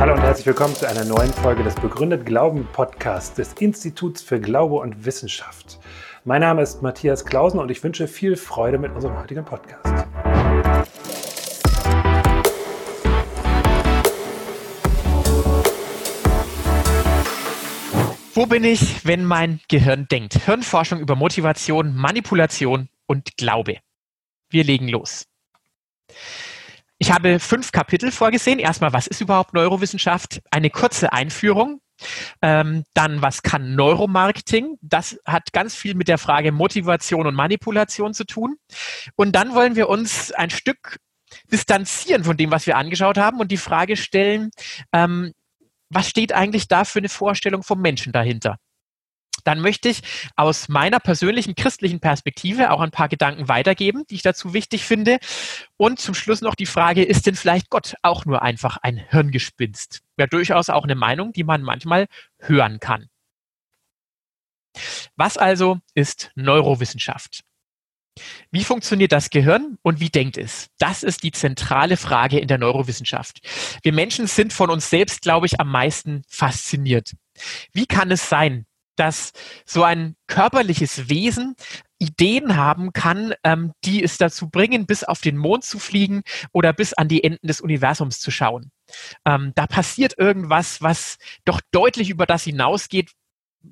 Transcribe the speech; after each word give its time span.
Hallo 0.00 0.14
und 0.14 0.22
herzlich 0.22 0.46
willkommen 0.46 0.74
zu 0.74 0.88
einer 0.88 1.04
neuen 1.04 1.30
Folge 1.30 1.62
des 1.62 1.74
Begründet 1.74 2.24
Glauben 2.24 2.66
Podcasts 2.72 3.34
des 3.34 3.52
Instituts 3.60 4.22
für 4.22 4.40
Glaube 4.40 4.76
und 4.76 5.04
Wissenschaft. 5.04 5.78
Mein 6.24 6.40
Name 6.40 6.62
ist 6.62 6.80
Matthias 6.80 7.26
Klausen 7.26 7.60
und 7.60 7.70
ich 7.70 7.84
wünsche 7.84 8.08
viel 8.08 8.36
Freude 8.36 8.78
mit 8.78 8.92
unserem 8.92 9.18
heutigen 9.18 9.44
Podcast. 9.44 10.06
Wo 18.32 18.46
bin 18.46 18.64
ich, 18.64 19.04
wenn 19.04 19.26
mein 19.26 19.60
Gehirn 19.68 20.08
denkt? 20.08 20.32
Hirnforschung 20.46 21.00
über 21.00 21.14
Motivation, 21.14 21.94
Manipulation 21.94 22.88
und 23.06 23.36
Glaube. 23.36 23.76
Wir 24.48 24.64
legen 24.64 24.88
los. 24.88 25.26
Ich 27.02 27.10
habe 27.10 27.40
fünf 27.40 27.72
Kapitel 27.72 28.12
vorgesehen. 28.12 28.58
Erstmal, 28.58 28.92
was 28.92 29.06
ist 29.06 29.22
überhaupt 29.22 29.54
Neurowissenschaft? 29.54 30.42
Eine 30.50 30.68
kurze 30.68 31.14
Einführung. 31.14 31.80
Ähm, 32.42 32.84
dann, 32.92 33.22
was 33.22 33.42
kann 33.42 33.74
Neuromarketing? 33.74 34.76
Das 34.82 35.18
hat 35.24 35.54
ganz 35.54 35.74
viel 35.74 35.94
mit 35.94 36.08
der 36.08 36.18
Frage 36.18 36.52
Motivation 36.52 37.26
und 37.26 37.34
Manipulation 37.34 38.12
zu 38.12 38.24
tun. 38.24 38.56
Und 39.16 39.32
dann 39.32 39.54
wollen 39.54 39.76
wir 39.76 39.88
uns 39.88 40.30
ein 40.32 40.50
Stück 40.50 40.98
distanzieren 41.50 42.22
von 42.22 42.36
dem, 42.36 42.50
was 42.50 42.66
wir 42.66 42.76
angeschaut 42.76 43.16
haben 43.16 43.40
und 43.40 43.50
die 43.50 43.56
Frage 43.56 43.96
stellen, 43.96 44.50
ähm, 44.92 45.32
was 45.88 46.06
steht 46.06 46.34
eigentlich 46.34 46.68
da 46.68 46.84
für 46.84 46.98
eine 46.98 47.08
Vorstellung 47.08 47.62
vom 47.62 47.80
Menschen 47.80 48.12
dahinter? 48.12 48.58
Dann 49.46 49.60
möchte 49.60 49.88
ich 49.88 50.02
aus 50.36 50.68
meiner 50.68 51.00
persönlichen 51.00 51.54
christlichen 51.54 52.00
Perspektive 52.00 52.70
auch 52.70 52.80
ein 52.80 52.90
paar 52.90 53.08
Gedanken 53.08 53.48
weitergeben, 53.48 54.04
die 54.08 54.16
ich 54.16 54.22
dazu 54.22 54.54
wichtig 54.54 54.84
finde. 54.84 55.18
Und 55.76 55.98
zum 55.98 56.14
Schluss 56.14 56.40
noch 56.40 56.54
die 56.54 56.66
Frage, 56.66 57.02
ist 57.02 57.26
denn 57.26 57.34
vielleicht 57.34 57.70
Gott 57.70 57.94
auch 58.02 58.24
nur 58.24 58.42
einfach 58.42 58.76
ein 58.78 58.96
Hirngespinst? 58.96 60.02
Ja, 60.18 60.26
durchaus 60.26 60.68
auch 60.68 60.84
eine 60.84 60.94
Meinung, 60.94 61.32
die 61.32 61.44
man 61.44 61.62
manchmal 61.62 62.06
hören 62.38 62.80
kann. 62.80 63.08
Was 65.16 65.36
also 65.36 65.78
ist 65.94 66.30
Neurowissenschaft? 66.34 67.44
Wie 68.50 68.64
funktioniert 68.64 69.12
das 69.12 69.30
Gehirn 69.30 69.78
und 69.82 70.00
wie 70.00 70.10
denkt 70.10 70.36
es? 70.36 70.68
Das 70.78 71.02
ist 71.02 71.22
die 71.22 71.32
zentrale 71.32 71.96
Frage 71.96 72.38
in 72.38 72.48
der 72.48 72.58
Neurowissenschaft. 72.58 73.40
Wir 73.82 73.92
Menschen 73.92 74.26
sind 74.26 74.52
von 74.52 74.70
uns 74.70 74.90
selbst, 74.90 75.22
glaube 75.22 75.46
ich, 75.46 75.60
am 75.60 75.70
meisten 75.70 76.22
fasziniert. 76.28 77.14
Wie 77.72 77.86
kann 77.86 78.10
es 78.10 78.28
sein, 78.28 78.66
dass 79.00 79.32
so 79.64 79.82
ein 79.82 80.14
körperliches 80.26 81.08
Wesen 81.08 81.56
Ideen 81.98 82.56
haben 82.56 82.92
kann, 82.92 83.32
ähm, 83.44 83.72
die 83.84 84.02
es 84.02 84.18
dazu 84.18 84.50
bringen, 84.50 84.84
bis 84.84 85.04
auf 85.04 85.22
den 85.22 85.38
Mond 85.38 85.64
zu 85.64 85.78
fliegen 85.78 86.22
oder 86.52 86.74
bis 86.74 86.92
an 86.92 87.08
die 87.08 87.24
Enden 87.24 87.46
des 87.46 87.62
Universums 87.62 88.20
zu 88.20 88.30
schauen. 88.30 88.70
Ähm, 89.24 89.52
da 89.54 89.66
passiert 89.66 90.18
irgendwas, 90.18 90.82
was 90.82 91.16
doch 91.46 91.62
deutlich 91.72 92.10
über 92.10 92.26
das 92.26 92.44
hinausgeht, 92.44 93.12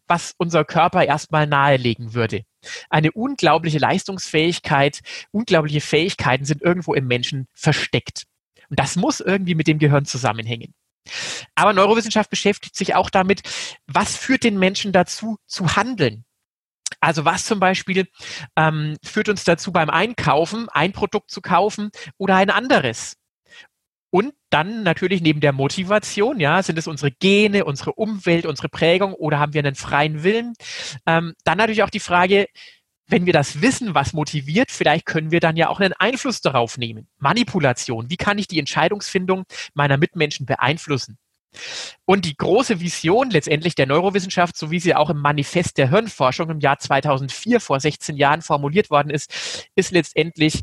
was 0.06 0.34
unser 0.38 0.64
Körper 0.64 1.04
erstmal 1.04 1.46
nahelegen 1.46 2.14
würde. 2.14 2.44
Eine 2.88 3.12
unglaubliche 3.12 3.78
Leistungsfähigkeit, 3.78 5.00
unglaubliche 5.30 5.82
Fähigkeiten 5.82 6.46
sind 6.46 6.62
irgendwo 6.62 6.94
im 6.94 7.06
Menschen 7.06 7.48
versteckt. 7.54 8.24
Und 8.70 8.78
das 8.78 8.96
muss 8.96 9.20
irgendwie 9.20 9.54
mit 9.54 9.66
dem 9.66 9.78
Gehirn 9.78 10.06
zusammenhängen. 10.06 10.74
Aber 11.54 11.72
Neurowissenschaft 11.72 12.30
beschäftigt 12.30 12.76
sich 12.76 12.94
auch 12.94 13.10
damit, 13.10 13.42
was 13.86 14.16
führt 14.16 14.44
den 14.44 14.58
Menschen 14.58 14.92
dazu 14.92 15.38
zu 15.46 15.76
handeln. 15.76 16.24
Also 17.00 17.24
was 17.24 17.44
zum 17.44 17.60
Beispiel 17.60 18.08
ähm, 18.56 18.96
führt 19.04 19.28
uns 19.28 19.44
dazu 19.44 19.72
beim 19.72 19.90
Einkaufen, 19.90 20.68
ein 20.70 20.92
Produkt 20.92 21.30
zu 21.30 21.40
kaufen 21.40 21.90
oder 22.16 22.36
ein 22.36 22.50
anderes? 22.50 23.14
Und 24.10 24.32
dann 24.48 24.82
natürlich 24.84 25.20
neben 25.20 25.40
der 25.40 25.52
Motivation, 25.52 26.40
ja, 26.40 26.62
sind 26.62 26.78
es 26.78 26.86
unsere 26.86 27.10
Gene, 27.10 27.66
unsere 27.66 27.92
Umwelt, 27.92 28.46
unsere 28.46 28.70
Prägung 28.70 29.12
oder 29.12 29.38
haben 29.38 29.52
wir 29.52 29.60
einen 29.60 29.74
freien 29.74 30.22
Willen? 30.22 30.54
Ähm, 31.06 31.34
dann 31.44 31.58
natürlich 31.58 31.82
auch 31.82 31.90
die 31.90 32.00
Frage, 32.00 32.46
wenn 33.08 33.26
wir 33.26 33.32
das 33.32 33.60
wissen, 33.62 33.94
was 33.94 34.12
motiviert, 34.12 34.70
vielleicht 34.70 35.06
können 35.06 35.30
wir 35.30 35.40
dann 35.40 35.56
ja 35.56 35.68
auch 35.68 35.80
einen 35.80 35.94
Einfluss 35.94 36.40
darauf 36.40 36.78
nehmen. 36.78 37.08
Manipulation. 37.18 38.10
Wie 38.10 38.16
kann 38.16 38.38
ich 38.38 38.46
die 38.46 38.58
Entscheidungsfindung 38.58 39.44
meiner 39.74 39.96
Mitmenschen 39.96 40.46
beeinflussen? 40.46 41.18
Und 42.04 42.26
die 42.26 42.36
große 42.36 42.80
Vision 42.80 43.30
letztendlich 43.30 43.74
der 43.74 43.86
Neurowissenschaft, 43.86 44.56
so 44.56 44.70
wie 44.70 44.80
sie 44.80 44.94
auch 44.94 45.10
im 45.10 45.18
Manifest 45.18 45.78
der 45.78 45.88
Hirnforschung 45.88 46.50
im 46.50 46.60
Jahr 46.60 46.78
2004 46.78 47.60
vor 47.60 47.80
16 47.80 48.16
Jahren 48.16 48.42
formuliert 48.42 48.90
worden 48.90 49.10
ist, 49.10 49.68
ist 49.74 49.90
letztendlich 49.92 50.62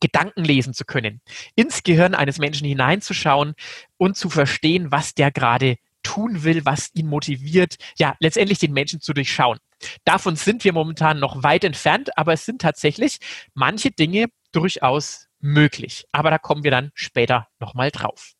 Gedanken 0.00 0.44
lesen 0.44 0.74
zu 0.74 0.84
können, 0.84 1.20
ins 1.54 1.82
Gehirn 1.82 2.14
eines 2.14 2.38
Menschen 2.38 2.66
hineinzuschauen 2.66 3.54
und 3.96 4.16
zu 4.16 4.28
verstehen, 4.28 4.90
was 4.90 5.14
der 5.14 5.30
gerade 5.30 5.76
tun 6.02 6.44
will, 6.44 6.64
was 6.64 6.90
ihn 6.94 7.06
motiviert, 7.06 7.76
ja, 7.96 8.14
letztendlich 8.18 8.58
den 8.58 8.72
Menschen 8.72 9.00
zu 9.00 9.12
durchschauen. 9.12 9.58
Davon 10.04 10.36
sind 10.36 10.64
wir 10.64 10.72
momentan 10.72 11.18
noch 11.18 11.42
weit 11.42 11.64
entfernt, 11.64 12.16
aber 12.16 12.32
es 12.32 12.44
sind 12.44 12.60
tatsächlich 12.60 13.18
manche 13.54 13.90
Dinge 13.90 14.26
durchaus 14.52 15.28
möglich. 15.40 16.04
Aber 16.12 16.30
da 16.30 16.38
kommen 16.38 16.64
wir 16.64 16.70
dann 16.70 16.90
später 16.94 17.48
nochmal 17.58 17.90
drauf. 17.90 18.32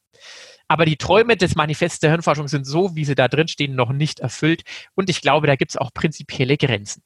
Aber 0.69 0.87
die 0.87 0.97
Träume 0.97 1.37
des 1.37 1.55
Manifests 1.55 2.01
der 2.01 2.11
Hirnforschung 2.11 2.49
sind 2.49 2.65
so, 2.65 2.97
wie 2.97 3.05
sie 3.05 3.15
da 3.15 3.29
drin 3.29 3.49
stehen, 3.49 3.75
noch 3.75 3.93
nicht 3.93 4.21
erfüllt. 4.21 4.63
Und 4.95 5.11
ich 5.11 5.21
glaube, 5.21 5.47
da 5.47 5.57
gibt 5.57 5.73
es 5.73 5.77
auch 5.77 5.93
prinzipielle 5.93 6.57
Grenzen. 6.57 7.03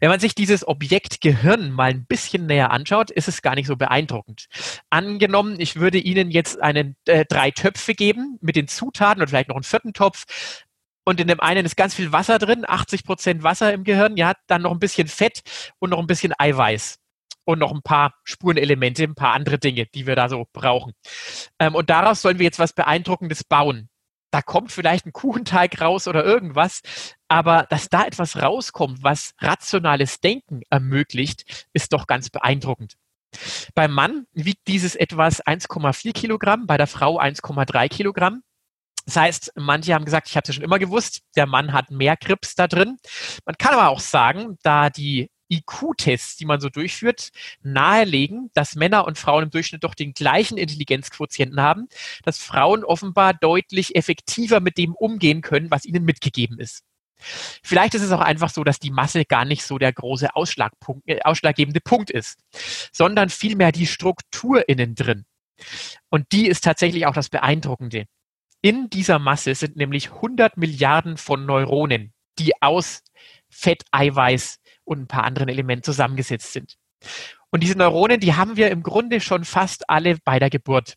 Wenn 0.00 0.08
man 0.08 0.20
sich 0.20 0.34
dieses 0.34 0.66
Objekt 0.66 1.20
Gehirn 1.20 1.70
mal 1.70 1.90
ein 1.90 2.06
bisschen 2.06 2.46
näher 2.46 2.70
anschaut, 2.70 3.10
ist 3.10 3.28
es 3.28 3.42
gar 3.42 3.54
nicht 3.54 3.66
so 3.66 3.76
beeindruckend. 3.76 4.46
Angenommen, 4.90 5.60
ich 5.60 5.76
würde 5.76 5.98
Ihnen 5.98 6.30
jetzt 6.30 6.60
einen, 6.60 6.96
äh, 7.06 7.24
drei 7.28 7.50
Töpfe 7.50 7.94
geben 7.94 8.38
mit 8.40 8.56
den 8.56 8.68
Zutaten 8.68 9.22
und 9.22 9.28
vielleicht 9.28 9.48
noch 9.48 9.56
einen 9.56 9.62
vierten 9.62 9.92
Topf. 9.92 10.24
Und 11.04 11.20
in 11.20 11.28
dem 11.28 11.40
einen 11.40 11.66
ist 11.66 11.76
ganz 11.76 11.94
viel 11.94 12.12
Wasser 12.12 12.38
drin, 12.38 12.64
80 12.66 13.04
Prozent 13.04 13.42
Wasser 13.42 13.72
im 13.72 13.84
Gehirn, 13.84 14.16
ja, 14.16 14.34
dann 14.46 14.62
noch 14.62 14.72
ein 14.72 14.78
bisschen 14.78 15.08
Fett 15.08 15.42
und 15.78 15.90
noch 15.90 15.98
ein 15.98 16.06
bisschen 16.06 16.32
Eiweiß 16.38 16.98
und 17.44 17.58
noch 17.58 17.72
ein 17.72 17.82
paar 17.82 18.14
Spurenelemente, 18.24 19.02
ein 19.02 19.16
paar 19.16 19.34
andere 19.34 19.58
Dinge, 19.58 19.86
die 19.94 20.06
wir 20.06 20.14
da 20.14 20.28
so 20.28 20.46
brauchen. 20.52 20.92
Ähm, 21.58 21.74
und 21.74 21.90
daraus 21.90 22.22
sollen 22.22 22.38
wir 22.38 22.44
jetzt 22.44 22.60
was 22.60 22.72
Beeindruckendes 22.72 23.44
bauen 23.44 23.88
da 24.32 24.40
kommt 24.40 24.72
vielleicht 24.72 25.06
ein 25.06 25.12
Kuchenteig 25.12 25.80
raus 25.80 26.08
oder 26.08 26.24
irgendwas, 26.24 26.80
aber 27.28 27.66
dass 27.68 27.88
da 27.88 28.04
etwas 28.06 28.40
rauskommt, 28.40 29.02
was 29.02 29.34
rationales 29.38 30.20
Denken 30.20 30.62
ermöglicht, 30.70 31.68
ist 31.74 31.92
doch 31.92 32.06
ganz 32.06 32.30
beeindruckend. 32.30 32.94
Beim 33.74 33.92
Mann 33.92 34.26
wiegt 34.32 34.66
dieses 34.68 34.96
etwas 34.96 35.44
1,4 35.44 36.12
Kilogramm, 36.12 36.66
bei 36.66 36.76
der 36.78 36.86
Frau 36.86 37.20
1,3 37.20 37.88
Kilogramm. 37.88 38.42
Das 39.04 39.16
heißt, 39.16 39.52
manche 39.56 39.94
haben 39.94 40.04
gesagt, 40.04 40.28
ich 40.28 40.36
habe 40.36 40.44
es 40.48 40.54
schon 40.54 40.64
immer 40.64 40.78
gewusst, 40.78 41.22
der 41.36 41.46
Mann 41.46 41.72
hat 41.72 41.90
mehr 41.90 42.16
Krips 42.16 42.54
da 42.54 42.68
drin. 42.68 42.98
Man 43.44 43.56
kann 43.58 43.74
aber 43.74 43.88
auch 43.88 44.00
sagen, 44.00 44.58
da 44.62 44.90
die 44.90 45.30
IQ-Tests, 45.52 46.36
die 46.36 46.46
man 46.46 46.60
so 46.60 46.68
durchführt, 46.68 47.30
nahelegen, 47.62 48.50
dass 48.54 48.74
Männer 48.74 49.06
und 49.06 49.18
Frauen 49.18 49.44
im 49.44 49.50
Durchschnitt 49.50 49.84
doch 49.84 49.94
den 49.94 50.14
gleichen 50.14 50.56
Intelligenzquotienten 50.56 51.60
haben, 51.60 51.88
dass 52.24 52.38
Frauen 52.38 52.84
offenbar 52.84 53.34
deutlich 53.34 53.94
effektiver 53.94 54.60
mit 54.60 54.78
dem 54.78 54.94
umgehen 54.94 55.42
können, 55.42 55.70
was 55.70 55.84
ihnen 55.84 56.04
mitgegeben 56.04 56.58
ist. 56.58 56.82
Vielleicht 57.62 57.94
ist 57.94 58.02
es 58.02 58.10
auch 58.10 58.20
einfach 58.20 58.50
so, 58.50 58.64
dass 58.64 58.78
die 58.78 58.90
Masse 58.90 59.24
gar 59.24 59.44
nicht 59.44 59.62
so 59.62 59.78
der 59.78 59.92
große 59.92 60.34
Ausschlagpunkt, 60.34 61.08
äh, 61.08 61.20
ausschlaggebende 61.22 61.80
Punkt 61.80 62.10
ist, 62.10 62.38
sondern 62.92 63.28
vielmehr 63.28 63.70
die 63.70 63.86
Struktur 63.86 64.68
innen 64.68 64.94
drin. 64.94 65.24
Und 66.10 66.26
die 66.32 66.48
ist 66.48 66.64
tatsächlich 66.64 67.06
auch 67.06 67.14
das 67.14 67.28
Beeindruckende. 67.28 68.06
In 68.62 68.88
dieser 68.88 69.18
Masse 69.18 69.54
sind 69.56 69.76
nämlich 69.76 70.12
100 70.12 70.56
Milliarden 70.56 71.16
von 71.16 71.44
Neuronen, 71.44 72.12
die 72.38 72.52
aus 72.62 73.02
Fett, 73.50 73.82
Eiweiß 73.90 74.60
und 74.84 75.00
ein 75.00 75.08
paar 75.08 75.24
anderen 75.24 75.48
Elementen 75.48 75.82
zusammengesetzt 75.82 76.52
sind. 76.52 76.76
Und 77.50 77.62
diese 77.62 77.76
Neuronen, 77.76 78.20
die 78.20 78.34
haben 78.34 78.56
wir 78.56 78.70
im 78.70 78.84
Grunde 78.84 79.20
schon 79.20 79.44
fast 79.44 79.90
alle 79.90 80.16
bei 80.24 80.38
der 80.38 80.48
Geburt. 80.48 80.94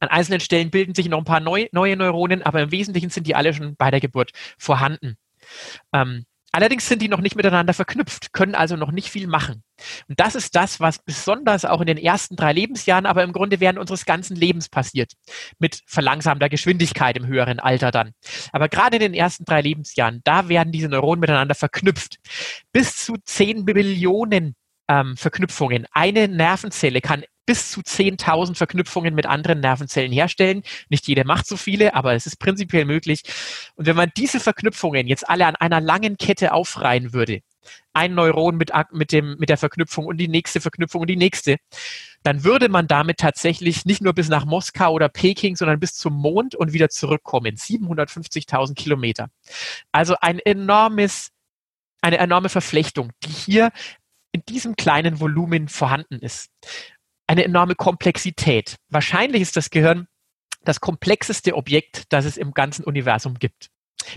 An 0.00 0.08
einzelnen 0.08 0.40
Stellen 0.40 0.70
bilden 0.70 0.94
sich 0.94 1.08
noch 1.08 1.18
ein 1.18 1.24
paar 1.24 1.40
neu, 1.40 1.68
neue 1.72 1.96
Neuronen, 1.96 2.42
aber 2.42 2.62
im 2.62 2.72
Wesentlichen 2.72 3.10
sind 3.10 3.26
die 3.26 3.36
alle 3.36 3.54
schon 3.54 3.76
bei 3.76 3.90
der 3.90 4.00
Geburt 4.00 4.32
vorhanden. 4.58 5.16
Ähm, 5.92 6.24
Allerdings 6.52 6.86
sind 6.86 7.00
die 7.00 7.08
noch 7.08 7.20
nicht 7.20 7.34
miteinander 7.34 7.72
verknüpft, 7.72 8.34
können 8.34 8.54
also 8.54 8.76
noch 8.76 8.92
nicht 8.92 9.08
viel 9.08 9.26
machen. 9.26 9.62
Und 10.08 10.20
das 10.20 10.34
ist 10.34 10.54
das, 10.54 10.80
was 10.80 10.98
besonders 10.98 11.64
auch 11.64 11.80
in 11.80 11.86
den 11.86 11.96
ersten 11.96 12.36
drei 12.36 12.52
Lebensjahren, 12.52 13.06
aber 13.06 13.22
im 13.24 13.32
Grunde 13.32 13.58
während 13.58 13.78
unseres 13.78 14.04
ganzen 14.04 14.36
Lebens 14.36 14.68
passiert. 14.68 15.12
Mit 15.58 15.80
verlangsamter 15.86 16.50
Geschwindigkeit 16.50 17.16
im 17.16 17.26
höheren 17.26 17.58
Alter 17.58 17.90
dann. 17.90 18.12
Aber 18.52 18.68
gerade 18.68 18.96
in 18.96 19.00
den 19.00 19.14
ersten 19.14 19.46
drei 19.46 19.62
Lebensjahren, 19.62 20.20
da 20.24 20.48
werden 20.48 20.72
diese 20.72 20.88
Neuronen 20.88 21.20
miteinander 21.20 21.54
verknüpft. 21.54 22.18
Bis 22.70 22.96
zu 22.96 23.16
zehn 23.24 23.64
Billionen 23.64 24.54
ähm, 24.92 25.16
Verknüpfungen. 25.16 25.86
Eine 25.92 26.28
Nervenzelle 26.28 27.00
kann 27.00 27.24
bis 27.46 27.70
zu 27.72 27.80
10.000 27.80 28.54
Verknüpfungen 28.54 29.14
mit 29.14 29.26
anderen 29.26 29.60
Nervenzellen 29.60 30.12
herstellen. 30.12 30.62
Nicht 30.88 31.08
jede 31.08 31.24
macht 31.24 31.46
so 31.46 31.56
viele, 31.56 31.94
aber 31.94 32.14
es 32.14 32.26
ist 32.26 32.36
prinzipiell 32.36 32.84
möglich. 32.84 33.22
Und 33.74 33.86
wenn 33.86 33.96
man 33.96 34.12
diese 34.16 34.38
Verknüpfungen 34.38 35.06
jetzt 35.08 35.28
alle 35.28 35.46
an 35.46 35.56
einer 35.56 35.80
langen 35.80 36.16
Kette 36.18 36.52
aufreihen 36.52 37.12
würde, 37.12 37.40
ein 37.92 38.14
Neuron 38.14 38.56
mit, 38.56 38.70
mit, 38.92 39.12
dem, 39.12 39.36
mit 39.38 39.48
der 39.48 39.56
Verknüpfung 39.56 40.06
und 40.06 40.18
die 40.18 40.28
nächste 40.28 40.60
Verknüpfung 40.60 41.02
und 41.02 41.10
die 41.10 41.16
nächste, 41.16 41.56
dann 42.22 42.44
würde 42.44 42.68
man 42.68 42.86
damit 42.86 43.18
tatsächlich 43.18 43.84
nicht 43.84 44.02
nur 44.02 44.12
bis 44.12 44.28
nach 44.28 44.44
Moskau 44.44 44.92
oder 44.92 45.08
Peking, 45.08 45.56
sondern 45.56 45.80
bis 45.80 45.94
zum 45.94 46.14
Mond 46.14 46.54
und 46.54 46.72
wieder 46.72 46.88
zurückkommen. 46.88 47.56
750.000 47.56 48.74
Kilometer. 48.74 49.28
Also 49.90 50.14
ein 50.20 50.38
enormes, 50.38 51.30
eine 52.00 52.18
enorme 52.18 52.48
Verflechtung, 52.48 53.10
die 53.24 53.30
hier 53.30 53.72
in 54.32 54.42
diesem 54.48 54.76
kleinen 54.76 55.20
Volumen 55.20 55.68
vorhanden 55.68 56.18
ist. 56.18 56.50
Eine 57.26 57.44
enorme 57.44 57.74
Komplexität. 57.74 58.76
Wahrscheinlich 58.88 59.42
ist 59.42 59.56
das 59.56 59.70
Gehirn 59.70 60.08
das 60.64 60.80
komplexeste 60.80 61.54
Objekt, 61.54 62.04
das 62.10 62.24
es 62.24 62.36
im 62.36 62.52
ganzen 62.52 62.84
Universum 62.84 63.38
gibt. 63.38 63.68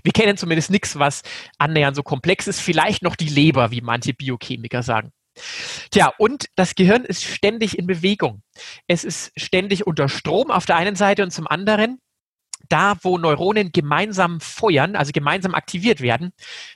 Wir 0.04 0.12
kennen 0.12 0.38
zumindest 0.38 0.72
nichts, 0.72 0.98
was 0.98 1.22
annähernd 1.58 1.96
so 1.96 2.04
komplex 2.04 2.48
ist. 2.48 2.60
Vielleicht 2.60 3.04
noch 3.04 3.16
die 3.16 3.30
Leber, 3.30 3.72
wie 3.72 3.82
manche 3.82 4.14
Biochemiker 4.14 4.84
sagen. 4.84 5.12
Tja, 5.92 6.14
und 6.18 6.46
das 6.56 6.76
Gehirn 6.76 7.04
ist 7.04 7.24
ständig 7.24 7.78
in 7.78 7.88
Bewegung. 7.88 8.42
Es 8.88 9.04
ist 9.04 9.32
ständig 9.36 9.86
unter 9.86 10.08
Strom 10.08 10.50
auf 10.50 10.66
der 10.66 10.78
einen 10.78 10.96
Seite 10.96 11.24
und 11.24 11.32
zum 11.32 11.48
anderen, 11.48 12.00
da 12.70 12.96
wo 13.02 13.18
Neuronen 13.18 13.72
gemeinsam 13.72 14.40
feuern, 14.40 14.96
also 14.96 15.12
gemeinsam 15.12 15.56
aktiviert 15.56 16.02
werden, 16.02 16.32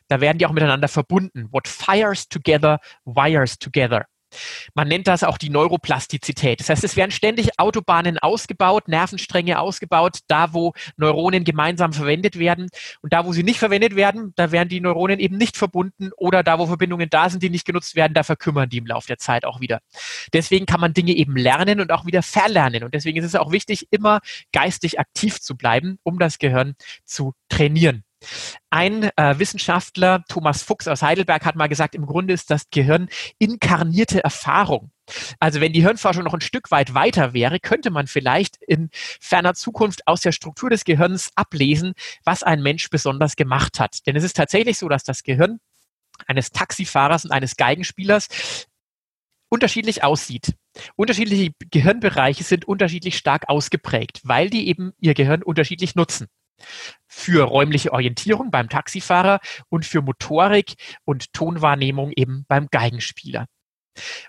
da 0.08 0.22
werden 0.22 0.38
die 0.38 0.46
auch 0.46 0.52
miteinander 0.52 0.88
verbunden. 0.88 1.48
What 1.52 1.68
fires 1.68 2.28
together, 2.28 2.80
wires 3.06 3.60
together. 3.60 4.06
Man 4.74 4.88
nennt 4.88 5.08
das 5.08 5.24
auch 5.24 5.38
die 5.38 5.50
Neuroplastizität. 5.50 6.60
Das 6.60 6.70
heißt, 6.70 6.84
es 6.84 6.96
werden 6.96 7.12
ständig 7.12 7.60
Autobahnen 7.60 8.18
ausgebaut, 8.20 8.88
Nervenstränge 8.88 9.60
ausgebaut, 9.60 10.20
da 10.28 10.54
wo 10.54 10.74
Neuronen 10.98 11.44
gemeinsam 11.44 11.94
verwendet 11.94 12.40
werden. 12.40 12.70
Und 13.02 13.14
da, 13.14 13.26
wo 13.26 13.34
sie 13.34 13.44
nicht 13.44 13.60
verwendet 13.60 13.96
werden, 13.96 14.34
da 14.36 14.52
werden 14.52 14.70
die 14.70 14.82
Neuronen 14.82 15.20
eben 15.20 15.38
nicht 15.38 15.58
verbunden 15.58 16.12
oder 16.18 16.44
da, 16.44 16.60
wo 16.60 16.66
Verbindungen 16.66 17.10
da 17.10 17.30
sind, 17.30 17.44
die 17.44 17.50
nicht 17.50 17.66
genutzt 17.66 17.96
werden, 17.96 18.14
da 18.14 18.24
verkümmern 18.24 18.70
die 18.70 18.78
im 18.78 18.86
Laufe 18.86 19.08
der 19.08 19.18
Zeit 19.18 19.46
auch 19.46 19.60
wieder. 19.60 19.82
Deswegen 20.34 20.66
kann 20.66 20.80
man 20.80 20.94
Dinge 20.94 21.14
eben 21.14 21.36
lernen 21.36 21.80
und 21.80 21.92
auch 21.92 22.06
wieder 22.06 22.24
verlernen. 22.24 22.84
Und 22.84 22.94
deswegen 22.94 23.20
ist 23.20 23.26
es 23.26 23.36
auch 23.36 23.52
wichtig, 23.52 23.88
immer 23.92 24.20
geistig 24.52 25.00
aktiv 25.00 25.40
zu 25.42 25.56
bleiben, 25.56 26.00
um 26.04 26.20
das 26.20 26.38
Gehirn 26.40 26.76
zu 27.06 27.34
trainieren. 27.50 28.04
Ein 28.70 29.10
äh, 29.16 29.40
Wissenschaftler, 29.40 30.24
Thomas 30.28 30.64
Fuchs 30.64 30.88
aus 30.88 31.02
Heidelberg, 31.02 31.46
hat 31.46 31.56
mal 31.56 31.68
gesagt, 31.68 31.96
im 31.96 32.06
Grunde 32.06 32.34
ist 32.34 32.52
das 32.52 32.70
Gehirn 32.70 33.10
inkarnierte 33.38 34.24
Erfahrung. 34.24 34.92
Also 35.40 35.62
wenn 35.62 35.74
die 35.74 35.82
Hirnforschung 35.82 36.24
noch 36.24 36.34
ein 36.34 36.42
Stück 36.42 36.70
weit 36.72 36.94
weiter 36.94 37.34
wäre, 37.34 37.60
könnte 37.60 37.90
man 37.90 38.08
vielleicht 38.08 38.58
in 38.58 38.90
ferner 38.94 39.54
Zukunft 39.54 40.08
aus 40.08 40.22
der 40.22 40.32
Struktur 40.32 40.70
des 40.70 40.84
Gehirns 40.84 41.32
ablesen, 41.36 41.94
was 42.24 42.44
ein 42.44 42.62
Mensch 42.62 42.90
besonders 42.90 43.36
gemacht 43.36 43.80
hat. 43.80 44.06
Denn 44.06 44.16
es 44.16 44.24
ist 44.24 44.36
tatsächlich 44.36 44.78
so, 44.78 44.88
dass 44.90 45.04
das 45.04 45.24
Gehirn 45.24 45.60
eines 46.28 46.52
Taxifahrers 46.52 47.26
und 47.26 47.32
eines 47.32 47.56
Geigenspielers 47.56 48.28
unterschiedlich 49.50 50.04
aussieht. 50.04 50.54
Unterschiedliche 50.96 51.52
Gehirnbereiche 51.72 52.44
sind 52.44 52.66
unterschiedlich 52.66 53.18
stark 53.18 53.50
ausgeprägt, 53.50 54.22
weil 54.24 54.50
die 54.50 54.68
eben 54.68 54.94
ihr 55.00 55.16
Gehirn 55.16 55.42
unterschiedlich 55.42 55.96
nutzen 55.96 56.28
für 57.20 57.44
räumliche 57.44 57.92
Orientierung 57.92 58.52
beim 58.52 58.70
Taxifahrer 58.70 59.40
und 59.70 59.86
für 59.86 60.02
Motorik 60.02 60.76
und 61.06 61.34
Tonwahrnehmung 61.34 62.12
eben 62.16 62.46
beim 62.48 62.68
Geigenspieler. 62.72 63.46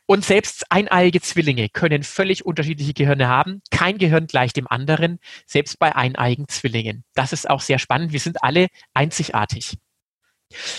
Und 0.07 0.25
selbst 0.25 0.65
eineiige 0.71 1.21
Zwillinge 1.21 1.69
können 1.69 2.03
völlig 2.03 2.45
unterschiedliche 2.45 2.93
Gehirne 2.93 3.29
haben. 3.29 3.63
Kein 3.71 3.99
Gehirn 3.99 4.27
gleich 4.27 4.53
dem 4.53 4.67
anderen, 4.67 5.21
selbst 5.47 5.79
bei 5.79 5.95
eineigen 5.95 6.49
Zwillingen. 6.49 7.05
Das 7.15 7.33
ist 7.33 7.49
auch 7.49 7.61
sehr 7.61 7.79
spannend. 7.79 8.13
Wir 8.13 8.21
sind 8.21 8.43
alle 8.43 8.67
einzigartig. 8.95 9.79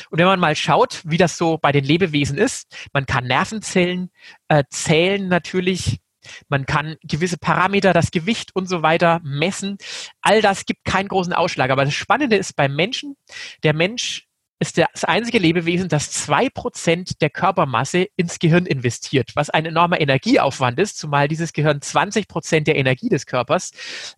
Und 0.10 0.20
wenn 0.20 0.26
man 0.26 0.40
mal 0.40 0.58
schaut, 0.58 1.02
wie 1.06 1.18
das 1.18 1.38
so 1.38 1.58
bei 1.58 1.72
den 1.72 1.86
Lebewesen 1.86 2.38
ist, 2.38 2.90
man 2.92 3.06
kann 3.06 3.26
Nervenzellen 3.26 4.12
äh, 4.50 4.66
zählen 4.70 5.30
natürlich 5.30 6.02
man 6.50 6.66
kann 6.66 6.96
gewisse 7.04 7.38
Parameter, 7.38 7.94
das 7.94 8.12
Gewicht 8.12 8.56
und 8.56 8.68
so 8.68 8.82
weiter 8.82 9.22
messen. 9.24 9.78
All 10.22 10.42
das 10.42 10.66
gibt 10.66 10.86
keinen 10.86 11.08
großen 11.08 11.34
Ausschlag. 11.34 11.72
Aber 11.72 11.86
das 11.86 11.94
Spannende 11.94 12.36
ist 12.36 12.56
beim 12.56 12.76
Menschen, 12.76 13.16
der 13.64 13.74
Mensch 13.74 14.28
ist 14.60 14.78
das 14.78 15.04
einzige 15.04 15.40
Lebewesen, 15.40 15.90
das 15.90 16.12
zwei 16.12 16.48
Prozent 16.50 17.20
der 17.22 17.32
Körpermasse 17.32 18.08
ins 18.16 18.38
Gehirn 18.38 18.68
investiert, 18.68 19.32
was 19.34 19.50
ein 19.50 19.66
enormer 19.66 20.00
Energieaufwand 20.00 20.80
ist, 20.80 21.00
zumal 21.00 21.28
dieses 21.28 21.52
Gehirn 21.52 21.82
20 21.82 22.28
Prozent 22.28 22.68
der 22.68 22.76
Energie 22.76 23.10
des 23.10 23.26
Körpers 23.26 23.72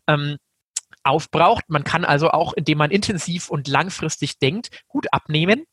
ähm, 0.06 0.38
aufbraucht. 1.04 1.66
Man 1.68 1.84
kann 1.84 2.06
also 2.06 2.30
auch, 2.32 2.54
indem 2.54 2.78
man 2.78 2.92
intensiv 2.92 3.50
und 3.50 3.68
langfristig 3.68 4.40
denkt, 4.40 4.70
gut 4.88 5.08
abnehmen. 5.12 5.66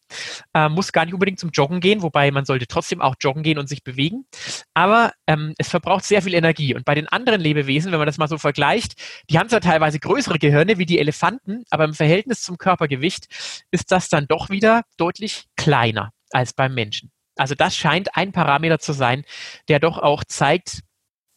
Äh, 0.55 0.69
muss 0.69 0.93
gar 0.93 1.05
nicht 1.05 1.15
unbedingt 1.15 1.38
zum 1.38 1.50
Joggen 1.50 1.81
gehen, 1.81 2.03
wobei 2.03 2.31
man 2.31 2.44
sollte 2.44 2.67
trotzdem 2.67 3.00
auch 3.00 3.15
joggen 3.21 3.43
gehen 3.43 3.59
und 3.59 3.69
sich 3.69 3.85
bewegen. 3.85 4.27
Aber 4.75 5.12
ähm, 5.27 5.55
es 5.59 5.69
verbraucht 5.69 6.05
sehr 6.05 6.23
viel 6.23 6.35
Energie. 6.35 6.75
Und 6.75 6.85
bei 6.85 6.94
den 6.94 7.09
anderen 7.09 7.41
Lebewesen, 7.41 7.93
wenn 7.93 7.99
man 7.99 8.06
das 8.06 8.19
mal 8.19 8.29
so 8.29 8.38
vergleicht, 8.38 8.94
die 9.31 9.38
haben 9.38 9.49
zwar 9.49 9.61
teilweise 9.61 10.00
größere 10.00 10.38
Gehirne 10.38 10.79
wie 10.79 10.87
die 10.87 10.99
Elefanten, 10.99 11.65
aber 11.71 11.85
im 11.85 11.94
Verhältnis 11.94 12.43
zum 12.43 12.59
Körpergewicht 12.59 13.26
ist 13.71 13.93
das 13.93 14.09
dann 14.09 14.26
doch 14.26 14.50
wieder 14.50 14.83
deutlich 14.97 15.47
kleiner 15.56 16.12
als 16.31 16.53
beim 16.53 16.75
Menschen. 16.75 17.11
Also 17.37 17.55
das 17.55 17.76
scheint 17.76 18.17
ein 18.17 18.33
Parameter 18.33 18.79
zu 18.79 18.93
sein, 18.93 19.25
der 19.69 19.79
doch 19.81 19.99
auch 19.99 20.25
zeigt, 20.25 20.83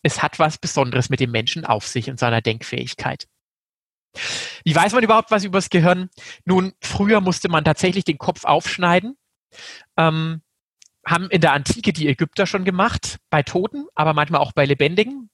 es 0.04 0.22
hat 0.22 0.38
was 0.38 0.58
Besonderes 0.58 1.10
mit 1.10 1.20
dem 1.20 1.32
Menschen 1.32 1.66
auf 1.66 1.88
sich 1.88 2.10
und 2.10 2.20
seiner 2.20 2.42
Denkfähigkeit. 2.42 3.26
Wie 4.64 4.76
weiß 4.76 4.94
man 4.94 5.04
überhaupt 5.04 5.32
was 5.32 5.44
über 5.44 5.58
das 5.58 5.70
Gehirn? 5.70 6.10
Nun, 6.46 6.74
früher 6.82 7.22
musste 7.22 7.50
man 7.50 7.64
tatsächlich 7.64 8.06
den 8.06 8.18
Kopf 8.18 8.46
aufschneiden. 8.46 9.18
Ähm, 9.98 10.42
haben 11.06 11.30
in 11.30 11.42
der 11.42 11.54
Antike 11.54 11.94
die 11.94 12.08
Ägypter 12.08 12.48
schon 12.48 12.64
gemacht, 12.64 13.20
bei 13.30 13.44
Toten, 13.44 13.88
aber 13.94 14.14
manchmal 14.14 14.42
auch 14.42 14.54
bei 14.54 14.66
Lebendigen 14.66 15.30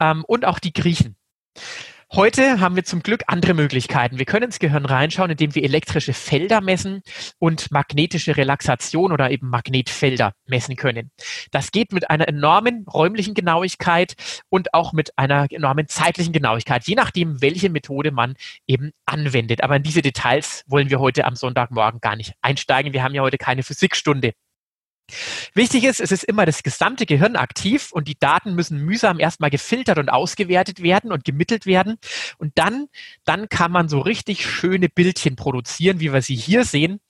ähm, 0.00 0.24
und 0.26 0.44
auch 0.44 0.58
die 0.58 0.72
Griechen. 0.72 1.16
Heute 2.16 2.60
haben 2.60 2.76
wir 2.76 2.84
zum 2.84 3.02
Glück 3.02 3.24
andere 3.26 3.54
Möglichkeiten. 3.54 4.20
Wir 4.20 4.24
können 4.24 4.44
ins 4.44 4.60
Gehirn 4.60 4.84
reinschauen, 4.84 5.32
indem 5.32 5.52
wir 5.56 5.64
elektrische 5.64 6.12
Felder 6.12 6.60
messen 6.60 7.02
und 7.40 7.72
magnetische 7.72 8.36
Relaxation 8.36 9.10
oder 9.10 9.32
eben 9.32 9.48
Magnetfelder 9.48 10.32
messen 10.46 10.76
können. 10.76 11.10
Das 11.50 11.72
geht 11.72 11.92
mit 11.92 12.10
einer 12.10 12.28
enormen 12.28 12.86
räumlichen 12.86 13.34
Genauigkeit 13.34 14.14
und 14.48 14.74
auch 14.74 14.92
mit 14.92 15.18
einer 15.18 15.48
enormen 15.50 15.88
zeitlichen 15.88 16.32
Genauigkeit, 16.32 16.86
je 16.86 16.94
nachdem, 16.94 17.42
welche 17.42 17.68
Methode 17.68 18.12
man 18.12 18.34
eben 18.68 18.92
anwendet. 19.06 19.64
Aber 19.64 19.74
in 19.74 19.82
diese 19.82 20.00
Details 20.00 20.62
wollen 20.68 20.90
wir 20.90 21.00
heute 21.00 21.24
am 21.24 21.34
Sonntagmorgen 21.34 21.98
gar 21.98 22.14
nicht 22.14 22.34
einsteigen. 22.42 22.92
Wir 22.92 23.02
haben 23.02 23.14
ja 23.14 23.22
heute 23.22 23.38
keine 23.38 23.64
Physikstunde. 23.64 24.34
Wichtig 25.54 25.84
ist, 25.84 26.00
es 26.00 26.12
ist 26.12 26.24
immer 26.24 26.46
das 26.46 26.62
gesamte 26.62 27.06
Gehirn 27.06 27.36
aktiv 27.36 27.90
und 27.92 28.08
die 28.08 28.18
Daten 28.18 28.54
müssen 28.54 28.78
mühsam 28.78 29.20
erstmal 29.20 29.50
gefiltert 29.50 29.98
und 29.98 30.08
ausgewertet 30.08 30.82
werden 30.82 31.12
und 31.12 31.24
gemittelt 31.24 31.66
werden. 31.66 31.98
Und 32.38 32.52
dann, 32.56 32.86
dann 33.24 33.48
kann 33.48 33.70
man 33.70 33.88
so 33.88 34.00
richtig 34.00 34.46
schöne 34.46 34.88
Bildchen 34.88 35.36
produzieren, 35.36 36.00
wie 36.00 36.12
wir 36.12 36.22
sie 36.22 36.36
hier 36.36 36.64
sehen, 36.64 37.00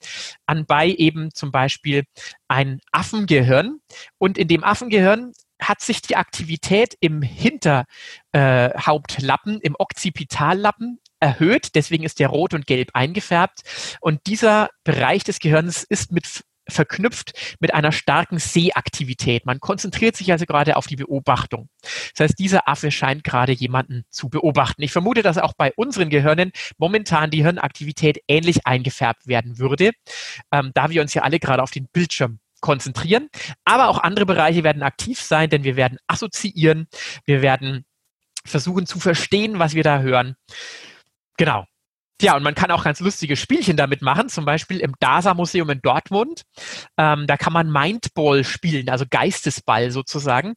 anbei 0.45 0.89
eben 0.89 1.33
zum 1.33 1.51
Beispiel 1.51 2.03
ein 2.47 2.81
Affengehirn. 2.91 3.79
Und 4.17 4.37
in 4.37 4.47
dem 4.47 4.63
Affengehirn 4.63 5.33
hat 5.61 5.81
sich 5.81 6.01
die 6.01 6.17
Aktivität 6.17 6.95
im 6.99 7.21
Hinterhauptlappen, 7.21 9.55
äh, 9.55 9.65
im 9.65 9.75
Occipitallappen 9.77 10.99
erhöht. 11.19 11.75
Deswegen 11.75 12.03
ist 12.03 12.19
der 12.19 12.27
rot 12.27 12.53
und 12.53 12.67
gelb 12.67 12.89
eingefärbt. 12.93 13.61
Und 14.01 14.19
dieser 14.27 14.69
Bereich 14.83 15.23
des 15.23 15.39
Gehirns 15.39 15.83
ist 15.83 16.11
mit 16.11 16.43
verknüpft 16.67 17.55
mit 17.59 17.73
einer 17.73 17.91
starken 17.91 18.39
Sehaktivität. 18.39 19.45
Man 19.45 19.59
konzentriert 19.59 20.15
sich 20.15 20.31
also 20.31 20.45
gerade 20.45 20.77
auf 20.77 20.87
die 20.87 20.95
Beobachtung. 20.95 21.69
Das 21.81 22.29
heißt, 22.29 22.39
dieser 22.39 22.67
Affe 22.67 22.91
scheint 22.91 23.23
gerade 23.23 23.51
jemanden 23.51 24.03
zu 24.09 24.29
beobachten. 24.29 24.81
Ich 24.81 24.91
vermute, 24.91 25.21
dass 25.21 25.37
auch 25.37 25.53
bei 25.53 25.73
unseren 25.75 26.09
Gehirnen 26.09 26.51
momentan 26.77 27.29
die 27.29 27.43
Hirnaktivität 27.43 28.19
ähnlich 28.27 28.65
eingefärbt 28.65 29.27
werden 29.27 29.59
würde, 29.59 29.91
ähm, 30.51 30.71
da 30.73 30.89
wir 30.89 31.01
uns 31.01 31.13
ja 31.13 31.21
alle 31.23 31.39
gerade 31.39 31.63
auf 31.63 31.71
den 31.71 31.87
Bildschirm 31.91 32.39
konzentrieren. 32.61 33.29
Aber 33.63 33.89
auch 33.89 33.99
andere 33.99 34.25
Bereiche 34.25 34.63
werden 34.63 34.83
aktiv 34.83 35.21
sein, 35.21 35.49
denn 35.49 35.63
wir 35.63 35.75
werden 35.75 35.99
assoziieren, 36.07 36.87
wir 37.25 37.41
werden 37.41 37.85
versuchen 38.45 38.85
zu 38.85 38.99
verstehen, 38.99 39.59
was 39.59 39.73
wir 39.73 39.83
da 39.83 39.99
hören. 39.99 40.35
Genau. 41.37 41.65
Ja, 42.21 42.37
und 42.37 42.43
man 42.43 42.55
kann 42.55 42.71
auch 42.71 42.85
ganz 42.85 43.01
lustige 43.01 43.35
Spielchen 43.35 43.75
damit 43.75 44.01
machen, 44.01 44.29
zum 44.29 44.45
Beispiel 44.45 44.79
im 44.79 44.93
DASA-Museum 44.99 45.69
in 45.69 45.81
Dortmund. 45.81 46.43
Ähm, 46.97 47.27
da 47.27 47.35
kann 47.35 47.51
man 47.51 47.69
Mindball 47.69 48.45
spielen, 48.45 48.89
also 48.89 49.05
Geistesball 49.09 49.91
sozusagen. 49.91 50.53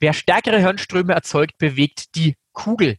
Wer 0.00 0.12
stärkere 0.12 0.58
Hirnströme 0.58 1.14
erzeugt, 1.14 1.56
bewegt 1.58 2.14
die 2.14 2.36
Kugel. 2.58 2.96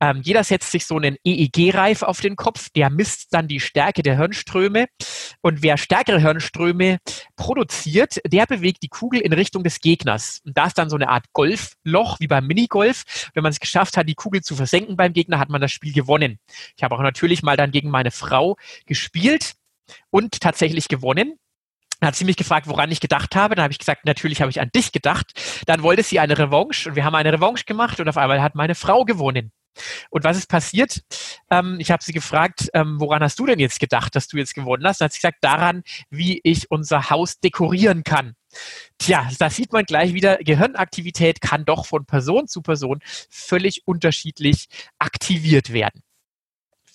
Ähm, 0.00 0.22
jeder 0.24 0.42
setzt 0.44 0.72
sich 0.72 0.86
so 0.86 0.96
einen 0.96 1.16
EEG-Reif 1.24 2.02
auf 2.02 2.20
den 2.20 2.36
Kopf, 2.36 2.70
der 2.70 2.90
misst 2.90 3.32
dann 3.32 3.48
die 3.48 3.60
Stärke 3.60 4.02
der 4.02 4.16
Hirnströme. 4.16 4.86
Und 5.42 5.62
wer 5.62 5.76
stärkere 5.76 6.20
Hirnströme 6.20 6.98
produziert, 7.36 8.18
der 8.26 8.46
bewegt 8.46 8.82
die 8.82 8.88
Kugel 8.88 9.20
in 9.20 9.32
Richtung 9.32 9.62
des 9.62 9.80
Gegners. 9.80 10.40
Und 10.44 10.56
da 10.56 10.66
ist 10.66 10.78
dann 10.78 10.88
so 10.90 10.96
eine 10.96 11.10
Art 11.10 11.26
Golfloch 11.32 12.18
wie 12.18 12.26
beim 12.26 12.46
Minigolf. 12.46 13.04
Wenn 13.34 13.42
man 13.42 13.52
es 13.52 13.60
geschafft 13.60 13.96
hat, 13.96 14.08
die 14.08 14.14
Kugel 14.14 14.42
zu 14.42 14.56
versenken 14.56 14.96
beim 14.96 15.12
Gegner, 15.12 15.38
hat 15.38 15.50
man 15.50 15.60
das 15.60 15.70
Spiel 15.70 15.92
gewonnen. 15.92 16.38
Ich 16.76 16.82
habe 16.82 16.94
auch 16.94 17.02
natürlich 17.02 17.42
mal 17.42 17.56
dann 17.56 17.70
gegen 17.70 17.90
meine 17.90 18.10
Frau 18.10 18.56
gespielt 18.86 19.54
und 20.10 20.40
tatsächlich 20.40 20.88
gewonnen. 20.88 21.38
Dann 22.04 22.08
hat 22.08 22.16
sie 22.16 22.26
mich 22.26 22.36
gefragt, 22.36 22.66
woran 22.68 22.92
ich 22.92 23.00
gedacht 23.00 23.34
habe. 23.34 23.54
Dann 23.54 23.62
habe 23.62 23.72
ich 23.72 23.78
gesagt, 23.78 24.04
natürlich 24.04 24.42
habe 24.42 24.50
ich 24.50 24.60
an 24.60 24.68
dich 24.74 24.92
gedacht. 24.92 25.32
Dann 25.64 25.82
wollte 25.82 26.02
sie 26.02 26.20
eine 26.20 26.36
Revanche 26.36 26.90
und 26.90 26.96
wir 26.96 27.04
haben 27.06 27.14
eine 27.14 27.32
Revanche 27.32 27.64
gemacht 27.64 27.98
und 27.98 28.06
auf 28.10 28.18
einmal 28.18 28.42
hat 28.42 28.54
meine 28.54 28.74
Frau 28.74 29.06
gewonnen. 29.06 29.52
Und 30.10 30.22
was 30.22 30.36
ist 30.36 30.50
passiert? 30.50 31.00
Ähm, 31.50 31.76
ich 31.78 31.90
habe 31.90 32.04
sie 32.04 32.12
gefragt, 32.12 32.68
ähm, 32.74 33.00
woran 33.00 33.22
hast 33.22 33.38
du 33.38 33.46
denn 33.46 33.58
jetzt 33.58 33.80
gedacht, 33.80 34.14
dass 34.14 34.28
du 34.28 34.36
jetzt 34.36 34.54
gewonnen 34.54 34.86
hast? 34.86 35.00
Dann 35.00 35.06
hat 35.06 35.14
sie 35.14 35.20
gesagt, 35.20 35.38
daran, 35.40 35.82
wie 36.10 36.42
ich 36.44 36.70
unser 36.70 37.08
Haus 37.08 37.40
dekorieren 37.40 38.04
kann. 38.04 38.34
Tja, 38.98 39.26
da 39.38 39.48
sieht 39.48 39.72
man 39.72 39.84
gleich 39.84 40.12
wieder, 40.12 40.36
Gehirnaktivität 40.36 41.40
kann 41.40 41.64
doch 41.64 41.86
von 41.86 42.04
Person 42.04 42.48
zu 42.48 42.60
Person 42.60 42.98
völlig 43.30 43.86
unterschiedlich 43.86 44.68
aktiviert 44.98 45.72
werden 45.72 46.02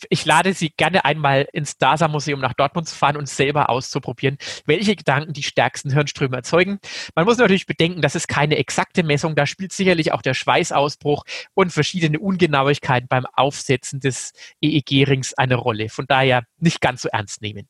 ich 0.10 0.26
lade 0.26 0.54
Sie 0.54 0.70
gerne 0.70 1.06
einmal 1.06 1.48
ins 1.54 1.78
DASA-Museum 1.78 2.40
nach 2.40 2.54
Dortmund 2.54 2.88
zu 2.88 2.96
fahren 2.96 3.18
und 3.18 3.28
selber 3.28 3.70
auszuprobieren, 3.70 4.38
welche 4.66 4.96
Gedanken 4.96 5.34
die 5.34 5.44
stärksten 5.44 5.92
Hirnströme 5.92 6.38
erzeugen. 6.38 6.80
Man 7.16 7.26
muss 7.26 7.38
natürlich 7.38 7.66
bedenken, 7.66 8.02
das 8.02 8.16
ist 8.16 8.28
keine 8.28 8.58
exakte 8.58 9.04
Messung. 9.04 9.36
Da 9.36 9.46
spielt 9.46 9.74
sicherlich 9.74 10.12
auch 10.12 10.22
der 10.22 10.34
Schweißausbruch 10.34 11.24
und 11.54 11.72
verschiedene 11.72 12.20
Ungenauigkeiten 12.20 13.08
beim 13.08 13.26
Aufsetzen 13.34 14.00
des 14.00 14.34
EEG-Rings 14.62 15.34
eine 15.34 15.56
Rolle. 15.56 15.90
Von 15.90 16.06
daher 16.08 16.44
nicht 16.58 16.82
ganz 16.82 17.02
so 17.02 17.10
ernst 17.10 17.42
nehmen. 17.42 17.68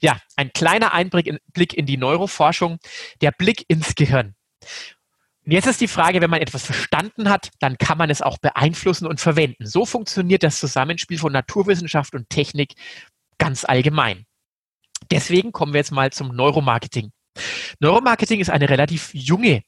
Ja, 0.00 0.18
ein 0.36 0.52
kleiner 0.52 0.92
Einblick 0.92 1.26
in, 1.26 1.38
Blick 1.52 1.74
in 1.74 1.86
die 1.86 1.96
Neuroforschung, 1.96 2.78
der 3.20 3.30
Blick 3.30 3.64
ins 3.68 3.94
Gehirn. 3.94 4.34
Jetzt 5.46 5.66
ist 5.66 5.80
die 5.80 5.88
Frage, 5.88 6.20
wenn 6.20 6.30
man 6.30 6.40
etwas 6.40 6.64
verstanden 6.64 7.28
hat, 7.28 7.50
dann 7.60 7.78
kann 7.78 7.98
man 7.98 8.10
es 8.10 8.22
auch 8.22 8.38
beeinflussen 8.38 9.06
und 9.06 9.20
verwenden. 9.20 9.66
So 9.66 9.86
funktioniert 9.86 10.42
das 10.42 10.60
Zusammenspiel 10.60 11.18
von 11.18 11.32
Naturwissenschaft 11.32 12.14
und 12.14 12.28
Technik 12.28 12.74
ganz 13.38 13.64
allgemein. 13.64 14.26
Deswegen 15.10 15.52
kommen 15.52 15.72
wir 15.72 15.78
jetzt 15.78 15.92
mal 15.92 16.12
zum 16.12 16.34
Neuromarketing. 16.34 17.10
Neuromarketing 17.78 18.40
ist 18.40 18.50
eine 18.50 18.68
relativ 18.68 19.10
junge 19.14 19.62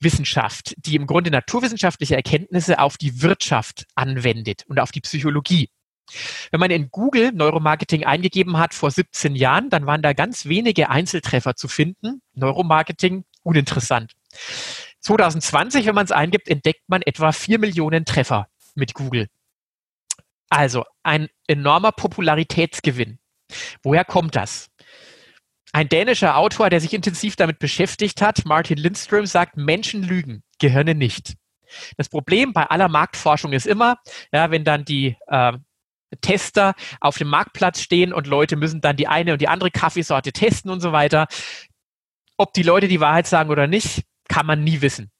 Wissenschaft, 0.00 0.74
die 0.78 0.96
im 0.96 1.06
Grunde 1.06 1.30
naturwissenschaftliche 1.30 2.16
Erkenntnisse 2.16 2.78
auf 2.78 2.96
die 2.96 3.20
Wirtschaft 3.22 3.86
anwendet 3.94 4.64
und 4.66 4.80
auf 4.80 4.92
die 4.92 5.00
Psychologie. 5.00 5.68
Wenn 6.50 6.60
man 6.60 6.70
in 6.70 6.90
Google 6.90 7.32
Neuromarketing 7.32 8.04
eingegeben 8.04 8.56
hat 8.56 8.72
vor 8.72 8.90
17 8.90 9.36
Jahren, 9.36 9.68
dann 9.68 9.84
waren 9.84 10.00
da 10.00 10.14
ganz 10.14 10.46
wenige 10.46 10.88
Einzeltreffer 10.88 11.54
zu 11.54 11.68
finden. 11.68 12.22
Neuromarketing 12.34 13.24
uninteressant. 13.42 14.12
2020, 15.00 15.86
wenn 15.86 15.94
man 15.94 16.04
es 16.04 16.12
eingibt, 16.12 16.48
entdeckt 16.48 16.88
man 16.88 17.02
etwa 17.02 17.32
4 17.32 17.58
Millionen 17.58 18.04
Treffer 18.04 18.48
mit 18.74 18.94
Google. 18.94 19.28
Also 20.50 20.84
ein 21.02 21.28
enormer 21.46 21.92
Popularitätsgewinn. 21.92 23.18
Woher 23.82 24.04
kommt 24.04 24.36
das? 24.36 24.70
Ein 25.72 25.88
dänischer 25.88 26.36
Autor, 26.36 26.70
der 26.70 26.80
sich 26.80 26.94
intensiv 26.94 27.36
damit 27.36 27.58
beschäftigt 27.58 28.22
hat, 28.22 28.44
Martin 28.46 28.78
Lindström, 28.78 29.26
sagt, 29.26 29.56
Menschen 29.56 30.02
lügen, 30.02 30.42
Gehirne 30.58 30.94
nicht. 30.94 31.34
Das 31.98 32.08
Problem 32.08 32.54
bei 32.54 32.64
aller 32.64 32.88
Marktforschung 32.88 33.52
ist 33.52 33.66
immer, 33.66 33.98
ja, 34.32 34.50
wenn 34.50 34.64
dann 34.64 34.86
die 34.86 35.16
äh, 35.26 35.52
Tester 36.22 36.74
auf 37.00 37.18
dem 37.18 37.28
Marktplatz 37.28 37.82
stehen 37.82 38.14
und 38.14 38.26
Leute 38.26 38.56
müssen 38.56 38.80
dann 38.80 38.96
die 38.96 39.08
eine 39.08 39.32
und 39.32 39.42
die 39.42 39.48
andere 39.48 39.70
Kaffeesorte 39.70 40.32
testen 40.32 40.70
und 40.70 40.80
so 40.80 40.92
weiter. 40.92 41.26
Ob 42.38 42.54
die 42.54 42.62
Leute 42.62 42.88
die 42.88 43.00
Wahrheit 43.00 43.26
sagen 43.26 43.50
oder 43.50 43.66
nicht, 43.66 44.04
kann 44.28 44.46
man 44.46 44.62
nie 44.62 44.80
wissen. 44.80 45.10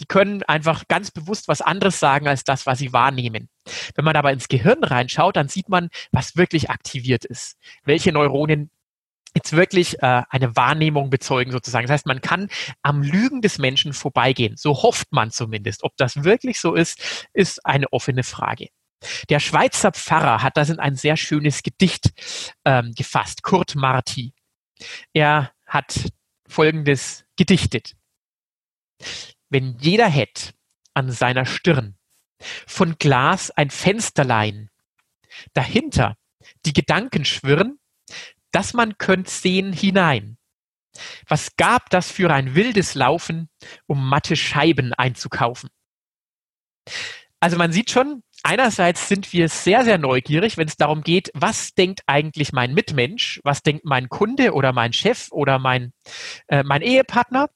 Die 0.00 0.06
können 0.06 0.42
einfach 0.42 0.88
ganz 0.88 1.10
bewusst 1.10 1.48
was 1.48 1.62
anderes 1.62 1.98
sagen 1.98 2.28
als 2.28 2.44
das, 2.44 2.66
was 2.66 2.78
sie 2.78 2.92
wahrnehmen. 2.92 3.48
Wenn 3.94 4.04
man 4.04 4.16
aber 4.16 4.32
ins 4.32 4.48
Gehirn 4.48 4.84
reinschaut, 4.84 5.36
dann 5.36 5.48
sieht 5.48 5.68
man, 5.68 5.88
was 6.12 6.36
wirklich 6.36 6.68
aktiviert 6.68 7.24
ist. 7.24 7.56
Welche 7.84 8.12
Neuronen 8.12 8.70
jetzt 9.34 9.52
wirklich 9.52 10.02
äh, 10.02 10.22
eine 10.30 10.56
Wahrnehmung 10.56 11.10
bezeugen 11.10 11.52
sozusagen. 11.52 11.86
Das 11.86 11.92
heißt, 11.92 12.06
man 12.06 12.22
kann 12.22 12.48
am 12.82 13.02
Lügen 13.02 13.42
des 13.42 13.58
Menschen 13.58 13.92
vorbeigehen. 13.92 14.56
So 14.56 14.82
hofft 14.82 15.12
man 15.12 15.30
zumindest. 15.30 15.84
Ob 15.84 15.94
das 15.98 16.24
wirklich 16.24 16.58
so 16.58 16.74
ist, 16.74 17.28
ist 17.34 17.64
eine 17.64 17.92
offene 17.92 18.22
Frage. 18.22 18.68
Der 19.28 19.40
Schweizer 19.40 19.92
Pfarrer 19.92 20.42
hat 20.42 20.56
das 20.56 20.70
in 20.70 20.78
ein 20.78 20.96
sehr 20.96 21.18
schönes 21.18 21.62
Gedicht 21.62 22.12
ähm, 22.64 22.92
gefasst, 22.96 23.42
Kurt 23.42 23.74
Marti. 23.74 24.32
Er 25.12 25.52
hat 25.66 26.08
Folgendes 26.48 27.24
gedichtet. 27.36 27.92
Wenn 29.48 29.76
jeder 29.78 30.08
hätt 30.08 30.54
an 30.94 31.10
seiner 31.10 31.46
Stirn 31.46 31.96
von 32.66 32.96
Glas 32.98 33.50
ein 33.50 33.70
Fensterlein, 33.70 34.70
dahinter 35.52 36.16
die 36.64 36.72
Gedanken 36.72 37.24
schwirren, 37.24 37.78
dass 38.50 38.74
man 38.74 38.98
könnt 38.98 39.28
sehen 39.28 39.72
hinein. 39.72 40.38
Was 41.28 41.56
gab 41.56 41.90
das 41.90 42.10
für 42.10 42.32
ein 42.32 42.54
wildes 42.54 42.94
Laufen, 42.94 43.48
um 43.86 44.08
matte 44.08 44.36
Scheiben 44.36 44.94
einzukaufen? 44.94 45.68
Also 47.38 47.58
man 47.58 47.70
sieht 47.70 47.90
schon, 47.90 48.22
einerseits 48.42 49.08
sind 49.08 49.32
wir 49.32 49.48
sehr, 49.48 49.84
sehr 49.84 49.98
neugierig, 49.98 50.56
wenn 50.56 50.68
es 50.68 50.76
darum 50.76 51.02
geht, 51.02 51.30
was 51.34 51.74
denkt 51.74 52.00
eigentlich 52.06 52.52
mein 52.52 52.72
Mitmensch, 52.72 53.40
was 53.44 53.62
denkt 53.62 53.84
mein 53.84 54.08
Kunde 54.08 54.54
oder 54.54 54.72
mein 54.72 54.92
Chef 54.92 55.28
oder 55.32 55.58
mein, 55.58 55.92
äh, 56.48 56.62
mein 56.62 56.82
Ehepartner. 56.82 57.50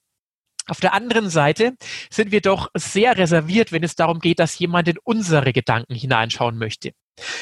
Auf 0.67 0.81
der 0.81 0.95
anderen 0.95 1.31
Seite 1.31 1.75
sind 2.11 2.33
wir 2.33 2.41
doch 2.41 2.71
sehr 2.75 3.17
reserviert, 3.17 3.73
wenn 3.73 3.83
es 3.83 3.97
darum 3.97 4.21
geht, 4.21 4.39
dass 4.39 4.59
jemand 4.59 4.89
in 4.89 4.99
unsere 5.03 5.53
Gedanken 5.53 5.95
hineinschauen 5.95 6.59
möchte. 6.59 6.93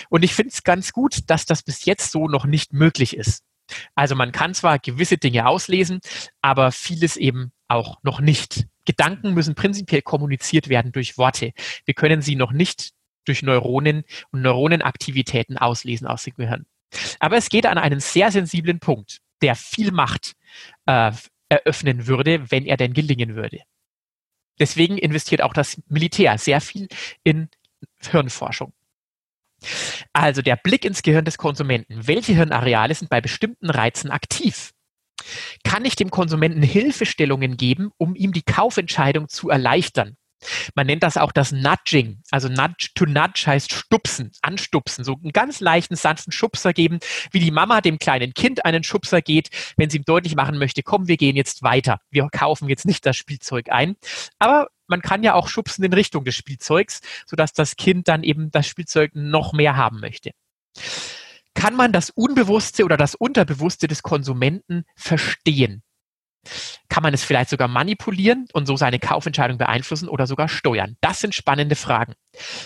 Und 0.09 0.23
ich 0.23 0.35
finde 0.35 0.53
es 0.53 0.65
ganz 0.65 0.93
gut, 0.93 1.29
dass 1.29 1.47
das 1.47 1.63
bis 1.63 1.85
jetzt 1.85 2.11
so 2.11 2.29
noch 2.29 2.47
nicht 2.47 2.73
möglich 2.73 3.17
ist. 3.17 3.43
Also 3.95 4.15
man 4.15 4.33
kann 4.33 4.55
zwar 4.55 4.79
gewisse 4.79 5.19
Dinge 5.19 5.47
auslesen, 5.47 6.01
aber 6.41 6.73
vieles 6.73 7.17
eben 7.17 7.53
auch 7.69 7.99
noch 8.03 8.21
nicht. 8.21 8.67
Gedanken 8.87 9.35
müssen 9.35 9.55
prinzipiell 9.55 10.03
kommuniziert 10.03 10.69
werden 10.69 10.93
durch 10.93 11.19
Worte. 11.19 11.53
Wir 11.85 11.95
können 11.95 12.23
sie 12.23 12.37
noch 12.37 12.53
nicht 12.53 12.93
durch 13.27 13.43
Neuronen 13.43 14.05
und 14.31 14.41
Neuronenaktivitäten 14.41 15.59
auslesen 15.59 16.07
aus 16.07 16.25
dem 16.25 16.35
Gehirn. 16.35 16.67
Aber 17.21 17.37
es 17.37 17.51
geht 17.51 17.67
an 17.67 17.77
einen 17.77 18.01
sehr 18.01 18.33
sensiblen 18.33 18.81
Punkt, 18.81 19.21
der 19.43 19.55
viel 19.55 19.93
Macht 19.93 20.33
äh, 20.87 21.13
eröffnen 21.49 22.07
würde, 22.07 22.51
wenn 22.51 22.67
er 22.67 22.77
denn 22.77 22.93
gelingen 22.93 23.35
würde. 23.37 23.61
Deswegen 24.59 24.99
investiert 24.99 25.43
auch 25.43 25.53
das 25.53 25.81
Militär 25.89 26.37
sehr 26.39 26.61
viel 26.61 26.89
in 27.23 27.49
Hirnforschung. 28.01 28.73
Also 30.13 30.43
der 30.43 30.57
Blick 30.57 30.85
ins 30.85 31.03
Gehirn 31.03 31.25
des 31.25 31.39
Konsumenten. 31.39 32.07
Welche 32.07 32.33
Hirnareale 32.33 32.95
sind 32.95 33.09
bei 33.09 33.21
bestimmten 33.21 33.71
Reizen 33.71 34.11
aktiv? 34.11 34.73
Kann 35.65 35.85
ich 35.85 35.97
dem 35.97 36.11
Konsumenten 36.11 36.63
Hilfestellungen 36.63 37.57
geben, 37.57 37.91
um 37.97 38.15
ihm 38.15 38.33
die 38.33 38.43
Kaufentscheidung 38.43 39.29
zu 39.29 39.49
erleichtern? 39.49 40.17
Man 40.75 40.87
nennt 40.87 41.03
das 41.03 41.17
auch 41.17 41.33
das 41.33 41.53
Nudging. 41.53 42.23
Also 42.31 42.49
nudge 42.49 42.91
to 42.95 43.07
nudge 43.07 43.45
heißt 43.47 43.73
stupsen, 43.73 44.33
anstupsen, 44.43 45.05
so 45.05 45.15
einen 45.15 45.33
ganz 45.33 45.61
leichten, 45.61 45.97
sanften 45.97 46.33
Schubser 46.33 46.73
geben, 46.73 47.01
wie 47.33 47.41
die 47.41 47.51
Mama 47.51 47.81
dem 47.81 47.99
kleinen 47.99 48.35
Kind 48.35 48.65
einen 48.65 48.85
Schubser 48.85 49.23
geht, 49.23 49.51
wenn 49.77 49.91
sie 49.91 49.99
ihm 49.99 50.05
deutlich 50.05 50.37
machen 50.37 50.59
möchte, 50.59 50.83
komm, 50.83 51.09
wir 51.09 51.17
gehen 51.17 51.37
jetzt 51.37 51.63
weiter. 51.63 52.01
Wir 52.11 52.29
kaufen 52.31 52.69
jetzt 52.69 52.87
nicht 52.87 53.05
das 53.07 53.17
Spielzeug 53.17 53.71
ein. 53.71 53.97
Aber 54.39 54.69
man 54.87 55.03
kann 55.03 55.23
ja 55.23 55.35
auch 55.35 55.49
schubsen 55.49 55.85
in 55.85 55.93
Richtung 55.93 56.25
des 56.25 56.35
Spielzeugs, 56.35 57.01
sodass 57.27 57.53
das 57.53 57.77
Kind 57.77 58.09
dann 58.09 58.23
eben 58.23 58.51
das 58.51 58.67
Spielzeug 58.67 59.13
noch 59.15 59.53
mehr 59.53 59.77
haben 59.77 60.01
möchte. 60.01 60.31
Kann 61.55 61.75
man 61.75 61.93
das 61.93 62.11
Unbewusste 62.11 62.85
oder 62.85 62.97
das 62.97 63.15
Unterbewusste 63.15 63.89
des 63.89 64.03
Konsumenten 64.03 64.85
verstehen? 64.95 65.83
Kann 66.89 67.03
man 67.03 67.15
es 67.15 67.25
vielleicht 67.25 67.51
sogar 67.51 67.69
manipulieren 67.69 68.47
und 68.53 68.67
so 68.67 68.77
seine 68.77 68.99
Kaufentscheidung 68.99 69.59
beeinflussen 69.59 70.09
oder 70.09 70.27
sogar 70.27 70.49
steuern? 70.49 70.97
Das 71.01 71.21
sind 71.21 71.35
spannende 71.35 71.77
Fragen. 71.77 72.15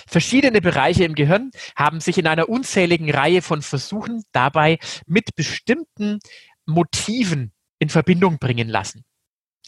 Verschiedene 0.06 0.60
Bereiche 0.60 1.04
im 1.04 1.14
Gehirn 1.14 1.50
haben 1.76 2.00
sich 2.00 2.18
in 2.18 2.26
einer 2.26 2.48
unzähligen 2.48 3.10
Reihe 3.10 3.42
von 3.42 3.62
Versuchen 3.62 4.24
dabei 4.32 4.78
mit 5.06 5.34
bestimmten 5.34 6.18
Motiven 6.66 7.52
in 7.78 7.88
Verbindung 7.88 8.38
bringen 8.38 8.68
lassen 8.68 9.04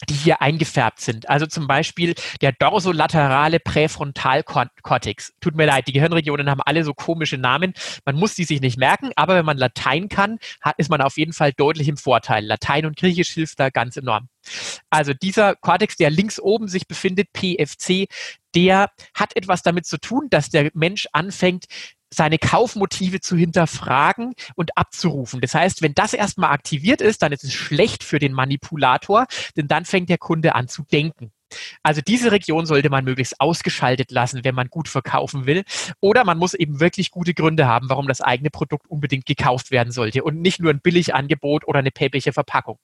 die 0.08 0.14
hier 0.14 0.42
eingefärbt 0.42 1.00
sind. 1.00 1.28
Also 1.28 1.46
zum 1.46 1.66
Beispiel 1.66 2.14
der 2.40 2.52
dorsolaterale 2.52 3.61
Präfrontalkortex. 3.61 5.34
Tut 5.40 5.54
mir 5.54 5.66
leid, 5.66 5.88
die 5.88 5.92
Gehirnregionen 5.92 6.50
haben 6.50 6.61
alle 6.61 6.84
so 6.84 6.94
komische 6.94 7.38
Namen. 7.38 7.75
Man 8.04 8.16
muss 8.16 8.34
die 8.34 8.44
sich 8.44 8.61
nicht 8.61 8.78
merken, 8.78 9.11
aber 9.16 9.34
wenn 9.37 9.44
man 9.44 9.58
Latein 9.58 10.08
kann, 10.08 10.38
ist 10.76 10.90
man 10.90 11.00
auf 11.00 11.16
jeden 11.16 11.32
Fall 11.32 11.52
deutlich 11.52 11.88
im 11.88 11.96
Vorteil. 11.96 12.44
Latein 12.44 12.87
und 12.87 12.96
Griechisch 12.96 13.30
hilft 13.30 13.61
da 13.61 13.70
ganz 13.70 13.96
enorm. 13.96 14.28
Also 14.90 15.12
dieser 15.14 15.54
Kortex, 15.54 15.96
der 15.96 16.11
links 16.11 16.38
oben 16.38 16.68
sich 16.68 16.87
befindet, 16.87 17.28
PFC, 17.32 18.06
der 18.54 18.90
hat 19.14 19.37
etwas 19.37 19.62
damit 19.62 19.87
zu 19.87 19.99
tun, 19.99 20.28
dass 20.30 20.50
der 20.50 20.70
Mensch 20.75 21.06
anfängt, 21.12 21.64
seine 22.14 22.38
Kaufmotive 22.38 23.21
zu 23.21 23.37
hinterfragen 23.37 24.35
und 24.54 24.76
abzurufen. 24.76 25.40
Das 25.40 25.54
heißt, 25.54 25.83
wenn 25.83 25.94
das 25.94 26.14
erstmal 26.14 26.50
aktiviert 26.50 27.00
ist, 27.00 27.23
dann 27.23 27.33
ist 27.33 27.44
es 27.44 27.52
schlecht 27.52 28.04
für 28.04 28.18
den 28.18 28.33
Manipulator, 28.33 29.26
denn 29.56 29.68
dann 29.68 29.85
fängt 29.85 30.09
der 30.09 30.18
Kunde 30.18 30.54
an 30.54 30.68
zu 30.68 30.83
denken. 30.90 31.33
Also 31.83 32.00
diese 32.00 32.33
Region 32.33 32.66
sollte 32.66 32.90
man 32.90 33.04
möglichst 33.04 33.40
ausgeschaltet 33.40 34.11
lassen, 34.11 34.44
wenn 34.44 34.54
man 34.54 34.68
gut 34.68 34.88
verkaufen 34.88 35.47
will. 35.47 35.64
Oder 36.00 36.25
man 36.25 36.38
muss 36.38 36.54
eben 36.54 36.80
wirklich 36.80 37.11
gute 37.11 37.35
Gründe 37.35 37.66
haben, 37.66 37.88
warum 37.88 38.09
das 38.09 38.21
eigene 38.21 38.50
Produkt 38.50 38.88
unbedingt 38.88 39.26
gekauft 39.26 39.71
werden 39.71 39.92
sollte 39.92 40.25
und 40.25 40.40
nicht 40.40 40.61
nur 40.61 40.71
ein 40.73 40.80
Billigangebot 40.80 41.66
oder 41.68 41.78
eine 41.78 41.90
päppliche 41.90 42.33
Verpackung. 42.33 42.78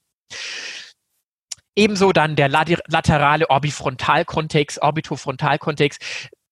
Ebenso 1.77 2.13
dann 2.13 2.37
der 2.37 2.49
laterale 2.49 3.49
Orbifrontalkontext, 3.49 4.83
Orbitofrontalkontext. 4.83 6.03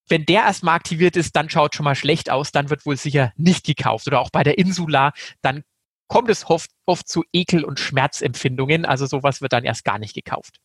Wenn 0.08 0.24
der 0.24 0.42
erstmal 0.42 0.76
aktiviert 0.76 1.16
ist, 1.16 1.36
dann 1.36 1.50
schaut 1.50 1.74
schon 1.74 1.84
mal 1.84 1.94
schlecht 1.94 2.30
aus, 2.30 2.52
dann 2.52 2.70
wird 2.70 2.86
wohl 2.86 2.96
sicher 2.96 3.32
nicht 3.36 3.64
gekauft. 3.66 4.06
Oder 4.06 4.20
auch 4.20 4.30
bei 4.30 4.42
der 4.42 4.58
Insula, 4.58 5.12
dann 5.42 5.62
kommt 6.08 6.30
es 6.30 6.48
oft, 6.48 6.70
oft 6.86 7.06
zu 7.06 7.22
Ekel- 7.32 7.64
und 7.64 7.78
Schmerzempfindungen. 7.78 8.84
Also 8.84 9.06
sowas 9.06 9.40
wird 9.40 9.52
dann 9.52 9.64
erst 9.64 9.84
gar 9.84 9.98
nicht 9.98 10.14
gekauft. 10.14 10.58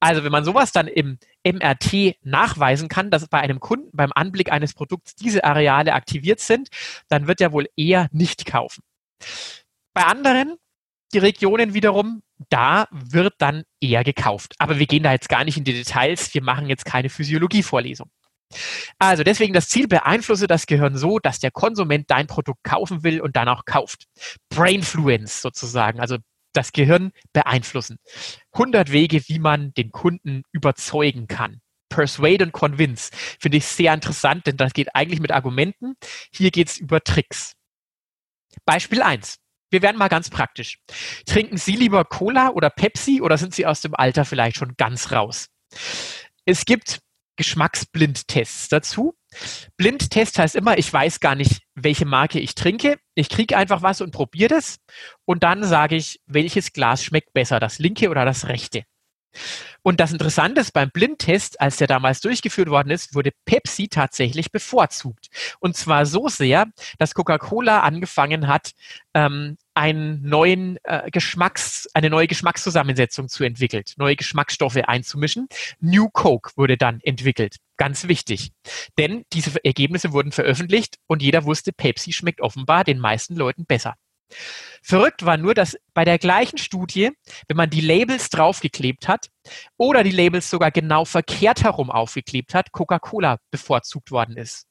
Also 0.00 0.24
wenn 0.24 0.32
man 0.32 0.44
sowas 0.44 0.72
dann 0.72 0.86
im 0.86 1.18
MRT 1.44 2.16
nachweisen 2.22 2.88
kann, 2.88 3.10
dass 3.10 3.28
bei 3.28 3.40
einem 3.40 3.60
Kunden 3.60 3.90
beim 3.92 4.12
Anblick 4.14 4.52
eines 4.52 4.72
Produkts 4.72 5.14
diese 5.16 5.44
Areale 5.44 5.92
aktiviert 5.92 6.40
sind, 6.40 6.68
dann 7.08 7.26
wird 7.26 7.40
er 7.40 7.52
wohl 7.52 7.68
eher 7.76 8.08
nicht 8.12 8.46
kaufen. 8.46 8.82
Bei 9.92 10.04
anderen, 10.04 10.56
die 11.12 11.18
Regionen 11.18 11.74
wiederum, 11.74 12.22
da 12.48 12.86
wird 12.90 13.34
dann 13.38 13.64
eher 13.80 14.04
gekauft. 14.04 14.54
Aber 14.58 14.78
wir 14.78 14.86
gehen 14.86 15.02
da 15.02 15.12
jetzt 15.12 15.28
gar 15.28 15.44
nicht 15.44 15.56
in 15.56 15.64
die 15.64 15.72
Details. 15.72 16.34
Wir 16.34 16.42
machen 16.42 16.68
jetzt 16.68 16.84
keine 16.84 17.08
Physiologievorlesung. 17.08 18.10
Also 18.98 19.22
deswegen 19.22 19.52
das 19.54 19.68
Ziel 19.68 19.88
beeinflusse 19.88 20.46
das 20.46 20.66
Gehirn 20.66 20.96
so, 20.96 21.18
dass 21.18 21.38
der 21.38 21.50
Konsument 21.50 22.10
dein 22.10 22.26
Produkt 22.26 22.64
kaufen 22.64 23.02
will 23.02 23.20
und 23.20 23.36
dann 23.36 23.48
auch 23.48 23.64
kauft. 23.64 24.04
Brainfluence 24.48 25.40
sozusagen, 25.40 26.00
also 26.00 26.18
das 26.52 26.72
Gehirn 26.72 27.12
beeinflussen. 27.32 27.98
100 28.52 28.92
Wege, 28.92 29.22
wie 29.28 29.38
man 29.38 29.74
den 29.74 29.90
Kunden 29.90 30.42
überzeugen 30.52 31.26
kann. 31.26 31.60
Persuade 31.88 32.44
und 32.44 32.52
Convince 32.52 33.10
finde 33.38 33.58
ich 33.58 33.66
sehr 33.66 33.92
interessant, 33.94 34.46
denn 34.46 34.56
das 34.56 34.72
geht 34.72 34.94
eigentlich 34.94 35.20
mit 35.20 35.30
Argumenten. 35.30 35.94
Hier 36.32 36.50
geht 36.50 36.68
es 36.68 36.78
über 36.78 37.02
Tricks. 37.02 37.54
Beispiel 38.64 39.02
1. 39.02 39.38
Wir 39.70 39.82
werden 39.82 39.98
mal 39.98 40.08
ganz 40.08 40.30
praktisch. 40.30 40.78
Trinken 41.26 41.56
Sie 41.56 41.76
lieber 41.76 42.04
Cola 42.04 42.50
oder 42.50 42.70
Pepsi 42.70 43.20
oder 43.20 43.38
sind 43.38 43.54
Sie 43.54 43.66
aus 43.66 43.80
dem 43.80 43.94
Alter 43.94 44.24
vielleicht 44.24 44.56
schon 44.56 44.74
ganz 44.76 45.10
raus? 45.12 45.48
Es 46.44 46.64
gibt 46.64 47.00
Geschmacksblindtests 47.36 48.68
dazu. 48.68 49.14
Blindtest 49.76 50.38
heißt 50.38 50.54
immer, 50.54 50.78
ich 50.78 50.92
weiß 50.92 51.20
gar 51.20 51.34
nicht, 51.34 51.62
welche 51.74 52.06
Marke 52.06 52.38
ich 52.38 52.54
trinke. 52.54 52.98
Ich 53.14 53.28
kriege 53.28 53.56
einfach 53.56 53.82
was 53.82 54.00
und 54.00 54.12
probiere 54.12 54.48
das. 54.48 54.78
Und 55.24 55.42
dann 55.42 55.64
sage 55.64 55.96
ich, 55.96 56.20
welches 56.26 56.72
Glas 56.72 57.02
schmeckt 57.02 57.32
besser, 57.32 57.60
das 57.60 57.78
linke 57.78 58.10
oder 58.10 58.24
das 58.24 58.46
rechte. 58.46 58.84
Und 59.82 60.00
das 60.00 60.12
Interessante 60.12 60.60
ist, 60.60 60.72
beim 60.72 60.90
Blindtest, 60.90 61.60
als 61.60 61.76
der 61.76 61.86
damals 61.86 62.20
durchgeführt 62.20 62.68
worden 62.68 62.90
ist, 62.90 63.14
wurde 63.14 63.32
Pepsi 63.44 63.88
tatsächlich 63.88 64.50
bevorzugt. 64.50 65.28
Und 65.60 65.76
zwar 65.76 66.06
so 66.06 66.28
sehr, 66.28 66.66
dass 66.98 67.14
Coca-Cola 67.14 67.80
angefangen 67.80 68.48
hat, 68.48 68.72
ähm, 69.14 69.56
einen 69.74 70.22
neuen 70.22 70.78
äh, 70.84 71.10
Geschmacks, 71.10 71.88
eine 71.94 72.08
neue 72.08 72.28
Geschmackszusammensetzung 72.28 73.28
zu 73.28 73.44
entwickeln, 73.44 73.84
neue 73.96 74.16
Geschmacksstoffe 74.16 74.76
einzumischen. 74.76 75.48
New 75.80 76.08
Coke 76.08 76.52
wurde 76.56 76.76
dann 76.76 77.00
entwickelt. 77.02 77.56
Ganz 77.76 78.06
wichtig. 78.06 78.52
Denn 78.98 79.24
diese 79.32 79.62
Ergebnisse 79.64 80.12
wurden 80.12 80.30
veröffentlicht 80.32 80.96
und 81.06 81.22
jeder 81.22 81.44
wusste, 81.44 81.72
Pepsi 81.72 82.12
schmeckt 82.12 82.40
offenbar 82.40 82.84
den 82.84 83.00
meisten 83.00 83.34
Leuten 83.34 83.66
besser. 83.66 83.94
Verrückt 84.82 85.24
war 85.24 85.36
nur, 85.36 85.54
dass 85.54 85.76
bei 85.94 86.04
der 86.04 86.18
gleichen 86.18 86.58
Studie, 86.58 87.10
wenn 87.48 87.56
man 87.56 87.70
die 87.70 87.80
Labels 87.80 88.28
draufgeklebt 88.28 89.08
hat 89.08 89.30
oder 89.76 90.04
die 90.04 90.10
Labels 90.10 90.50
sogar 90.50 90.70
genau 90.70 91.04
verkehrt 91.04 91.64
herum 91.64 91.90
aufgeklebt 91.90 92.54
hat, 92.54 92.72
Coca-Cola 92.72 93.38
bevorzugt 93.50 94.10
worden 94.10 94.36
ist. 94.36 94.66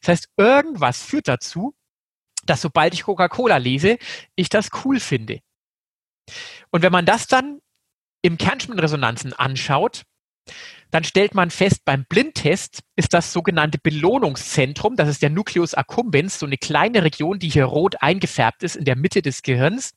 Das 0.00 0.08
heißt, 0.08 0.28
irgendwas 0.36 1.02
führt 1.02 1.28
dazu, 1.28 1.74
dass 2.44 2.60
sobald 2.60 2.92
ich 2.92 3.04
Coca-Cola 3.04 3.56
lese, 3.56 3.96
ich 4.36 4.48
das 4.50 4.68
cool 4.84 5.00
finde. 5.00 5.40
Und 6.70 6.82
wenn 6.82 6.92
man 6.92 7.06
das 7.06 7.26
dann 7.26 7.60
im 8.22 8.38
Kernspinresonanzen 8.38 9.32
anschaut, 9.32 10.04
dann 10.94 11.02
stellt 11.02 11.34
man 11.34 11.50
fest, 11.50 11.84
beim 11.84 12.04
Blindtest 12.04 12.82
ist 12.94 13.12
das 13.14 13.32
sogenannte 13.32 13.78
Belohnungszentrum, 13.78 14.94
das 14.94 15.08
ist 15.08 15.22
der 15.22 15.30
Nucleus 15.30 15.74
accumbens, 15.74 16.38
so 16.38 16.46
eine 16.46 16.56
kleine 16.56 17.02
Region, 17.02 17.40
die 17.40 17.48
hier 17.48 17.64
rot 17.64 17.96
eingefärbt 18.00 18.62
ist 18.62 18.76
in 18.76 18.84
der 18.84 18.94
Mitte 18.94 19.20
des 19.20 19.42
Gehirns, 19.42 19.94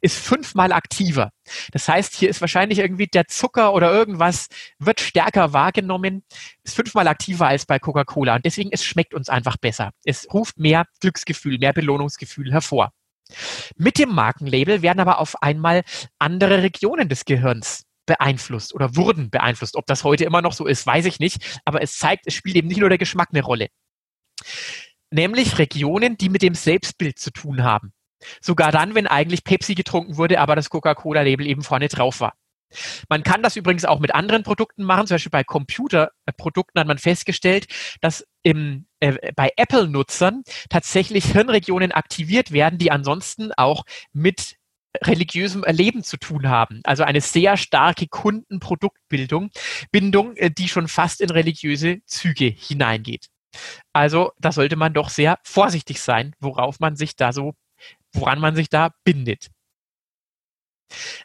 ist 0.00 0.16
fünfmal 0.16 0.70
aktiver. 0.70 1.32
Das 1.72 1.88
heißt, 1.88 2.14
hier 2.14 2.28
ist 2.28 2.40
wahrscheinlich 2.40 2.78
irgendwie 2.78 3.08
der 3.08 3.26
Zucker 3.26 3.74
oder 3.74 3.92
irgendwas 3.92 4.46
wird 4.78 5.00
stärker 5.00 5.52
wahrgenommen, 5.52 6.22
ist 6.62 6.76
fünfmal 6.76 7.08
aktiver 7.08 7.48
als 7.48 7.66
bei 7.66 7.80
Coca-Cola 7.80 8.36
und 8.36 8.44
deswegen 8.44 8.70
es 8.70 8.84
schmeckt 8.84 9.14
uns 9.14 9.28
einfach 9.28 9.56
besser. 9.56 9.90
Es 10.04 10.32
ruft 10.32 10.56
mehr 10.56 10.84
Glücksgefühl, 11.00 11.58
mehr 11.58 11.72
Belohnungsgefühl 11.72 12.52
hervor. 12.52 12.92
Mit 13.76 13.98
dem 13.98 14.14
Markenlabel 14.14 14.82
werden 14.82 15.00
aber 15.00 15.18
auf 15.18 15.42
einmal 15.42 15.82
andere 16.20 16.62
Regionen 16.62 17.08
des 17.08 17.24
Gehirns 17.24 17.87
beeinflusst 18.08 18.74
oder 18.74 18.96
wurden 18.96 19.30
beeinflusst. 19.30 19.76
Ob 19.76 19.86
das 19.86 20.02
heute 20.02 20.24
immer 20.24 20.42
noch 20.42 20.52
so 20.52 20.66
ist, 20.66 20.84
weiß 20.84 21.04
ich 21.04 21.20
nicht. 21.20 21.60
Aber 21.64 21.80
es 21.82 21.96
zeigt, 21.96 22.26
es 22.26 22.34
spielt 22.34 22.56
eben 22.56 22.66
nicht 22.66 22.80
nur 22.80 22.88
der 22.88 22.98
Geschmack 22.98 23.28
eine 23.30 23.42
Rolle. 23.42 23.68
Nämlich 25.10 25.58
Regionen, 25.58 26.16
die 26.16 26.28
mit 26.28 26.42
dem 26.42 26.54
Selbstbild 26.54 27.18
zu 27.18 27.30
tun 27.30 27.62
haben. 27.62 27.92
Sogar 28.40 28.72
dann, 28.72 28.94
wenn 28.96 29.06
eigentlich 29.06 29.44
Pepsi 29.44 29.74
getrunken 29.76 30.16
wurde, 30.16 30.40
aber 30.40 30.56
das 30.56 30.70
Coca-Cola-Label 30.70 31.46
eben 31.46 31.62
vorne 31.62 31.88
drauf 31.88 32.20
war. 32.20 32.34
Man 33.08 33.22
kann 33.22 33.42
das 33.42 33.56
übrigens 33.56 33.84
auch 33.84 34.00
mit 34.00 34.14
anderen 34.14 34.42
Produkten 34.42 34.82
machen. 34.82 35.06
Zum 35.06 35.14
Beispiel 35.14 35.30
bei 35.30 35.44
Computerprodukten 35.44 36.80
hat 36.80 36.86
man 36.86 36.98
festgestellt, 36.98 37.66
dass 38.00 38.26
im, 38.42 38.86
äh, 39.00 39.32
bei 39.34 39.50
Apple-Nutzern 39.56 40.42
tatsächlich 40.68 41.26
Hirnregionen 41.26 41.92
aktiviert 41.92 42.52
werden, 42.52 42.78
die 42.78 42.90
ansonsten 42.90 43.52
auch 43.52 43.84
mit 44.12 44.56
religiösem 45.02 45.64
Erleben 45.64 46.02
zu 46.02 46.16
tun 46.16 46.48
haben. 46.48 46.80
Also 46.84 47.04
eine 47.04 47.20
sehr 47.20 47.56
starke 47.56 48.06
Kundenproduktbildung, 48.08 49.50
Bindung, 49.90 50.36
äh, 50.36 50.50
die 50.50 50.68
schon 50.68 50.88
fast 50.88 51.20
in 51.20 51.30
religiöse 51.30 51.98
Züge 52.06 52.46
hineingeht. 52.46 53.26
Also 53.92 54.32
da 54.38 54.52
sollte 54.52 54.76
man 54.76 54.94
doch 54.94 55.08
sehr 55.10 55.38
vorsichtig 55.42 56.00
sein, 56.00 56.34
worauf 56.40 56.80
man 56.80 56.96
sich 56.96 57.16
da 57.16 57.32
so, 57.32 57.54
woran 58.12 58.40
man 58.40 58.54
sich 58.54 58.68
da 58.68 58.90
bindet. 59.04 59.48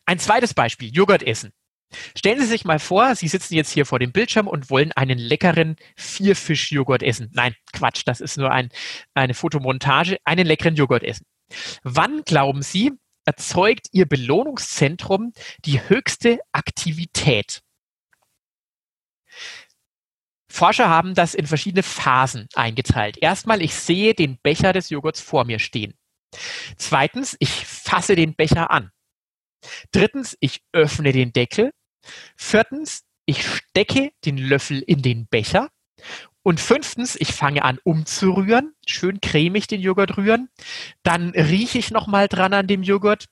Ein 0.05 0.19
zweites 0.19 0.53
Beispiel, 0.53 0.93
Joghurt 0.93 1.23
essen. 1.23 1.51
Stellen 2.17 2.39
Sie 2.39 2.47
sich 2.47 2.65
mal 2.65 2.79
vor, 2.79 3.15
Sie 3.15 3.27
sitzen 3.27 3.53
jetzt 3.53 3.71
hier 3.71 3.85
vor 3.85 3.99
dem 3.99 4.11
Bildschirm 4.11 4.47
und 4.47 4.69
wollen 4.71 4.91
einen 4.93 5.19
leckeren 5.19 5.75
Vierfisch-Joghurt 5.95 7.03
essen. 7.03 7.29
Nein, 7.33 7.55
Quatsch, 7.71 8.01
das 8.05 8.19
ist 8.19 8.37
nur 8.37 8.51
ein, 8.51 8.69
eine 9.13 9.35
Fotomontage, 9.35 10.17
einen 10.23 10.47
leckeren 10.47 10.75
Joghurt 10.75 11.03
essen. 11.03 11.25
Wann 11.83 12.23
glauben 12.23 12.63
Sie, 12.63 12.93
erzeugt 13.25 13.87
Ihr 13.91 14.05
Belohnungszentrum 14.07 15.33
die 15.65 15.87
höchste 15.87 16.39
Aktivität. 16.51 17.61
Forscher 20.49 20.87
haben 20.87 21.15
das 21.15 21.33
in 21.33 21.47
verschiedene 21.47 21.81
Phasen 21.81 22.47
eingeteilt. 22.53 23.17
Erstmal, 23.17 23.61
ich 23.61 23.73
sehe 23.73 24.13
den 24.13 24.37
Becher 24.37 24.71
des 24.71 24.89
Joghurts 24.89 25.19
vor 25.19 25.45
mir 25.45 25.57
stehen. 25.57 25.95
Zweitens, 26.77 27.35
ich 27.39 27.65
fasse 27.65 28.15
den 28.15 28.35
Becher 28.35 28.69
an. 28.69 28.91
Drittens, 29.91 30.37
ich 30.39 30.61
öffne 30.71 31.11
den 31.11 31.33
Deckel. 31.33 31.71
Viertens, 32.35 33.03
ich 33.25 33.47
stecke 33.47 34.11
den 34.25 34.37
Löffel 34.37 34.81
in 34.81 35.01
den 35.01 35.27
Becher. 35.27 35.69
Und 36.43 36.59
fünftens, 36.59 37.15
ich 37.15 37.33
fange 37.33 37.63
an 37.63 37.79
umzurühren, 37.83 38.73
schön 38.85 39.21
cremig 39.21 39.67
den 39.67 39.79
Joghurt 39.79 40.17
rühren. 40.17 40.49
Dann 41.01 41.29
rieche 41.29 41.77
ich 41.77 41.89
nochmal 41.89 42.27
dran 42.27 42.53
an 42.53 42.67
dem 42.67 42.83
Joghurt 42.83 43.25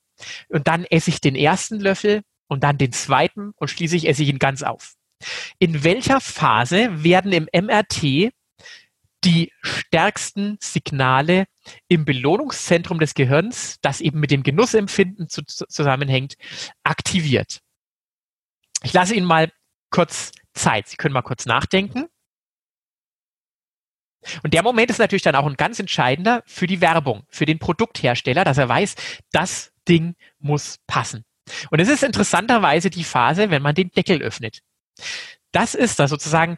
und 0.47 0.67
dann 0.67 0.85
esse 0.85 1.09
ich 1.09 1.19
den 1.19 1.35
ersten 1.35 1.79
Löffel 1.79 2.21
und 2.47 2.63
dann 2.63 2.77
den 2.77 2.93
zweiten 2.93 3.51
und 3.55 3.69
schließlich 3.69 4.07
esse 4.07 4.23
ich 4.23 4.29
ihn 4.29 4.39
ganz 4.39 4.63
auf. 4.63 4.95
In 5.59 5.83
welcher 5.83 6.21
Phase 6.21 7.03
werden 7.03 7.31
im 7.31 7.47
MRT 7.53 8.31
die 9.23 9.51
stärksten 9.61 10.57
Signale 10.61 11.45
im 11.87 12.05
Belohnungszentrum 12.05 12.99
des 12.99 13.13
Gehirns, 13.13 13.77
das 13.81 14.01
eben 14.01 14.19
mit 14.19 14.31
dem 14.31 14.41
Genussempfinden 14.41 15.29
zu, 15.29 15.43
zusammenhängt, 15.43 16.35
aktiviert? 16.83 17.59
Ich 18.83 18.93
lasse 18.93 19.13
Ihnen 19.13 19.27
mal 19.27 19.51
kurz 19.91 20.31
Zeit. 20.53 20.87
Sie 20.87 20.97
können 20.97 21.13
mal 21.13 21.21
kurz 21.21 21.45
nachdenken. 21.45 22.07
Und 24.43 24.53
der 24.53 24.63
Moment 24.63 24.91
ist 24.91 24.99
natürlich 24.99 25.23
dann 25.23 25.35
auch 25.35 25.47
ein 25.47 25.55
ganz 25.55 25.79
entscheidender 25.79 26.43
für 26.45 26.67
die 26.67 26.81
Werbung, 26.81 27.23
für 27.29 27.45
den 27.45 27.59
Produkthersteller, 27.59 28.43
dass 28.43 28.57
er 28.57 28.69
weiß, 28.69 28.95
das 29.31 29.71
Ding 29.87 30.15
muss 30.39 30.77
passen. 30.87 31.25
Und 31.69 31.79
es 31.79 31.89
ist 31.89 32.03
interessanterweise 32.03 32.89
die 32.89 33.03
Phase, 33.03 33.49
wenn 33.49 33.61
man 33.61 33.75
den 33.75 33.91
Deckel 33.91 34.21
öffnet. 34.21 34.61
Das 35.51 35.75
ist 35.75 35.99
da 35.99 36.07
sozusagen, 36.07 36.57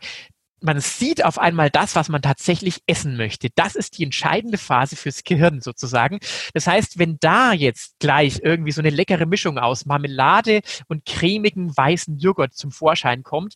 man 0.64 0.80
sieht 0.80 1.26
auf 1.26 1.40
einmal 1.40 1.70
das, 1.70 1.96
was 1.96 2.10
man 2.10 2.22
tatsächlich 2.22 2.82
essen 2.88 3.18
möchte. 3.18 3.50
Das 3.56 3.76
ist 3.76 3.98
die 3.98 4.04
entscheidende 4.04 4.58
Phase 4.58 4.96
fürs 4.96 5.24
Gehirn 5.24 5.60
sozusagen. 5.62 6.20
Das 6.54 6.68
heißt, 6.68 6.98
wenn 6.98 7.18
da 7.20 7.52
jetzt 7.52 8.00
gleich 8.00 8.40
irgendwie 8.42 8.72
so 8.72 8.82
eine 8.82 8.90
leckere 8.90 9.26
Mischung 9.26 9.58
aus 9.58 9.86
Marmelade 9.86 10.62
und 10.88 11.06
cremigen 11.06 11.76
weißen 11.76 12.18
Joghurt 12.18 12.54
zum 12.54 12.72
Vorschein 12.72 13.24
kommt, 13.24 13.56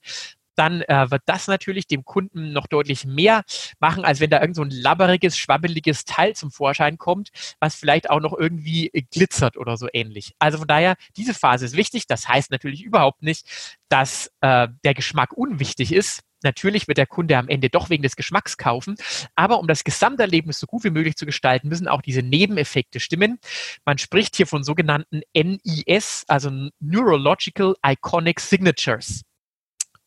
dann 0.58 0.82
äh, 0.82 1.10
wird 1.12 1.24
das 1.26 1.48
natürlich 1.48 1.88
dem 1.88 2.04
Kunden 2.04 2.52
noch 2.52 2.67
deutlich 2.67 3.06
mehr 3.06 3.43
machen, 3.80 4.06
als 4.06 4.20
wenn 4.20 4.30
da 4.30 4.41
irgend 4.41 4.56
so 4.56 4.63
ein 4.63 4.72
labberiges, 4.72 5.38
schwabbeliges 5.38 6.06
Teil 6.06 6.36
zum 6.36 6.52
Vorschein 6.52 6.98
kommt, 6.98 7.30
was 7.60 7.76
vielleicht 7.76 8.10
auch 8.10 8.20
noch 8.20 8.34
irgendwie 8.34 8.89
glitzert 9.12 9.58
oder 9.58 9.78
so 9.78 9.88
ähnlich. 9.93 10.34
Also 10.39 10.58
von 10.58 10.67
daher, 10.67 10.96
diese 11.15 11.34
Phase 11.34 11.65
ist 11.65 11.78
wichtig. 11.78 12.08
Das 12.08 12.28
heißt 12.28 12.52
natürlich 12.52 12.84
überhaupt 12.84 13.22
nicht, 13.22 13.48
dass 13.89 14.32
äh, 14.41 14.67
der 14.84 14.93
Geschmack 14.93 15.34
unwichtig 15.34 15.93
ist. 15.93 16.22
Natürlich 16.43 16.88
wird 16.88 17.00
der 17.00 17.08
Kunde 17.08 17.38
am 17.38 17.48
Ende 17.48 17.70
doch 17.70 17.89
wegen 17.89 18.04
des 18.04 18.15
Geschmacks 18.15 18.58
kaufen, 18.58 18.96
aber 19.36 19.60
um 19.60 19.67
das 19.67 19.84
Gesamterlebnis 19.84 20.60
so 20.60 20.67
gut 20.67 20.84
wie 20.84 20.91
möglich 20.91 21.15
zu 21.15 21.26
gestalten, 21.26 21.67
müssen 21.67 21.88
auch 21.88 22.02
diese 22.02 22.22
Nebeneffekte 22.22 23.00
stimmen. 23.00 23.39
Man 23.86 23.98
spricht 23.98 24.36
hier 24.36 24.46
von 24.46 24.63
sogenannten 24.63 25.22
NIS, 25.34 26.26
also 26.28 26.52
Neurological 26.80 27.76
Iconic 27.84 28.39
Signatures. 28.39 29.24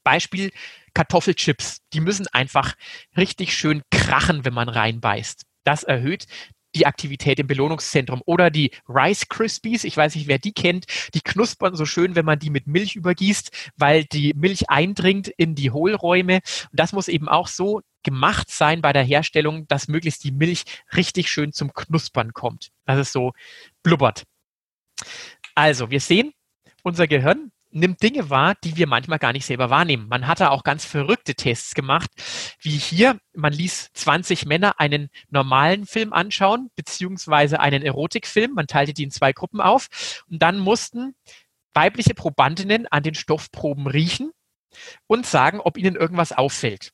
Beispiel 0.02 0.50
Kartoffelchips. 0.94 1.78
Die 1.92 2.00
müssen 2.00 2.26
einfach 2.28 2.74
richtig 3.16 3.54
schön 3.56 3.82
krachen, 3.90 4.44
wenn 4.44 4.54
man 4.54 4.68
reinbeißt. 4.68 5.44
Das 5.64 5.82
erhöht 5.82 6.26
die 6.74 6.86
Aktivität 6.86 7.38
im 7.38 7.46
Belohnungszentrum. 7.46 8.22
Oder 8.26 8.50
die 8.50 8.70
Rice 8.88 9.28
Krispies, 9.28 9.84
ich 9.84 9.96
weiß 9.96 10.14
nicht, 10.14 10.28
wer 10.28 10.38
die 10.38 10.52
kennt, 10.52 10.86
die 11.14 11.20
knuspern 11.20 11.74
so 11.74 11.84
schön, 11.84 12.14
wenn 12.14 12.24
man 12.24 12.38
die 12.38 12.50
mit 12.50 12.66
Milch 12.66 12.96
übergießt, 12.96 13.72
weil 13.76 14.04
die 14.04 14.34
Milch 14.34 14.70
eindringt 14.70 15.28
in 15.28 15.54
die 15.54 15.70
Hohlräume. 15.70 16.36
Und 16.36 16.80
das 16.80 16.92
muss 16.92 17.08
eben 17.08 17.28
auch 17.28 17.48
so 17.48 17.82
gemacht 18.02 18.50
sein 18.50 18.82
bei 18.82 18.92
der 18.92 19.02
Herstellung, 19.02 19.66
dass 19.68 19.88
möglichst 19.88 20.24
die 20.24 20.32
Milch 20.32 20.64
richtig 20.94 21.30
schön 21.30 21.52
zum 21.52 21.72
Knuspern 21.72 22.32
kommt. 22.32 22.70
Dass 22.86 22.98
es 22.98 23.12
so 23.12 23.32
blubbert. 23.82 24.24
Also, 25.54 25.90
wir 25.90 26.00
sehen, 26.00 26.32
unser 26.82 27.06
Gehirn 27.06 27.50
nimmt 27.70 28.02
Dinge 28.02 28.30
wahr, 28.30 28.54
die 28.64 28.76
wir 28.76 28.86
manchmal 28.86 29.18
gar 29.18 29.32
nicht 29.32 29.46
selber 29.46 29.70
wahrnehmen. 29.70 30.08
Man 30.08 30.26
hatte 30.26 30.50
auch 30.50 30.64
ganz 30.64 30.84
verrückte 30.84 31.34
Tests 31.34 31.74
gemacht, 31.74 32.10
wie 32.60 32.76
hier, 32.76 33.18
man 33.34 33.52
ließ 33.52 33.90
20 33.94 34.46
Männer 34.46 34.80
einen 34.80 35.08
normalen 35.28 35.86
Film 35.86 36.12
anschauen, 36.12 36.70
beziehungsweise 36.76 37.60
einen 37.60 37.82
Erotikfilm. 37.82 38.52
Man 38.52 38.66
teilte 38.66 38.92
die 38.92 39.04
in 39.04 39.10
zwei 39.10 39.32
Gruppen 39.32 39.60
auf 39.60 40.22
und 40.28 40.42
dann 40.42 40.58
mussten 40.58 41.14
weibliche 41.72 42.14
Probandinnen 42.14 42.86
an 42.88 43.02
den 43.02 43.14
Stoffproben 43.14 43.86
riechen 43.86 44.32
und 45.06 45.26
sagen, 45.26 45.60
ob 45.60 45.76
ihnen 45.76 45.96
irgendwas 45.96 46.32
auffällt. 46.32 46.92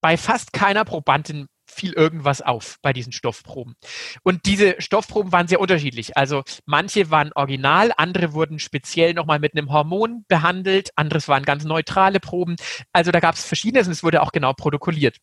Bei 0.00 0.16
fast 0.16 0.52
keiner 0.52 0.84
Probandin 0.84 1.46
fiel 1.70 1.92
irgendwas 1.92 2.42
auf 2.42 2.78
bei 2.82 2.92
diesen 2.92 3.12
Stoffproben. 3.12 3.74
Und 4.22 4.46
diese 4.46 4.76
Stoffproben 4.78 5.32
waren 5.32 5.48
sehr 5.48 5.60
unterschiedlich. 5.60 6.16
Also 6.16 6.42
manche 6.66 7.10
waren 7.10 7.32
original, 7.34 7.92
andere 7.96 8.32
wurden 8.32 8.58
speziell 8.58 9.14
nochmal 9.14 9.38
mit 9.38 9.56
einem 9.56 9.70
Hormon 9.72 10.24
behandelt, 10.28 10.90
anderes 10.96 11.28
waren 11.28 11.44
ganz 11.44 11.64
neutrale 11.64 12.20
Proben. 12.20 12.56
Also 12.92 13.10
da 13.10 13.20
gab 13.20 13.34
es 13.34 13.44
verschiedenes 13.44 13.86
und 13.86 13.92
es 13.92 14.02
wurde 14.02 14.22
auch 14.22 14.32
genau 14.32 14.52
protokolliert. 14.52 15.16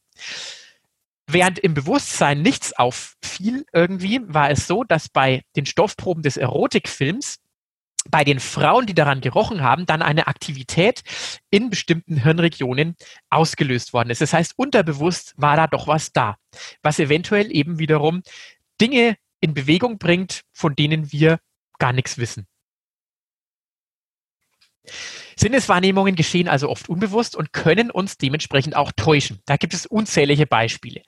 Während 1.30 1.60
im 1.60 1.74
Bewusstsein 1.74 2.42
nichts 2.42 2.72
auffiel 2.72 3.66
irgendwie, 3.74 4.22
war 4.24 4.50
es 4.50 4.66
so, 4.66 4.86
dass 4.86 5.10
bei 5.10 5.44
den 5.58 5.66
Stoffproben 5.66 6.24
des 6.24 6.38
Erotikfilms 6.38 7.40
bei 8.10 8.24
den 8.24 8.40
Frauen, 8.40 8.86
die 8.86 8.94
daran 8.94 9.22
gerochen 9.22 9.62
haben, 9.62 9.86
dann 9.86 10.02
eine 10.02 10.28
Aktivität 10.28 11.04
in 11.50 11.70
bestimmten 11.70 12.18
Hirnregionen 12.18 12.96
ausgelöst 13.30 13.94
worden 13.94 14.10
ist. 14.10 14.22
Das 14.22 14.34
heißt, 14.34 14.54
unterbewusst 14.58 15.34
war 15.38 15.56
da 15.56 15.68
doch 15.68 15.88
was 15.88 16.12
da, 16.12 16.38
was 16.82 17.00
eventuell 17.00 17.52
eben 17.52 17.80
wiederum 17.80 18.22
Dinge 18.80 19.18
in 19.40 19.54
Bewegung 19.54 19.98
bringt, 19.98 20.42
von 20.52 20.76
denen 20.76 21.12
wir 21.12 21.40
gar 21.80 21.94
nichts 21.94 22.18
wissen. 22.18 22.48
Sinneswahrnehmungen 25.36 26.16
geschehen 26.16 26.48
also 26.48 26.70
oft 26.70 26.90
unbewusst 26.90 27.36
und 27.36 27.54
können 27.54 27.92
uns 27.92 28.18
dementsprechend 28.18 28.76
auch 28.76 28.92
täuschen. 28.96 29.40
Da 29.46 29.58
gibt 29.58 29.74
es 29.74 29.86
unzählige 29.86 30.48
Beispiele. 30.48 31.04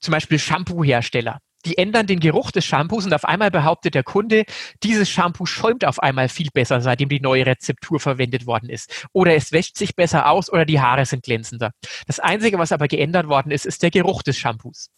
Zum 0.00 0.12
Beispiel 0.12 0.38
Shampoo-Hersteller 0.38 1.40
die 1.64 1.78
ändern 1.78 2.06
den 2.06 2.20
Geruch 2.20 2.50
des 2.50 2.64
Shampoos 2.64 3.06
und 3.06 3.14
auf 3.14 3.24
einmal 3.24 3.50
behauptet 3.50 3.94
der 3.94 4.02
Kunde, 4.02 4.44
dieses 4.82 5.08
Shampoo 5.08 5.46
schäumt 5.46 5.84
auf 5.84 6.00
einmal 6.00 6.28
viel 6.28 6.48
besser, 6.52 6.80
seitdem 6.80 7.08
die 7.08 7.20
neue 7.20 7.46
Rezeptur 7.46 8.00
verwendet 8.00 8.46
worden 8.46 8.68
ist. 8.68 9.06
Oder 9.12 9.34
es 9.34 9.52
wäscht 9.52 9.76
sich 9.76 9.96
besser 9.96 10.28
aus 10.28 10.52
oder 10.52 10.64
die 10.64 10.80
Haare 10.80 11.06
sind 11.06 11.22
glänzender. 11.22 11.72
Das 12.06 12.20
Einzige, 12.20 12.58
was 12.58 12.72
aber 12.72 12.88
geändert 12.88 13.28
worden 13.28 13.50
ist, 13.50 13.66
ist 13.66 13.82
der 13.82 13.90
Geruch 13.90 14.22
des 14.22 14.36
Shampoos. 14.38 14.90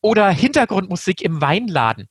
Oder 0.00 0.30
Hintergrundmusik 0.30 1.22
im 1.22 1.40
Weinladen. 1.40 2.08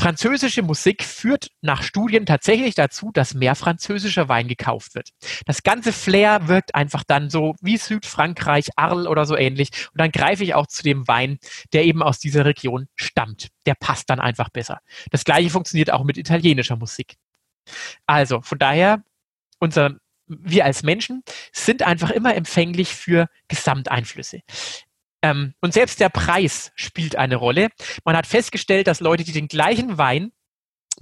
Französische 0.00 0.62
Musik 0.62 1.04
führt 1.04 1.50
nach 1.60 1.82
Studien 1.82 2.24
tatsächlich 2.24 2.74
dazu, 2.74 3.10
dass 3.12 3.34
mehr 3.34 3.54
französischer 3.54 4.30
Wein 4.30 4.48
gekauft 4.48 4.94
wird. 4.94 5.10
Das 5.44 5.62
ganze 5.62 5.92
Flair 5.92 6.48
wirkt 6.48 6.74
einfach 6.74 7.04
dann 7.06 7.28
so 7.28 7.54
wie 7.60 7.76
Südfrankreich, 7.76 8.70
Arles 8.76 9.06
oder 9.06 9.26
so 9.26 9.36
ähnlich. 9.36 9.68
Und 9.92 10.00
dann 10.00 10.10
greife 10.10 10.42
ich 10.42 10.54
auch 10.54 10.66
zu 10.68 10.82
dem 10.82 11.06
Wein, 11.06 11.38
der 11.74 11.84
eben 11.84 12.02
aus 12.02 12.18
dieser 12.18 12.46
Region 12.46 12.88
stammt. 12.94 13.48
Der 13.66 13.74
passt 13.74 14.08
dann 14.08 14.20
einfach 14.20 14.48
besser. 14.48 14.80
Das 15.10 15.24
gleiche 15.24 15.50
funktioniert 15.50 15.92
auch 15.92 16.04
mit 16.04 16.16
italienischer 16.16 16.76
Musik. 16.76 17.16
Also 18.06 18.40
von 18.40 18.58
daher, 18.58 19.04
unser 19.58 19.96
wir 20.26 20.64
als 20.64 20.82
Menschen 20.82 21.24
sind 21.52 21.82
einfach 21.82 22.10
immer 22.10 22.34
empfänglich 22.34 22.94
für 22.94 23.26
Gesamteinflüsse. 23.48 24.40
Ähm, 25.22 25.54
und 25.60 25.74
selbst 25.74 26.00
der 26.00 26.08
Preis 26.08 26.72
spielt 26.74 27.16
eine 27.16 27.36
Rolle. 27.36 27.68
Man 28.04 28.16
hat 28.16 28.26
festgestellt, 28.26 28.86
dass 28.86 29.00
Leute, 29.00 29.24
die 29.24 29.32
den 29.32 29.48
gleichen 29.48 29.98
Wein 29.98 30.32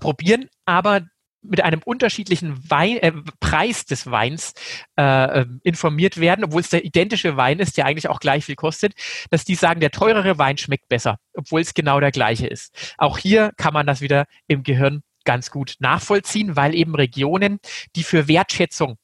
probieren, 0.00 0.48
aber 0.64 1.02
mit 1.42 1.60
einem 1.62 1.80
unterschiedlichen 1.84 2.68
Wein, 2.68 2.96
äh, 2.98 3.12
Preis 3.40 3.84
des 3.84 4.10
Weins 4.10 4.54
äh, 4.96 5.40
ähm, 5.40 5.60
informiert 5.62 6.18
werden, 6.18 6.44
obwohl 6.44 6.60
es 6.60 6.70
der 6.70 6.84
identische 6.84 7.36
Wein 7.36 7.60
ist, 7.60 7.76
der 7.76 7.86
eigentlich 7.86 8.08
auch 8.08 8.20
gleich 8.20 8.44
viel 8.44 8.56
kostet, 8.56 8.94
dass 9.30 9.44
die 9.44 9.54
sagen, 9.54 9.80
der 9.80 9.90
teurere 9.90 10.38
Wein 10.38 10.58
schmeckt 10.58 10.88
besser, 10.88 11.18
obwohl 11.34 11.60
es 11.60 11.74
genau 11.74 12.00
der 12.00 12.10
gleiche 12.10 12.46
ist. 12.46 12.94
Auch 12.98 13.18
hier 13.18 13.52
kann 13.56 13.72
man 13.72 13.86
das 13.86 14.00
wieder 14.00 14.26
im 14.46 14.62
Gehirn 14.62 15.02
ganz 15.24 15.50
gut 15.50 15.74
nachvollziehen, 15.78 16.56
weil 16.56 16.74
eben 16.74 16.94
Regionen, 16.94 17.58
die 17.94 18.02
für 18.02 18.28
Wertschätzung 18.28 18.96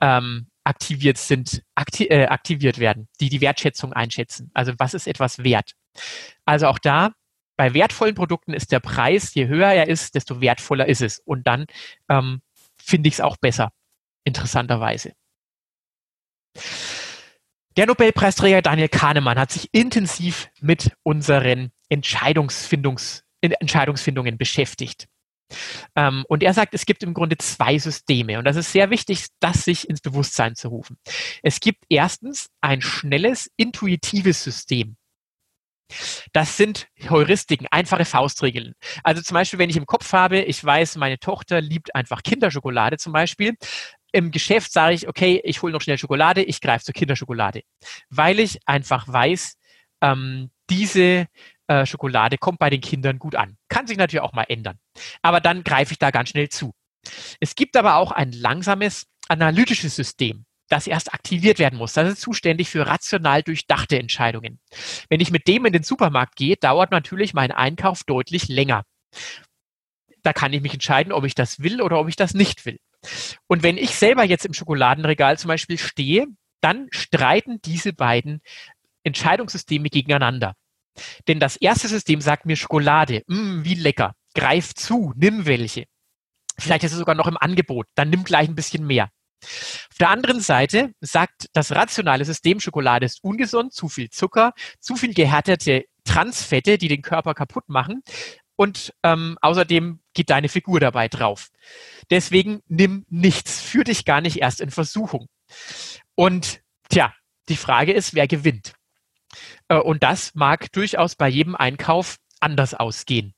ähm, 0.00 0.46
aktiviert 0.64 1.18
sind, 1.18 1.62
akti 1.74 2.06
äh, 2.06 2.26
aktiviert 2.26 2.78
werden, 2.78 3.08
die 3.20 3.28
die 3.28 3.40
Wertschätzung 3.40 3.92
einschätzen. 3.92 4.50
Also 4.54 4.72
was 4.78 4.94
ist 4.94 5.06
etwas 5.06 5.42
wert? 5.42 5.72
Also 6.44 6.68
auch 6.68 6.78
da, 6.78 7.12
bei 7.56 7.74
wertvollen 7.74 8.14
Produkten 8.14 8.54
ist 8.54 8.72
der 8.72 8.80
Preis, 8.80 9.34
je 9.34 9.46
höher 9.46 9.72
er 9.72 9.88
ist, 9.88 10.14
desto 10.14 10.40
wertvoller 10.40 10.86
ist 10.88 11.02
es. 11.02 11.18
Und 11.18 11.46
dann 11.46 11.66
ähm, 12.08 12.42
finde 12.76 13.08
ich 13.08 13.14
es 13.14 13.20
auch 13.20 13.36
besser, 13.36 13.70
interessanterweise. 14.24 15.12
Der 17.76 17.86
Nobelpreisträger 17.86 18.62
Daniel 18.62 18.88
Kahnemann 18.88 19.38
hat 19.38 19.50
sich 19.50 19.68
intensiv 19.72 20.50
mit 20.60 20.92
unseren 21.02 21.72
Entscheidungsfindungs 21.88 23.24
Entscheidungsfindungen 23.40 24.38
beschäftigt. 24.38 25.08
Ähm, 25.96 26.24
und 26.28 26.42
er 26.42 26.54
sagt, 26.54 26.74
es 26.74 26.86
gibt 26.86 27.02
im 27.02 27.14
Grunde 27.14 27.38
zwei 27.38 27.78
Systeme. 27.78 28.38
Und 28.38 28.44
das 28.44 28.56
ist 28.56 28.72
sehr 28.72 28.90
wichtig, 28.90 29.26
das 29.40 29.64
sich 29.64 29.88
ins 29.88 30.00
Bewusstsein 30.00 30.54
zu 30.54 30.68
rufen. 30.68 30.98
Es 31.42 31.60
gibt 31.60 31.84
erstens 31.88 32.48
ein 32.60 32.80
schnelles, 32.80 33.50
intuitives 33.56 34.42
System. 34.42 34.96
Das 36.32 36.56
sind 36.56 36.88
Heuristiken, 37.08 37.66
einfache 37.70 38.04
Faustregeln. 38.04 38.74
Also 39.02 39.22
zum 39.22 39.34
Beispiel, 39.34 39.58
wenn 39.58 39.70
ich 39.70 39.76
im 39.76 39.86
Kopf 39.86 40.12
habe, 40.12 40.40
ich 40.40 40.64
weiß, 40.64 40.96
meine 40.96 41.18
Tochter 41.18 41.60
liebt 41.60 41.94
einfach 41.94 42.22
Kinderschokolade 42.22 42.98
zum 42.98 43.12
Beispiel. 43.12 43.56
Im 44.12 44.30
Geschäft 44.30 44.72
sage 44.72 44.94
ich, 44.94 45.08
okay, 45.08 45.40
ich 45.44 45.62
hole 45.62 45.72
noch 45.72 45.80
schnell 45.80 45.98
Schokolade, 45.98 46.42
ich 46.42 46.60
greife 46.60 46.84
zur 46.84 46.94
Kinderschokolade. 46.94 47.62
Weil 48.10 48.40
ich 48.40 48.58
einfach 48.66 49.08
weiß, 49.08 49.56
ähm, 50.02 50.50
diese 50.68 51.26
äh, 51.72 51.86
Schokolade 51.86 52.36
kommt 52.36 52.58
bei 52.58 52.70
den 52.70 52.80
Kindern 52.80 53.18
gut 53.18 53.34
an. 53.34 53.56
Kann 53.68 53.86
sich 53.86 53.96
natürlich 53.96 54.22
auch 54.22 54.34
mal 54.34 54.44
ändern. 54.48 54.78
Aber 55.22 55.40
dann 55.40 55.64
greife 55.64 55.92
ich 55.92 55.98
da 55.98 56.10
ganz 56.10 56.28
schnell 56.28 56.48
zu. 56.48 56.72
Es 57.40 57.54
gibt 57.54 57.76
aber 57.76 57.96
auch 57.96 58.12
ein 58.12 58.32
langsames 58.32 59.06
analytisches 59.28 59.96
System, 59.96 60.44
das 60.68 60.86
erst 60.86 61.14
aktiviert 61.14 61.58
werden 61.58 61.78
muss. 61.78 61.94
Das 61.94 62.12
ist 62.12 62.20
zuständig 62.20 62.68
für 62.68 62.86
rational 62.86 63.42
durchdachte 63.42 63.98
Entscheidungen. 63.98 64.60
Wenn 65.08 65.20
ich 65.20 65.30
mit 65.30 65.48
dem 65.48 65.64
in 65.64 65.72
den 65.72 65.82
Supermarkt 65.82 66.36
gehe, 66.36 66.56
dauert 66.56 66.90
natürlich 66.90 67.32
mein 67.32 67.50
Einkauf 67.50 68.04
deutlich 68.04 68.48
länger. 68.48 68.84
Da 70.22 70.32
kann 70.32 70.52
ich 70.52 70.60
mich 70.60 70.74
entscheiden, 70.74 71.12
ob 71.12 71.24
ich 71.24 71.34
das 71.34 71.60
will 71.60 71.80
oder 71.80 71.98
ob 71.98 72.08
ich 72.08 72.16
das 72.16 72.34
nicht 72.34 72.66
will. 72.66 72.78
Und 73.48 73.62
wenn 73.62 73.78
ich 73.78 73.96
selber 73.96 74.24
jetzt 74.24 74.44
im 74.44 74.54
Schokoladenregal 74.54 75.38
zum 75.38 75.48
Beispiel 75.48 75.78
stehe, 75.78 76.26
dann 76.60 76.86
streiten 76.90 77.60
diese 77.62 77.92
beiden 77.92 78.40
Entscheidungssysteme 79.02 79.88
gegeneinander. 79.88 80.54
Denn 81.28 81.40
das 81.40 81.56
erste 81.56 81.88
System 81.88 82.20
sagt 82.20 82.46
mir 82.46 82.56
Schokolade, 82.56 83.22
mm, 83.26 83.64
wie 83.64 83.74
lecker, 83.74 84.14
greif 84.34 84.74
zu, 84.74 85.12
nimm 85.16 85.46
welche. 85.46 85.84
Vielleicht 86.58 86.84
ist 86.84 86.92
es 86.92 86.98
sogar 86.98 87.14
noch 87.14 87.26
im 87.26 87.38
Angebot, 87.38 87.86
dann 87.94 88.10
nimm 88.10 88.24
gleich 88.24 88.48
ein 88.48 88.54
bisschen 88.54 88.86
mehr. 88.86 89.10
Auf 89.42 89.98
der 89.98 90.10
anderen 90.10 90.40
Seite 90.40 90.92
sagt 91.00 91.48
das 91.52 91.72
rationale 91.72 92.24
System, 92.24 92.60
Schokolade 92.60 93.06
ist 93.06 93.24
ungesund, 93.24 93.72
zu 93.72 93.88
viel 93.88 94.10
Zucker, 94.10 94.52
zu 94.78 94.96
viel 94.96 95.14
gehärtete 95.14 95.84
Transfette, 96.04 96.78
die 96.78 96.88
den 96.88 97.02
Körper 97.02 97.34
kaputt 97.34 97.68
machen. 97.68 98.02
und 98.54 98.92
ähm, 99.02 99.38
außerdem 99.40 100.00
geht 100.14 100.30
deine 100.30 100.48
Figur 100.48 100.78
dabei 100.78 101.08
drauf. 101.08 101.48
Deswegen 102.10 102.60
nimm 102.68 103.04
nichts, 103.08 103.60
führ 103.60 103.82
dich 103.82 104.04
gar 104.04 104.20
nicht 104.20 104.36
erst 104.36 104.60
in 104.60 104.70
Versuchung. 104.70 105.26
Und 106.14 106.60
tja, 106.88 107.12
die 107.48 107.56
Frage 107.56 107.92
ist, 107.92 108.14
wer 108.14 108.28
gewinnt? 108.28 108.74
Äh, 109.68 109.76
und 109.76 110.02
das 110.02 110.34
mag 110.34 110.72
durchaus 110.72 111.14
bei 111.16 111.28
jedem 111.28 111.54
Einkauf 111.54 112.16
anders 112.40 112.74
ausgehen. 112.74 113.34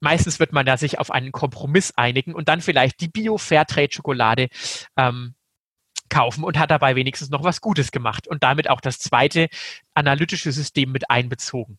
Meistens 0.00 0.38
wird 0.38 0.52
man 0.52 0.66
da 0.66 0.76
sich 0.76 0.98
auf 0.98 1.10
einen 1.10 1.32
Kompromiss 1.32 1.92
einigen 1.96 2.34
und 2.34 2.48
dann 2.48 2.60
vielleicht 2.60 3.00
die 3.00 3.08
Bio-Fairtrade-Schokolade 3.08 4.48
ähm, 4.96 5.34
kaufen 6.08 6.44
und 6.44 6.58
hat 6.58 6.70
dabei 6.70 6.96
wenigstens 6.96 7.30
noch 7.30 7.44
was 7.44 7.60
Gutes 7.60 7.90
gemacht 7.90 8.28
und 8.28 8.42
damit 8.42 8.68
auch 8.68 8.80
das 8.80 8.98
zweite 8.98 9.48
analytische 9.94 10.52
System 10.52 10.92
mit 10.92 11.10
einbezogen. 11.10 11.78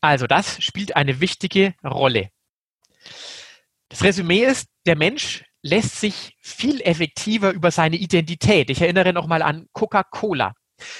Also 0.00 0.26
das 0.26 0.62
spielt 0.62 0.96
eine 0.96 1.20
wichtige 1.20 1.74
Rolle. 1.84 2.30
Das 3.88 4.02
Resümee 4.02 4.44
ist, 4.44 4.68
der 4.86 4.96
Mensch 4.96 5.44
lässt 5.62 6.00
sich 6.00 6.36
viel 6.40 6.80
effektiver 6.80 7.50
über 7.50 7.70
seine 7.70 7.96
Identität, 7.96 8.70
ich 8.70 8.80
erinnere 8.80 9.12
nochmal 9.12 9.42
an 9.42 9.66
Coca-Cola, 9.72 10.54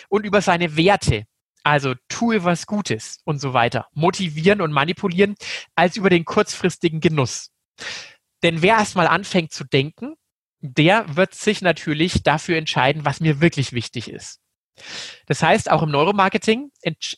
und 0.09 0.25
über 0.25 0.41
seine 0.41 0.77
Werte, 0.77 1.25
also 1.63 1.95
tue 2.09 2.45
was 2.45 2.67
Gutes 2.67 3.21
und 3.25 3.39
so 3.41 3.53
weiter, 3.53 3.87
motivieren 3.93 4.61
und 4.61 4.73
manipulieren, 4.73 5.35
als 5.75 5.97
über 5.97 6.11
den 6.11 6.25
kurzfristigen 6.25 7.01
Genuss. 7.01 7.51
Denn 8.43 8.63
wer 8.63 8.77
erstmal 8.77 9.07
anfängt 9.07 9.53
zu 9.53 9.65
denken, 9.65 10.15
der 10.61 11.17
wird 11.17 11.35
sich 11.35 11.63
natürlich 11.63 12.23
dafür 12.23 12.57
entscheiden, 12.57 13.05
was 13.05 13.21
mir 13.21 13.41
wirklich 13.41 13.73
wichtig 13.73 14.11
ist. 14.11 14.41
Das 15.27 15.43
heißt, 15.43 15.71
auch 15.71 15.83
im 15.83 15.91
Neuromarketing, 15.91 16.71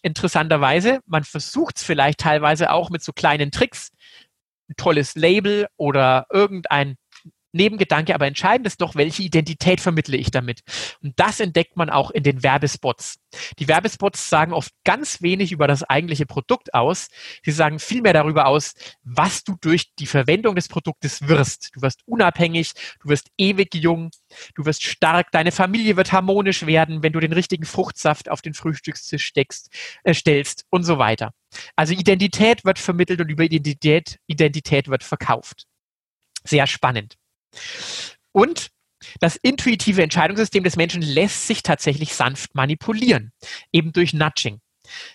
interessanterweise, 0.03 1.01
man 1.07 1.25
versucht 1.25 1.77
es 1.77 1.85
vielleicht 1.85 2.19
teilweise 2.19 2.71
auch 2.71 2.91
mit 2.91 3.03
so 3.03 3.13
kleinen 3.13 3.51
Tricks, 3.51 3.91
ein 4.69 4.75
tolles 4.77 5.15
Label 5.15 5.69
oder 5.77 6.27
irgendein 6.31 6.97
Nebengedanke, 7.53 8.15
aber 8.15 8.27
entscheidend 8.27 8.67
ist 8.67 8.81
doch, 8.81 8.95
welche 8.95 9.23
Identität 9.23 9.81
vermittle 9.81 10.17
ich 10.17 10.31
damit. 10.31 10.61
Und 11.03 11.19
das 11.19 11.41
entdeckt 11.41 11.77
man 11.77 11.91
auch 11.91 12.11
in 12.11 12.23
den 12.23 12.43
Werbespots. 12.43 13.19
Die 13.59 13.69
Werbespots 13.69 14.29
sagen 14.29 14.53
oft 14.53 14.73
ganz 14.85 15.23
wenig 15.23 15.53
über 15.53 15.67
das 15.67 15.83
eigentliche 15.83 16.27
Produkt 16.27 16.75
aus. 16.75 17.09
Sie 17.45 17.53
sagen 17.53 17.79
viel 17.79 18.03
mehr 18.03 18.13
darüber 18.13 18.47
aus, 18.47 18.75
was 19.03 19.45
du 19.45 19.57
durch 19.61 19.95
die 19.99 20.07
Verwendung 20.07 20.55
des 20.55 20.69
Produktes 20.69 21.29
wirst. 21.29 21.71
Du 21.75 21.83
wirst 21.83 22.01
unabhängig, 22.07 22.73
du 23.01 23.09
wirst 23.09 23.29
ewig 23.39 23.75
jung, 23.75 24.11
du 24.55 24.65
wirst 24.65 24.83
stark, 24.83 25.31
deine 25.33 25.53
Familie 25.53 25.97
wird 25.97 26.13
harmonisch 26.13 26.67
werden, 26.67 27.03
wenn 27.03 27.13
du 27.13 27.21
den 27.21 27.33
richtigen 27.33 27.65
Fruchtsaft 27.65 28.29
auf 28.29 28.43
den 28.43 28.55
Frühstückstisch 28.55 29.25
steckst, 29.25 29.71
äh, 30.05 30.15
stellst 30.15 30.65
und 30.71 30.85
so 30.85 30.99
weiter. 30.99 31.33
Also 31.77 31.95
Identität 31.95 32.65
wird 32.65 32.79
vermittelt 32.79 33.21
und 33.21 33.29
über 33.29 33.45
Identität, 33.45 34.19
Identität 34.27 34.89
wird 34.89 35.05
verkauft. 35.05 35.67
Sehr 36.45 36.67
spannend. 36.67 37.17
Und 38.33 38.71
das 39.21 39.37
intuitive 39.37 40.03
Entscheidungssystem 40.03 40.65
des 40.65 40.77
Menschen 40.77 41.03
lässt 41.03 41.47
sich 41.47 41.63
tatsächlich 41.63 42.15
sanft 42.15 42.55
manipulieren, 42.55 43.33
eben 43.73 43.93
durch 43.93 44.15
Nudging. 44.15 44.61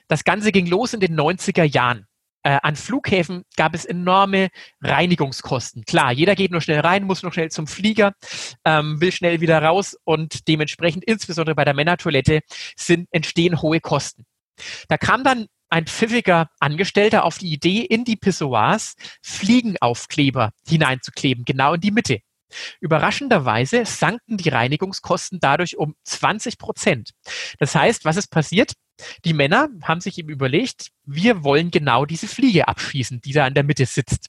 Das 0.08 0.24
Ganze 0.24 0.52
ging 0.52 0.68
los 0.68 0.94
in 0.94 1.00
den 1.00 1.20
90er 1.20 1.64
Jahren. 1.64 2.06
Äh, 2.44 2.60
an 2.62 2.76
Flughäfen 2.76 3.44
gab 3.56 3.74
es 3.74 3.84
enorme 3.84 4.50
Reinigungskosten. 4.82 5.84
Klar, 5.86 6.14
jeder 6.14 6.36
geht 6.36 6.52
nur 6.52 6.62
schnell 6.62 6.80
rein, 6.80 7.04
muss 7.04 7.24
noch 7.24 7.34
schnell 7.34 7.50
zum 7.50 7.68
Flieger, 7.68 8.14
ähm, 8.64 9.02
will 9.02 9.12
schnell 9.12 9.42
wieder 9.42 9.62
raus 9.62 9.98
und 10.04 10.48
dementsprechend, 10.48 11.04
insbesondere 11.04 11.56
bei 11.56 11.66
der 11.66 11.74
Männertoilette, 11.74 12.42
sind, 12.78 13.08
entstehen 13.12 13.62
hohe 13.62 13.82
Kosten. 13.82 14.26
Da 14.88 14.98
kam 14.98 15.24
dann 15.24 15.48
ein 15.70 15.88
pfiffiger 15.88 16.50
Angestellter 16.60 17.26
auf 17.26 17.38
die 17.38 17.52
Idee, 17.52 17.82
in 17.82 18.06
die 18.06 18.16
Pissoirs 18.16 18.96
Fliegenaufkleber 19.22 20.52
hineinzukleben, 20.66 21.44
genau 21.44 21.74
in 21.74 21.82
die 21.82 21.92
Mitte. 21.92 22.20
Überraschenderweise 22.80 23.86
sanken 23.86 24.38
die 24.38 24.50
Reinigungskosten 24.50 25.40
dadurch 25.40 25.78
um 25.78 25.96
20 26.04 26.58
Prozent. 26.58 27.12
Das 27.60 27.76
heißt, 27.76 28.06
was 28.06 28.18
ist 28.18 28.28
passiert? 28.28 28.74
Die 29.26 29.34
Männer 29.34 29.70
haben 29.84 30.02
sich 30.02 30.18
eben 30.18 30.30
überlegt, 30.30 30.90
wir 31.04 31.44
wollen 31.44 31.72
genau 31.72 32.06
diese 32.06 32.28
Fliege 32.28 32.68
abschießen, 32.68 33.22
die 33.22 33.34
da 33.34 33.46
in 33.46 33.54
der 33.54 33.64
Mitte 33.64 33.86
sitzt. 33.86 34.28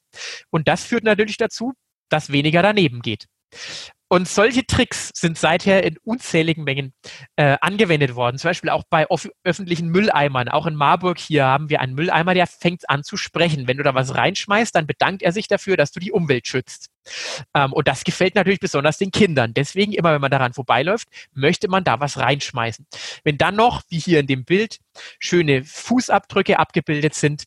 Und 0.50 0.68
das 0.68 0.85
führt 0.85 1.04
natürlich 1.04 1.38
dazu, 1.38 1.72
dass 2.11 2.33
weniger 2.33 2.62
daneben 2.62 3.00
geht. 3.00 3.26
Und 4.08 4.26
solche 4.26 4.66
Tricks 4.66 5.10
sind 5.14 5.38
seither 5.38 5.84
in 5.84 5.98
unzähligen 6.02 6.64
Mengen 6.64 6.94
äh, 7.36 7.58
angewendet 7.60 8.14
worden. 8.14 8.38
Zum 8.38 8.48
Beispiel 8.48 8.70
auch 8.70 8.84
bei 8.88 9.06
öffentlichen 9.44 9.88
Mülleimern. 9.88 10.48
Auch 10.48 10.66
in 10.66 10.74
Marburg 10.74 11.18
hier 11.18 11.44
haben 11.44 11.68
wir 11.68 11.80
einen 11.80 11.94
Mülleimer, 11.94 12.32
der 12.32 12.46
fängt 12.46 12.88
an 12.88 13.04
zu 13.04 13.16
sprechen. 13.16 13.68
Wenn 13.68 13.76
du 13.76 13.82
da 13.82 13.94
was 13.94 14.14
reinschmeißt, 14.14 14.74
dann 14.74 14.86
bedankt 14.86 15.22
er 15.22 15.32
sich 15.32 15.46
dafür, 15.46 15.76
dass 15.76 15.92
du 15.92 16.00
die 16.00 16.12
Umwelt 16.12 16.46
schützt. 16.46 16.88
Ähm, 17.54 17.72
und 17.72 17.86
das 17.86 18.04
gefällt 18.04 18.34
natürlich 18.34 18.60
besonders 18.60 18.98
den 18.98 19.10
Kindern. 19.10 19.52
Deswegen, 19.54 19.92
immer 19.92 20.14
wenn 20.14 20.20
man 20.20 20.30
daran 20.30 20.54
vorbeiläuft, 20.54 21.08
möchte 21.34 21.68
man 21.68 21.84
da 21.84 22.00
was 22.00 22.18
reinschmeißen. 22.18 22.86
Wenn 23.24 23.36
dann 23.38 23.56
noch, 23.56 23.82
wie 23.88 23.98
hier 23.98 24.20
in 24.20 24.26
dem 24.26 24.44
Bild, 24.44 24.78
schöne 25.18 25.64
Fußabdrücke 25.64 26.58
abgebildet 26.58 27.14
sind, 27.14 27.44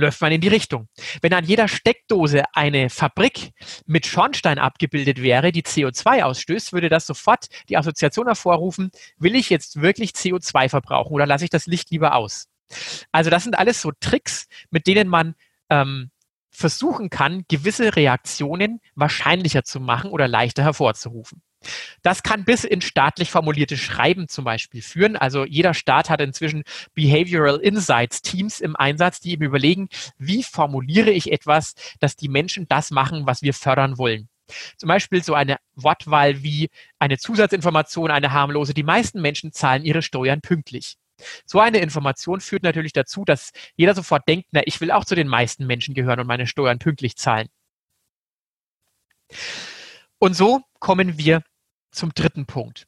läuft 0.00 0.20
man 0.20 0.32
in 0.32 0.40
die 0.40 0.48
Richtung. 0.48 0.88
Wenn 1.22 1.32
an 1.32 1.44
jeder 1.44 1.68
Steckdose 1.68 2.44
eine 2.52 2.90
Fabrik 2.90 3.52
mit 3.86 4.06
Schornstein 4.06 4.58
abgebildet 4.58 5.22
wäre, 5.22 5.52
die 5.52 5.62
CO2 5.62 6.22
ausstößt, 6.22 6.72
würde 6.72 6.88
das 6.88 7.06
sofort 7.06 7.46
die 7.68 7.76
Assoziation 7.76 8.26
hervorrufen, 8.26 8.90
will 9.18 9.36
ich 9.36 9.50
jetzt 9.50 9.80
wirklich 9.80 10.10
CO2 10.10 10.68
verbrauchen 10.68 11.12
oder 11.12 11.26
lasse 11.26 11.44
ich 11.44 11.50
das 11.50 11.66
Licht 11.66 11.90
lieber 11.90 12.14
aus? 12.14 12.48
Also 13.12 13.30
das 13.30 13.44
sind 13.44 13.58
alles 13.58 13.80
so 13.80 13.92
Tricks, 13.98 14.46
mit 14.70 14.86
denen 14.86 15.08
man 15.08 15.34
ähm, 15.68 16.10
versuchen 16.50 17.10
kann, 17.10 17.44
gewisse 17.48 17.96
Reaktionen 17.96 18.80
wahrscheinlicher 18.94 19.64
zu 19.64 19.80
machen 19.80 20.10
oder 20.10 20.28
leichter 20.28 20.62
hervorzurufen. 20.62 21.42
Das 22.02 22.22
kann 22.22 22.44
bis 22.44 22.64
in 22.64 22.80
staatlich 22.80 23.30
formulierte 23.30 23.76
Schreiben 23.76 24.28
zum 24.28 24.44
Beispiel 24.44 24.82
führen. 24.82 25.16
Also 25.16 25.44
jeder 25.44 25.74
Staat 25.74 26.08
hat 26.08 26.20
inzwischen 26.20 26.64
Behavioral 26.94 27.58
Insights 27.60 28.22
Teams 28.22 28.60
im 28.60 28.76
Einsatz, 28.76 29.20
die 29.20 29.32
eben 29.32 29.44
überlegen, 29.44 29.88
wie 30.18 30.42
formuliere 30.42 31.10
ich 31.10 31.32
etwas, 31.32 31.74
dass 32.00 32.16
die 32.16 32.28
Menschen 32.28 32.66
das 32.68 32.90
machen, 32.90 33.26
was 33.26 33.42
wir 33.42 33.54
fördern 33.54 33.98
wollen. 33.98 34.28
Zum 34.76 34.88
Beispiel 34.88 35.22
so 35.22 35.34
eine 35.34 35.58
Wortwahl 35.74 36.42
wie 36.42 36.70
eine 36.98 37.18
Zusatzinformation, 37.18 38.10
eine 38.10 38.32
harmlose. 38.32 38.74
Die 38.74 38.82
meisten 38.82 39.20
Menschen 39.20 39.52
zahlen 39.52 39.84
ihre 39.84 40.02
Steuern 40.02 40.40
pünktlich. 40.40 40.96
So 41.44 41.60
eine 41.60 41.78
Information 41.78 42.40
führt 42.40 42.62
natürlich 42.62 42.92
dazu, 42.92 43.24
dass 43.24 43.50
jeder 43.76 43.94
sofort 43.94 44.26
denkt, 44.26 44.48
na, 44.52 44.62
ich 44.64 44.80
will 44.80 44.90
auch 44.90 45.04
zu 45.04 45.14
den 45.14 45.28
meisten 45.28 45.66
Menschen 45.66 45.94
gehören 45.94 46.20
und 46.20 46.26
meine 46.26 46.46
Steuern 46.46 46.78
pünktlich 46.78 47.16
zahlen. 47.16 47.48
Und 50.18 50.34
so 50.34 50.62
kommen 50.80 51.18
wir 51.18 51.42
zum 51.90 52.12
dritten 52.14 52.46
Punkt. 52.46 52.86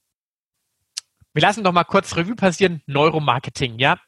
Wir 1.35 1.43
lassen 1.43 1.65
doch 1.65 1.73
mal 1.73 1.85
kurz 1.85 2.17
Revue 2.17 2.37
passieren. 2.37 2.83
Neuromarketing, 2.87 3.79
ja. 3.79 3.99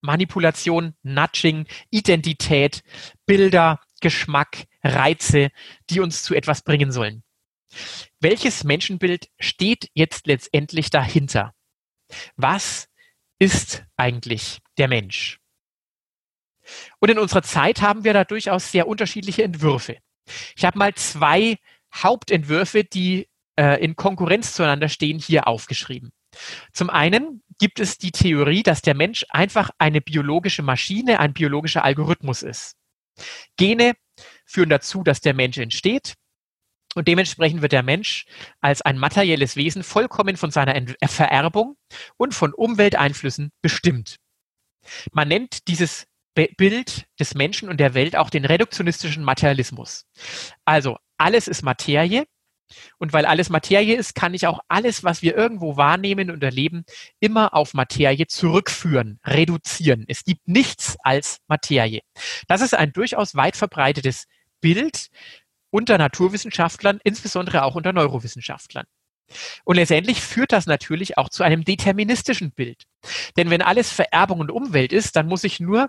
Manipulation, 0.00 0.94
Nudging, 1.02 1.66
Identität, 1.90 2.82
Bilder, 3.24 3.80
Geschmack, 4.00 4.66
Reize, 4.82 5.50
die 5.88 6.00
uns 6.00 6.22
zu 6.22 6.34
etwas 6.34 6.62
bringen 6.62 6.92
sollen. 6.92 7.22
Welches 8.20 8.64
Menschenbild 8.64 9.30
steht 9.40 9.88
jetzt 9.94 10.26
letztendlich 10.26 10.90
dahinter? 10.90 11.54
Was 12.36 12.88
ist 13.38 13.84
eigentlich 13.96 14.60
der 14.76 14.88
Mensch? 14.88 15.40
Und 16.98 17.10
in 17.10 17.18
unserer 17.18 17.42
Zeit 17.42 17.80
haben 17.80 18.04
wir 18.04 18.12
da 18.12 18.24
durchaus 18.24 18.70
sehr 18.70 18.86
unterschiedliche 18.86 19.42
Entwürfe. 19.42 19.98
Ich 20.56 20.64
habe 20.64 20.78
mal 20.78 20.94
zwei 20.94 21.58
Hauptentwürfe, 21.94 22.84
die 22.84 23.28
äh, 23.58 23.82
in 23.82 23.96
Konkurrenz 23.96 24.54
zueinander 24.54 24.88
stehen, 24.88 25.18
hier 25.18 25.46
aufgeschrieben. 25.46 26.10
Zum 26.72 26.90
einen 26.90 27.42
gibt 27.58 27.80
es 27.80 27.98
die 27.98 28.10
Theorie, 28.10 28.62
dass 28.62 28.82
der 28.82 28.94
Mensch 28.94 29.24
einfach 29.28 29.70
eine 29.78 30.00
biologische 30.00 30.62
Maschine, 30.62 31.20
ein 31.20 31.32
biologischer 31.32 31.84
Algorithmus 31.84 32.42
ist. 32.42 32.74
Gene 33.56 33.92
führen 34.44 34.70
dazu, 34.70 35.02
dass 35.02 35.20
der 35.20 35.34
Mensch 35.34 35.58
entsteht. 35.58 36.14
Und 36.96 37.08
dementsprechend 37.08 37.60
wird 37.60 37.72
der 37.72 37.82
Mensch 37.82 38.24
als 38.60 38.80
ein 38.80 38.98
materielles 38.98 39.56
Wesen 39.56 39.82
vollkommen 39.82 40.36
von 40.36 40.52
seiner 40.52 40.80
Vererbung 41.06 41.76
und 42.16 42.34
von 42.34 42.54
Umwelteinflüssen 42.54 43.50
bestimmt. 43.62 44.16
Man 45.12 45.28
nennt 45.28 45.66
dieses 45.66 46.06
Bild 46.34 47.06
des 47.18 47.34
Menschen 47.34 47.68
und 47.68 47.78
der 47.78 47.94
Welt 47.94 48.16
auch 48.16 48.30
den 48.30 48.44
reduktionistischen 48.44 49.24
Materialismus. 49.24 50.04
Also 50.64 50.98
alles 51.16 51.48
ist 51.48 51.62
Materie 51.62 52.26
und 52.98 53.12
weil 53.12 53.26
alles 53.26 53.50
Materie 53.50 53.96
ist, 53.96 54.14
kann 54.14 54.34
ich 54.34 54.46
auch 54.46 54.60
alles, 54.68 55.04
was 55.04 55.22
wir 55.22 55.36
irgendwo 55.36 55.76
wahrnehmen 55.76 56.30
und 56.30 56.42
erleben, 56.42 56.84
immer 57.20 57.54
auf 57.54 57.74
Materie 57.74 58.26
zurückführen, 58.26 59.20
reduzieren. 59.24 60.04
Es 60.08 60.24
gibt 60.24 60.46
nichts 60.48 60.96
als 61.02 61.38
Materie. 61.48 62.00
Das 62.48 62.60
ist 62.60 62.74
ein 62.74 62.92
durchaus 62.92 63.34
weit 63.34 63.56
verbreitetes 63.56 64.26
Bild 64.60 65.08
unter 65.70 65.98
Naturwissenschaftlern, 65.98 67.00
insbesondere 67.02 67.64
auch 67.64 67.74
unter 67.74 67.92
Neurowissenschaftlern. 67.92 68.86
Und 69.64 69.76
letztendlich 69.76 70.20
führt 70.20 70.52
das 70.52 70.66
natürlich 70.66 71.18
auch 71.18 71.28
zu 71.28 71.42
einem 71.42 71.64
deterministischen 71.64 72.52
Bild. 72.52 72.84
Denn 73.36 73.50
wenn 73.50 73.62
alles 73.62 73.90
Vererbung 73.90 74.40
und 74.40 74.50
Umwelt 74.50 74.92
ist, 74.92 75.16
dann 75.16 75.26
muss 75.26 75.44
ich 75.44 75.60
nur 75.60 75.88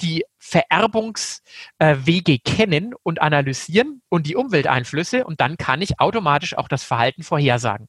die 0.00 0.24
Vererbungswege 0.38 2.38
kennen 2.38 2.94
und 3.02 3.20
analysieren 3.20 4.02
und 4.08 4.26
die 4.26 4.36
Umwelteinflüsse 4.36 5.24
und 5.24 5.40
dann 5.40 5.56
kann 5.56 5.82
ich 5.82 6.00
automatisch 6.00 6.56
auch 6.56 6.68
das 6.68 6.84
Verhalten 6.84 7.22
vorhersagen. 7.22 7.88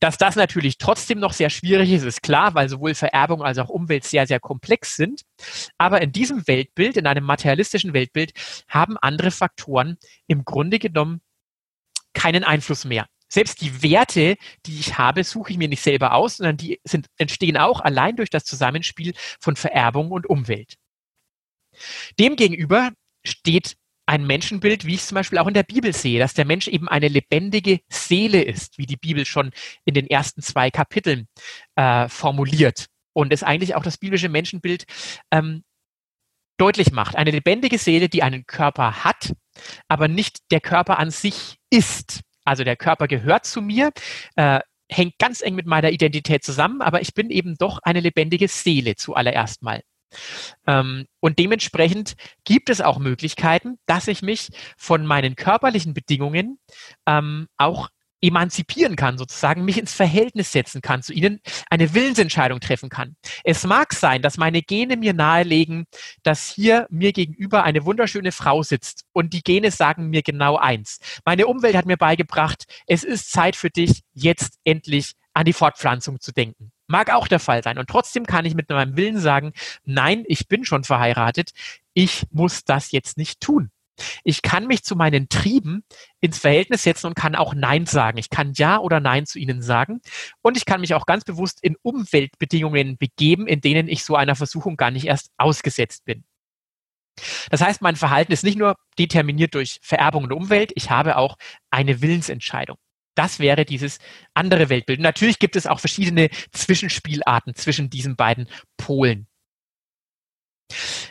Dass 0.00 0.18
das 0.18 0.36
natürlich 0.36 0.78
trotzdem 0.78 1.20
noch 1.20 1.32
sehr 1.32 1.50
schwierig 1.50 1.90
ist, 1.90 2.02
ist 2.02 2.22
klar, 2.22 2.54
weil 2.54 2.68
sowohl 2.68 2.94
Vererbung 2.94 3.42
als 3.42 3.58
auch 3.58 3.68
Umwelt 3.68 4.04
sehr, 4.04 4.26
sehr 4.26 4.40
komplex 4.40 4.96
sind. 4.96 5.22
Aber 5.78 6.02
in 6.02 6.12
diesem 6.12 6.46
Weltbild, 6.46 6.96
in 6.96 7.06
einem 7.06 7.24
materialistischen 7.24 7.94
Weltbild, 7.94 8.32
haben 8.68 8.96
andere 9.00 9.30
Faktoren 9.30 9.96
im 10.26 10.44
Grunde 10.44 10.78
genommen 10.78 11.20
keinen 12.12 12.44
Einfluss 12.44 12.84
mehr. 12.84 13.06
Selbst 13.28 13.60
die 13.60 13.82
Werte, 13.82 14.36
die 14.66 14.78
ich 14.78 14.98
habe, 14.98 15.24
suche 15.24 15.52
ich 15.52 15.58
mir 15.58 15.68
nicht 15.68 15.82
selber 15.82 16.14
aus, 16.14 16.36
sondern 16.36 16.56
die 16.56 16.80
sind, 16.84 17.06
entstehen 17.18 17.56
auch 17.56 17.80
allein 17.80 18.16
durch 18.16 18.30
das 18.30 18.44
Zusammenspiel 18.44 19.14
von 19.40 19.56
Vererbung 19.56 20.10
und 20.12 20.26
Umwelt. 20.26 20.76
Demgegenüber 22.18 22.92
steht 23.24 23.76
ein 24.06 24.26
Menschenbild, 24.26 24.86
wie 24.86 24.94
ich 24.94 25.00
es 25.00 25.08
zum 25.08 25.16
Beispiel 25.16 25.38
auch 25.38 25.48
in 25.48 25.54
der 25.54 25.64
Bibel 25.64 25.92
sehe, 25.92 26.20
dass 26.20 26.34
der 26.34 26.44
Mensch 26.44 26.68
eben 26.68 26.88
eine 26.88 27.08
lebendige 27.08 27.80
Seele 27.88 28.42
ist, 28.42 28.78
wie 28.78 28.86
die 28.86 28.96
Bibel 28.96 29.24
schon 29.24 29.50
in 29.84 29.94
den 29.94 30.06
ersten 30.06 30.42
zwei 30.42 30.70
Kapiteln 30.70 31.26
äh, 31.74 32.08
formuliert 32.08 32.86
und 33.12 33.32
es 33.32 33.42
eigentlich 33.42 33.74
auch 33.74 33.82
das 33.82 33.98
biblische 33.98 34.28
Menschenbild 34.28 34.84
ähm, 35.32 35.64
deutlich 36.56 36.92
macht. 36.92 37.16
Eine 37.16 37.32
lebendige 37.32 37.78
Seele, 37.78 38.08
die 38.08 38.22
einen 38.22 38.46
Körper 38.46 39.04
hat, 39.04 39.34
aber 39.88 40.06
nicht 40.06 40.38
der 40.52 40.60
Körper 40.60 40.98
an 40.98 41.10
sich 41.10 41.56
ist. 41.70 42.20
Also 42.46 42.64
der 42.64 42.76
Körper 42.76 43.08
gehört 43.08 43.44
zu 43.44 43.60
mir, 43.60 43.90
äh, 44.36 44.60
hängt 44.88 45.18
ganz 45.18 45.42
eng 45.42 45.54
mit 45.54 45.66
meiner 45.66 45.90
Identität 45.90 46.44
zusammen, 46.44 46.80
aber 46.80 47.00
ich 47.00 47.12
bin 47.12 47.30
eben 47.30 47.56
doch 47.56 47.80
eine 47.82 48.00
lebendige 48.00 48.48
Seele 48.48 48.96
zuallererst 48.96 49.62
mal. 49.62 49.82
Ähm, 50.66 51.06
und 51.20 51.38
dementsprechend 51.38 52.14
gibt 52.44 52.70
es 52.70 52.80
auch 52.80 52.98
Möglichkeiten, 52.98 53.78
dass 53.86 54.08
ich 54.08 54.22
mich 54.22 54.50
von 54.78 55.04
meinen 55.04 55.34
körperlichen 55.34 55.94
Bedingungen 55.94 56.58
ähm, 57.06 57.48
auch 57.56 57.88
emanzipieren 58.26 58.96
kann, 58.96 59.18
sozusagen 59.18 59.64
mich 59.64 59.78
ins 59.78 59.94
Verhältnis 59.94 60.52
setzen 60.52 60.82
kann, 60.82 61.02
zu 61.02 61.12
ihnen 61.12 61.40
eine 61.70 61.94
Willensentscheidung 61.94 62.60
treffen 62.60 62.88
kann. 62.88 63.16
Es 63.44 63.64
mag 63.64 63.92
sein, 63.92 64.22
dass 64.22 64.36
meine 64.36 64.62
Gene 64.62 64.96
mir 64.96 65.14
nahelegen, 65.14 65.86
dass 66.22 66.50
hier 66.50 66.86
mir 66.90 67.12
gegenüber 67.12 67.64
eine 67.64 67.84
wunderschöne 67.84 68.32
Frau 68.32 68.62
sitzt 68.62 69.04
und 69.12 69.32
die 69.32 69.42
Gene 69.42 69.70
sagen 69.70 70.08
mir 70.08 70.22
genau 70.22 70.56
eins. 70.56 70.98
Meine 71.24 71.46
Umwelt 71.46 71.76
hat 71.76 71.86
mir 71.86 71.96
beigebracht, 71.96 72.64
es 72.86 73.04
ist 73.04 73.30
Zeit 73.30 73.56
für 73.56 73.70
dich, 73.70 74.02
jetzt 74.14 74.58
endlich 74.64 75.12
an 75.34 75.44
die 75.44 75.52
Fortpflanzung 75.52 76.20
zu 76.20 76.32
denken. 76.32 76.72
Mag 76.86 77.12
auch 77.12 77.28
der 77.28 77.40
Fall 77.40 77.62
sein. 77.62 77.78
Und 77.78 77.90
trotzdem 77.90 78.26
kann 78.26 78.44
ich 78.44 78.54
mit 78.54 78.70
meinem 78.70 78.96
Willen 78.96 79.18
sagen, 79.18 79.52
nein, 79.84 80.24
ich 80.26 80.48
bin 80.48 80.64
schon 80.64 80.84
verheiratet, 80.84 81.50
ich 81.94 82.24
muss 82.30 82.64
das 82.64 82.90
jetzt 82.92 83.18
nicht 83.18 83.40
tun. 83.40 83.70
Ich 84.24 84.42
kann 84.42 84.66
mich 84.66 84.82
zu 84.82 84.96
meinen 84.96 85.28
Trieben 85.28 85.84
ins 86.20 86.38
Verhältnis 86.38 86.82
setzen 86.82 87.06
und 87.06 87.14
kann 87.14 87.34
auch 87.34 87.54
Nein 87.54 87.86
sagen. 87.86 88.18
Ich 88.18 88.30
kann 88.30 88.52
Ja 88.54 88.78
oder 88.78 89.00
Nein 89.00 89.26
zu 89.26 89.38
ihnen 89.38 89.62
sagen. 89.62 90.00
Und 90.42 90.56
ich 90.56 90.64
kann 90.64 90.80
mich 90.80 90.94
auch 90.94 91.06
ganz 91.06 91.24
bewusst 91.24 91.62
in 91.62 91.76
Umweltbedingungen 91.82 92.96
begeben, 92.98 93.46
in 93.46 93.60
denen 93.60 93.88
ich 93.88 94.04
so 94.04 94.16
einer 94.16 94.36
Versuchung 94.36 94.76
gar 94.76 94.90
nicht 94.90 95.06
erst 95.06 95.30
ausgesetzt 95.36 96.04
bin. 96.04 96.24
Das 97.50 97.60
heißt, 97.60 97.80
mein 97.80 97.96
Verhalten 97.96 98.32
ist 98.32 98.44
nicht 98.44 98.58
nur 98.58 98.76
determiniert 98.98 99.54
durch 99.54 99.78
Vererbung 99.82 100.24
und 100.24 100.32
Umwelt, 100.32 100.72
ich 100.74 100.90
habe 100.90 101.16
auch 101.16 101.36
eine 101.70 102.02
Willensentscheidung. 102.02 102.76
Das 103.14 103.38
wäre 103.38 103.64
dieses 103.64 103.98
andere 104.34 104.68
Weltbild. 104.68 105.00
Natürlich 105.00 105.38
gibt 105.38 105.56
es 105.56 105.66
auch 105.66 105.80
verschiedene 105.80 106.28
Zwischenspielarten 106.52 107.54
zwischen 107.54 107.88
diesen 107.88 108.14
beiden 108.14 108.46
Polen. 108.76 109.26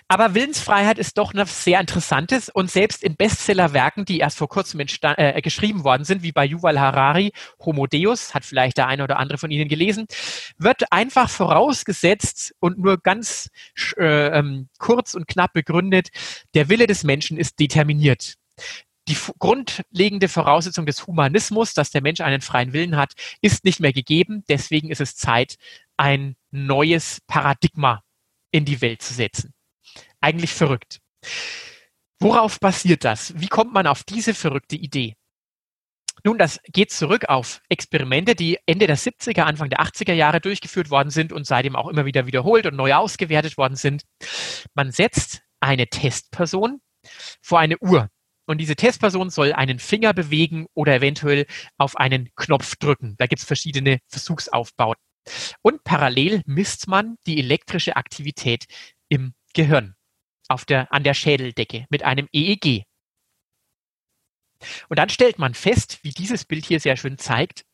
Aber 0.08 0.36
Willensfreiheit 0.36 1.00
ist 1.00 1.18
doch 1.18 1.34
was 1.34 1.64
sehr 1.64 1.80
Interessantes 1.80 2.50
und 2.50 2.70
selbst 2.70 3.04
in 3.04 3.16
Bestsellerwerken, 3.16 4.06
die 4.06 4.20
erst 4.20 4.38
vor 4.38 4.50
kurzem 4.50 4.80
äh, 4.80 5.42
geschrieben 5.42 5.84
worden 5.84 6.04
sind, 6.04 6.22
wie 6.22 6.32
bei 6.32 6.46
Yuval 6.46 6.80
Harari, 6.80 7.32
Homo 7.60 7.88
Deus, 7.88 8.34
hat 8.34 8.46
vielleicht 8.46 8.78
der 8.78 8.88
eine 8.88 9.04
oder 9.04 9.18
andere 9.18 9.38
von 9.38 9.50
Ihnen 9.50 9.68
gelesen, 9.68 10.06
wird 10.58 10.92
einfach 10.92 11.30
vorausgesetzt 11.30 12.54
und 12.60 12.78
nur 12.78 13.00
ganz 13.00 13.50
äh, 13.98 14.28
ähm, 14.38 14.70
kurz 14.78 15.16
und 15.16 15.28
knapp 15.28 15.54
begründet, 15.54 16.10
der 16.54 16.70
Wille 16.70 16.86
des 16.86 17.04
Menschen 17.04 17.38
ist 17.38 17.60
determiniert. 17.60 18.36
Die 19.08 19.18
grundlegende 19.38 20.28
Voraussetzung 20.28 20.86
des 20.86 21.06
Humanismus, 21.06 21.74
dass 21.74 21.92
der 21.92 22.02
Mensch 22.02 22.22
einen 22.22 22.42
freien 22.42 22.74
Willen 22.74 22.96
hat, 22.96 23.14
ist 23.42 23.64
nicht 23.64 23.80
mehr 23.80 23.94
gegeben. 23.94 24.44
Deswegen 24.50 24.90
ist 24.90 25.02
es 25.02 25.16
Zeit, 25.16 25.58
ein 25.96 26.36
neues 26.52 27.22
Paradigma 27.28 28.05
in 28.56 28.64
die 28.64 28.80
Welt 28.80 29.02
zu 29.02 29.14
setzen. 29.14 29.54
Eigentlich 30.22 30.54
verrückt. 30.54 31.02
Worauf 32.20 32.62
basiert 32.62 33.04
das? 33.04 33.38
Wie 33.38 33.50
kommt 33.50 33.74
man 33.74 33.86
auf 33.86 34.04
diese 34.06 34.34
verrückte 34.34 34.78
Idee? 34.78 35.16
Nun, 36.24 36.38
das 36.38 36.62
geht 36.72 36.92
zurück 36.92 37.26
auf 37.28 37.62
Experimente, 37.68 38.34
die 38.34 38.58
Ende 38.66 38.88
der 38.88 38.98
70er, 38.98 39.42
Anfang 39.42 39.70
der 39.70 39.82
80er 39.82 40.14
Jahre 40.14 40.40
durchgeführt 40.40 40.90
worden 40.90 41.10
sind 41.10 41.34
und 41.34 41.46
seitdem 41.46 41.76
auch 41.76 41.90
immer 41.90 42.06
wieder 42.06 42.28
wiederholt 42.28 42.66
und 42.66 42.78
neu 42.78 42.94
ausgewertet 42.94 43.58
worden 43.58 43.76
sind. 43.76 44.04
Man 44.74 44.92
setzt 44.92 45.42
eine 45.60 45.88
Testperson 45.88 46.80
vor 47.42 47.60
eine 47.60 47.78
Uhr. 47.80 48.08
Und 48.48 48.60
diese 48.60 48.78
Testperson 48.78 49.30
soll 49.30 49.52
einen 49.52 49.80
Finger 49.80 50.14
bewegen 50.14 50.68
oder 50.74 50.96
eventuell 50.96 51.46
auf 51.78 51.98
einen 51.98 52.30
Knopf 52.36 52.78
drücken. 52.78 53.16
Da 53.18 53.28
gibt 53.28 53.42
es 53.42 53.46
verschiedene 53.46 54.00
Versuchsaufbauten. 54.08 55.05
Und 55.62 55.84
parallel 55.84 56.42
misst 56.46 56.88
man 56.88 57.18
die 57.26 57.40
elektrische 57.40 57.96
Aktivität 57.96 58.66
im 59.10 59.34
Gehirn 59.54 59.96
auf 60.48 60.66
der, 60.66 60.92
an 60.94 61.04
der 61.04 61.14
Schädeldecke 61.14 61.86
mit 61.90 62.04
einem 62.04 62.28
EEG. 62.32 62.84
Und 64.90 65.00
dann 65.00 65.10
stellt 65.10 65.40
man 65.40 65.54
fest, 65.54 66.00
wie 66.04 66.12
dieses 66.12 66.46
Bild 66.46 66.66
hier 66.66 66.80
sehr 66.80 66.98
schön 66.98 67.18
zeigt, 67.18 67.66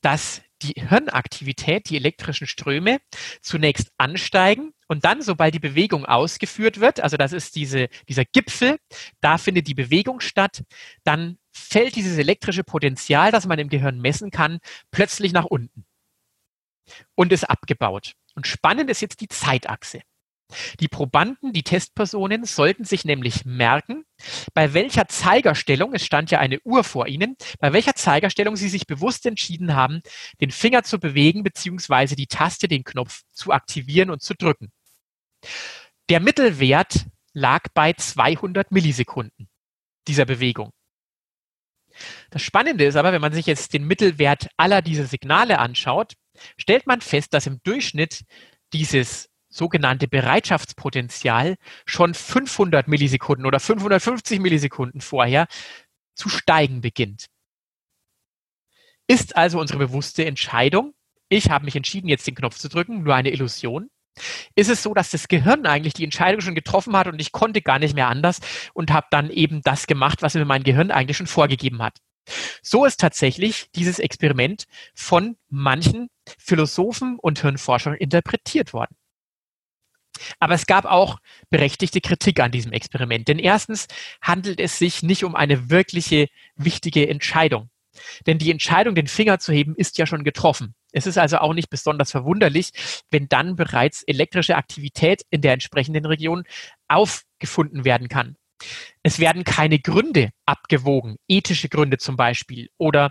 dass 0.00 0.42
die 0.62 0.74
Hirnaktivität, 0.76 1.90
die 1.90 1.96
elektrischen 1.96 2.46
Ströme 2.46 2.98
zunächst 3.40 3.92
ansteigen 3.98 4.72
und 4.88 5.04
dann, 5.04 5.22
sobald 5.22 5.54
die 5.54 5.60
Bewegung 5.60 6.04
ausgeführt 6.06 6.80
wird, 6.80 7.00
also 7.00 7.16
das 7.16 7.32
ist 7.32 7.54
diese, 7.56 7.88
dieser 8.08 8.24
Gipfel, 8.24 8.78
da 9.20 9.38
findet 9.38 9.68
die 9.68 9.74
Bewegung 9.74 10.20
statt, 10.20 10.64
dann 11.04 11.38
fällt 11.52 11.96
dieses 11.96 12.18
elektrische 12.18 12.64
Potenzial, 12.64 13.30
das 13.30 13.46
man 13.46 13.58
im 13.58 13.68
Gehirn 13.68 14.00
messen 14.00 14.30
kann, 14.30 14.58
plötzlich 14.90 15.32
nach 15.32 15.44
unten 15.44 15.84
und 17.14 17.32
ist 17.32 17.44
abgebaut. 17.44 18.14
Und 18.34 18.46
spannend 18.46 18.90
ist 18.90 19.00
jetzt 19.00 19.20
die 19.20 19.28
Zeitachse. 19.28 20.02
Die 20.80 20.88
Probanden, 20.88 21.52
die 21.52 21.62
Testpersonen 21.62 22.44
sollten 22.44 22.84
sich 22.84 23.04
nämlich 23.04 23.44
merken, 23.44 24.04
bei 24.52 24.74
welcher 24.74 25.08
Zeigerstellung, 25.08 25.94
es 25.94 26.04
stand 26.04 26.30
ja 26.30 26.38
eine 26.38 26.60
Uhr 26.60 26.84
vor 26.84 27.06
ihnen, 27.06 27.36
bei 27.58 27.72
welcher 27.72 27.94
Zeigerstellung 27.94 28.56
sie 28.56 28.68
sich 28.68 28.86
bewusst 28.86 29.26
entschieden 29.26 29.74
haben, 29.74 30.02
den 30.40 30.50
Finger 30.50 30.82
zu 30.82 30.98
bewegen 30.98 31.42
bzw. 31.42 32.14
die 32.14 32.26
Taste, 32.26 32.68
den 32.68 32.84
Knopf 32.84 33.22
zu 33.32 33.52
aktivieren 33.52 34.10
und 34.10 34.22
zu 34.22 34.34
drücken. 34.34 34.70
Der 36.08 36.20
Mittelwert 36.20 37.06
lag 37.32 37.62
bei 37.74 37.92
200 37.94 38.70
Millisekunden 38.70 39.48
dieser 40.06 40.26
Bewegung. 40.26 40.70
Das 42.30 42.42
Spannende 42.42 42.84
ist 42.84 42.96
aber, 42.96 43.12
wenn 43.12 43.20
man 43.20 43.32
sich 43.32 43.46
jetzt 43.46 43.72
den 43.72 43.84
Mittelwert 43.84 44.48
aller 44.56 44.82
dieser 44.82 45.06
Signale 45.06 45.58
anschaut, 45.58 46.14
stellt 46.56 46.86
man 46.86 47.00
fest, 47.00 47.34
dass 47.34 47.46
im 47.46 47.60
Durchschnitt 47.62 48.24
dieses 48.72 49.30
sogenannte 49.48 50.08
Bereitschaftspotenzial 50.08 51.56
schon 51.86 52.12
500 52.12 52.88
Millisekunden 52.88 53.46
oder 53.46 53.60
550 53.60 54.40
Millisekunden 54.40 55.00
vorher 55.00 55.46
zu 56.14 56.28
steigen 56.28 56.80
beginnt. 56.80 57.26
Ist 59.06 59.36
also 59.36 59.60
unsere 59.60 59.78
bewusste 59.78 60.24
Entscheidung, 60.24 60.94
ich 61.28 61.50
habe 61.50 61.64
mich 61.64 61.76
entschieden, 61.76 62.08
jetzt 62.08 62.26
den 62.26 62.34
Knopf 62.34 62.58
zu 62.58 62.68
drücken, 62.68 63.02
nur 63.02 63.14
eine 63.14 63.30
Illusion? 63.30 63.90
Ist 64.54 64.70
es 64.70 64.82
so, 64.82 64.94
dass 64.94 65.10
das 65.10 65.28
Gehirn 65.28 65.66
eigentlich 65.66 65.94
die 65.94 66.04
Entscheidung 66.04 66.40
schon 66.40 66.54
getroffen 66.54 66.96
hat 66.96 67.08
und 67.08 67.20
ich 67.20 67.32
konnte 67.32 67.62
gar 67.62 67.78
nicht 67.78 67.94
mehr 67.94 68.08
anders 68.08 68.40
und 68.72 68.92
habe 68.92 69.06
dann 69.10 69.30
eben 69.30 69.60
das 69.62 69.86
gemacht, 69.86 70.22
was 70.22 70.34
mir 70.34 70.44
mein 70.44 70.62
Gehirn 70.62 70.90
eigentlich 70.90 71.16
schon 71.16 71.26
vorgegeben 71.26 71.82
hat? 71.82 71.98
So 72.62 72.84
ist 72.84 73.00
tatsächlich 73.00 73.70
dieses 73.74 73.98
Experiment 73.98 74.64
von 74.94 75.36
manchen 75.48 76.08
Philosophen 76.38 77.18
und 77.18 77.40
Hirnforschern 77.40 77.94
interpretiert 77.94 78.72
worden. 78.72 78.96
Aber 80.38 80.54
es 80.54 80.66
gab 80.66 80.84
auch 80.84 81.18
berechtigte 81.50 82.00
Kritik 82.00 82.40
an 82.40 82.52
diesem 82.52 82.72
Experiment. 82.72 83.28
Denn 83.28 83.38
erstens 83.38 83.88
handelt 84.22 84.60
es 84.60 84.78
sich 84.78 85.02
nicht 85.02 85.24
um 85.24 85.34
eine 85.34 85.70
wirkliche 85.70 86.28
wichtige 86.56 87.08
Entscheidung. 87.08 87.70
Denn 88.26 88.38
die 88.38 88.50
Entscheidung, 88.50 88.94
den 88.94 89.06
Finger 89.06 89.38
zu 89.38 89.52
heben, 89.52 89.74
ist 89.76 89.98
ja 89.98 90.06
schon 90.06 90.24
getroffen. 90.24 90.74
Es 90.92 91.06
ist 91.06 91.18
also 91.18 91.38
auch 91.38 91.54
nicht 91.54 91.70
besonders 91.70 92.10
verwunderlich, 92.10 92.70
wenn 93.10 93.28
dann 93.28 93.56
bereits 93.56 94.02
elektrische 94.04 94.56
Aktivität 94.56 95.22
in 95.30 95.40
der 95.42 95.52
entsprechenden 95.52 96.06
Region 96.06 96.44
aufgefunden 96.88 97.84
werden 97.84 98.08
kann. 98.08 98.36
Es 99.02 99.18
werden 99.18 99.44
keine 99.44 99.78
Gründe 99.78 100.30
abgewogen, 100.46 101.16
ethische 101.28 101.68
Gründe 101.68 101.98
zum 101.98 102.16
Beispiel 102.16 102.68
oder 102.78 103.10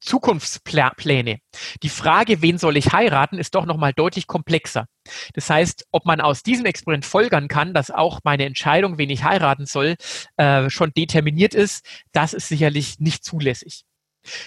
Zukunftspläne. 0.00 1.40
Die 1.82 1.88
Frage, 1.88 2.42
wen 2.42 2.58
soll 2.58 2.76
ich 2.76 2.92
heiraten, 2.92 3.38
ist 3.38 3.54
doch 3.54 3.66
nochmal 3.66 3.92
deutlich 3.92 4.26
komplexer. 4.26 4.86
Das 5.34 5.50
heißt, 5.50 5.86
ob 5.92 6.06
man 6.06 6.20
aus 6.20 6.42
diesem 6.42 6.66
Experiment 6.66 7.04
folgern 7.04 7.48
kann, 7.48 7.74
dass 7.74 7.90
auch 7.90 8.20
meine 8.24 8.46
Entscheidung, 8.46 8.98
wen 8.98 9.10
ich 9.10 9.24
heiraten 9.24 9.66
soll, 9.66 9.96
äh, 10.36 10.70
schon 10.70 10.92
determiniert 10.96 11.54
ist, 11.54 11.86
das 12.12 12.32
ist 12.32 12.48
sicherlich 12.48 12.98
nicht 12.98 13.24
zulässig. 13.24 13.84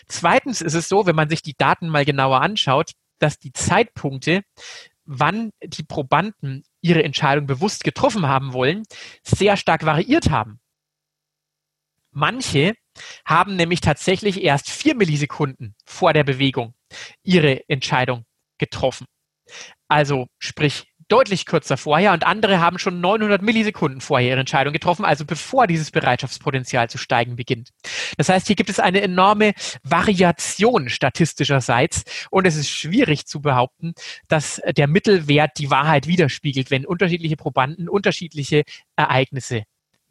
Zweitens 0.08 0.62
ist 0.62 0.74
es 0.74 0.89
so, 0.89 1.06
wenn 1.06 1.16
man 1.16 1.30
sich 1.30 1.41
die 1.41 1.56
Daten 1.58 1.88
mal 1.88 2.06
genauer 2.06 2.41
anschaut, 2.41 2.91
dass 3.20 3.39
die 3.39 3.54
Zeitpunkte, 3.54 4.41
wann 5.06 5.52
die 5.64 5.84
Probanden 5.84 6.64
ihre 6.84 7.04
Entscheidung 7.04 7.48
bewusst 7.48 7.84
getroffen 7.84 8.28
haben 8.28 8.54
wollen, 8.54 8.84
sehr 9.24 9.58
stark 9.58 9.86
variiert 9.86 10.30
haben. 10.30 10.60
Manche 12.12 12.76
haben 13.26 13.56
nämlich 13.56 13.82
tatsächlich 13.82 14.44
erst 14.44 14.70
vier 14.70 14.94
Millisekunden 14.94 15.76
vor 15.86 16.14
der 16.14 16.24
Bewegung 16.24 16.76
ihre 17.24 17.68
Entscheidung 17.68 18.26
getroffen. 18.60 19.08
Also 19.88 20.28
sprich 20.38 20.93
deutlich 21.14 21.45
kürzer 21.45 21.78
vorher 21.78 22.11
und 22.14 22.26
andere 22.26 22.59
haben 22.59 22.80
schon 22.80 22.99
900 22.99 23.39
Millisekunden 23.43 24.01
vorher 24.01 24.30
ihre 24.30 24.39
Entscheidung 24.39 24.74
getroffen, 24.74 25.05
also 25.05 25.26
bevor 25.26 25.68
dieses 25.68 25.91
Bereitschaftspotenzial 25.91 26.89
zu 26.89 26.97
steigen 26.97 27.36
beginnt. 27.36 27.70
Das 28.18 28.30
heißt, 28.30 28.47
hier 28.47 28.55
gibt 28.55 28.72
es 28.72 28.80
eine 28.80 28.99
enorme 28.99 29.53
Variation 29.84 30.89
statistischerseits 30.89 32.03
und 32.32 32.47
es 32.47 32.55
ist 32.55 32.72
schwierig 32.72 33.28
zu 33.28 33.41
behaupten, 33.41 33.93
dass 34.28 34.59
der 34.76 34.88
Mittelwert 34.88 35.51
die 35.59 35.70
Wahrheit 35.70 36.07
widerspiegelt, 36.07 36.72
wenn 36.72 36.84
unterschiedliche 36.84 37.36
Probanden 37.36 37.88
unterschiedliche 37.88 38.64
Ereignisse 38.95 39.66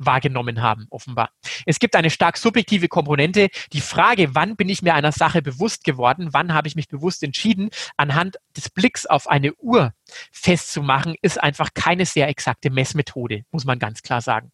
wahrgenommen 0.07 0.62
haben, 0.62 0.86
offenbar. 0.90 1.30
Es 1.66 1.78
gibt 1.78 1.96
eine 1.96 2.11
stark 2.11 2.36
subjektive 2.36 2.88
Komponente. 2.88 3.48
Die 3.72 3.80
Frage, 3.80 4.34
wann 4.34 4.57
bin 4.57 4.68
ich 4.68 4.82
mir 4.82 4.94
einer 4.94 5.12
Sache 5.12 5.42
bewusst 5.42 5.84
geworden, 5.84 6.28
wann 6.32 6.55
habe 6.55 6.68
ich 6.68 6.76
mich 6.76 6.88
bewusst 6.88 7.22
entschieden, 7.22 7.70
anhand 7.96 8.36
des 8.57 8.70
Blicks 8.70 9.07
auf 9.07 9.28
eine 9.28 9.55
Uhr 9.55 9.92
festzumachen, 10.30 11.14
ist 11.22 11.42
einfach 11.42 11.70
keine 11.74 12.07
sehr 12.07 12.28
exakte 12.28 12.70
Messmethode, 12.70 13.44
muss 13.50 13.64
man 13.64 13.78
ganz 13.78 14.03
klar 14.03 14.20
sagen. 14.20 14.53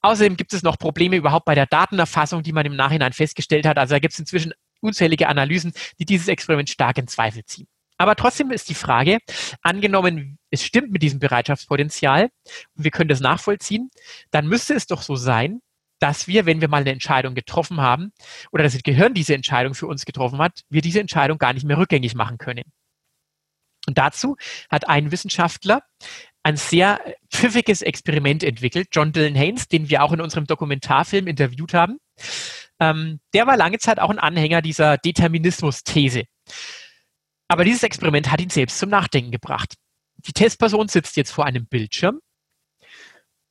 Außerdem 0.00 0.36
gibt 0.36 0.52
es 0.52 0.62
noch 0.62 0.78
Probleme 0.78 1.16
überhaupt 1.16 1.44
bei 1.44 1.54
der 1.54 1.66
Datenerfassung, 1.66 2.42
die 2.42 2.52
man 2.52 2.66
im 2.66 2.76
Nachhinein 2.76 3.12
festgestellt 3.12 3.66
hat. 3.66 3.78
Also 3.78 3.94
da 3.94 3.98
gibt 3.98 4.14
es 4.14 4.18
inzwischen 4.18 4.54
unzählige 4.80 5.28
Analysen, 5.28 5.72
die 5.98 6.04
dieses 6.04 6.28
Experiment 6.28 6.70
stark 6.70 6.98
in 6.98 7.08
Zweifel 7.08 7.44
ziehen. 7.44 7.66
Aber 8.04 8.16
trotzdem 8.16 8.50
ist 8.50 8.68
die 8.68 8.74
Frage, 8.74 9.16
angenommen, 9.62 10.36
es 10.50 10.62
stimmt 10.62 10.92
mit 10.92 11.02
diesem 11.02 11.20
Bereitschaftspotenzial 11.20 12.28
und 12.76 12.84
wir 12.84 12.90
können 12.90 13.08
das 13.08 13.20
nachvollziehen, 13.20 13.88
dann 14.30 14.46
müsste 14.46 14.74
es 14.74 14.86
doch 14.86 15.00
so 15.00 15.16
sein, 15.16 15.60
dass 16.00 16.28
wir, 16.28 16.44
wenn 16.44 16.60
wir 16.60 16.68
mal 16.68 16.82
eine 16.82 16.90
Entscheidung 16.90 17.34
getroffen 17.34 17.80
haben 17.80 18.12
oder 18.52 18.62
das 18.62 18.76
Gehirn 18.82 19.14
diese 19.14 19.34
Entscheidung 19.34 19.72
für 19.72 19.86
uns 19.86 20.04
getroffen 20.04 20.36
hat, 20.36 20.64
wir 20.68 20.82
diese 20.82 21.00
Entscheidung 21.00 21.38
gar 21.38 21.54
nicht 21.54 21.64
mehr 21.64 21.78
rückgängig 21.78 22.14
machen 22.14 22.36
können. 22.36 22.64
Und 23.86 23.96
dazu 23.96 24.36
hat 24.68 24.86
ein 24.86 25.10
Wissenschaftler 25.10 25.80
ein 26.42 26.58
sehr 26.58 27.00
pfiffiges 27.32 27.80
Experiment 27.80 28.44
entwickelt, 28.44 28.88
John 28.92 29.12
Dylan 29.12 29.34
Haynes, 29.34 29.66
den 29.66 29.88
wir 29.88 30.02
auch 30.02 30.12
in 30.12 30.20
unserem 30.20 30.46
Dokumentarfilm 30.46 31.26
interviewt 31.26 31.72
haben. 31.72 31.96
Ähm, 32.80 33.20
der 33.32 33.46
war 33.46 33.56
lange 33.56 33.78
Zeit 33.78 33.98
auch 33.98 34.10
ein 34.10 34.18
Anhänger 34.18 34.60
dieser 34.60 34.98
Determinismus-These. 34.98 36.24
Aber 37.54 37.64
dieses 37.64 37.84
Experiment 37.84 38.32
hat 38.32 38.40
ihn 38.40 38.50
selbst 38.50 38.80
zum 38.80 38.90
Nachdenken 38.90 39.30
gebracht. 39.30 39.76
Die 40.26 40.32
Testperson 40.32 40.88
sitzt 40.88 41.16
jetzt 41.16 41.30
vor 41.30 41.44
einem 41.46 41.68
Bildschirm 41.68 42.18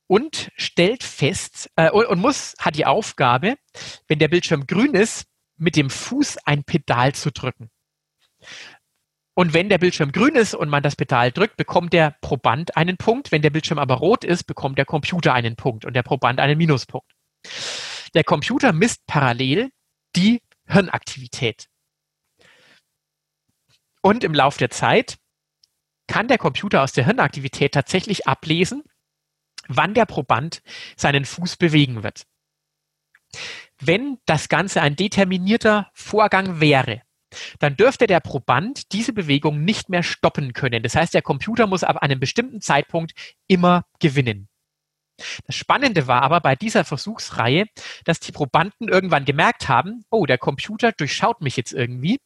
und 0.06 0.50
stellt 0.58 1.02
fest 1.02 1.70
äh, 1.76 1.90
und 1.90 2.20
muss 2.20 2.52
hat 2.58 2.76
die 2.76 2.84
Aufgabe, 2.84 3.56
wenn 4.06 4.18
der 4.18 4.28
Bildschirm 4.28 4.66
grün 4.66 4.92
ist, 4.92 5.24
mit 5.56 5.74
dem 5.74 5.88
Fuß 5.88 6.36
ein 6.44 6.64
Pedal 6.64 7.14
zu 7.14 7.30
drücken. 7.32 7.70
Und 9.32 9.54
wenn 9.54 9.70
der 9.70 9.78
Bildschirm 9.78 10.12
grün 10.12 10.34
ist 10.34 10.54
und 10.54 10.68
man 10.68 10.82
das 10.82 10.96
Pedal 10.96 11.32
drückt, 11.32 11.56
bekommt 11.56 11.94
der 11.94 12.14
Proband 12.20 12.76
einen 12.76 12.98
Punkt. 12.98 13.32
Wenn 13.32 13.40
der 13.40 13.48
Bildschirm 13.48 13.78
aber 13.78 13.94
rot 13.94 14.22
ist, 14.22 14.44
bekommt 14.44 14.76
der 14.76 14.84
Computer 14.84 15.32
einen 15.32 15.56
Punkt 15.56 15.86
und 15.86 15.94
der 15.94 16.02
Proband 16.02 16.40
einen 16.40 16.58
Minuspunkt. 16.58 17.10
Der 18.12 18.24
Computer 18.24 18.74
misst 18.74 19.06
parallel 19.06 19.70
die 20.14 20.42
Hirnaktivität. 20.66 21.68
Und 24.04 24.22
im 24.22 24.34
Laufe 24.34 24.58
der 24.58 24.68
Zeit 24.68 25.16
kann 26.06 26.28
der 26.28 26.36
Computer 26.36 26.82
aus 26.82 26.92
der 26.92 27.06
Hirnaktivität 27.06 27.72
tatsächlich 27.72 28.26
ablesen, 28.26 28.82
wann 29.66 29.94
der 29.94 30.04
Proband 30.04 30.60
seinen 30.94 31.24
Fuß 31.24 31.56
bewegen 31.56 32.02
wird. 32.02 32.26
Wenn 33.80 34.18
das 34.26 34.50
Ganze 34.50 34.82
ein 34.82 34.94
determinierter 34.94 35.90
Vorgang 35.94 36.60
wäre, 36.60 37.00
dann 37.60 37.78
dürfte 37.78 38.06
der 38.06 38.20
Proband 38.20 38.92
diese 38.92 39.14
Bewegung 39.14 39.64
nicht 39.64 39.88
mehr 39.88 40.02
stoppen 40.02 40.52
können. 40.52 40.82
Das 40.82 40.94
heißt, 40.94 41.14
der 41.14 41.22
Computer 41.22 41.66
muss 41.66 41.82
ab 41.82 41.96
einem 41.96 42.20
bestimmten 42.20 42.60
Zeitpunkt 42.60 43.12
immer 43.46 43.86
gewinnen. 44.00 44.50
Das 45.46 45.56
Spannende 45.56 46.06
war 46.06 46.20
aber 46.22 46.42
bei 46.42 46.56
dieser 46.56 46.84
Versuchsreihe, 46.84 47.68
dass 48.04 48.20
die 48.20 48.32
Probanden 48.32 48.88
irgendwann 48.88 49.24
gemerkt 49.24 49.70
haben, 49.70 50.04
oh, 50.10 50.26
der 50.26 50.36
Computer 50.36 50.92
durchschaut 50.92 51.40
mich 51.40 51.56
jetzt 51.56 51.72
irgendwie 51.72 52.18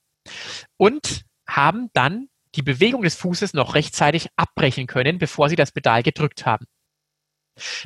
und 0.76 1.27
haben 1.48 1.90
dann 1.92 2.28
die 2.54 2.62
Bewegung 2.62 3.02
des 3.02 3.14
Fußes 3.16 3.54
noch 3.54 3.74
rechtzeitig 3.74 4.28
abbrechen 4.36 4.86
können, 4.86 5.18
bevor 5.18 5.48
sie 5.48 5.56
das 5.56 5.72
Pedal 5.72 6.02
gedrückt 6.02 6.46
haben. 6.46 6.66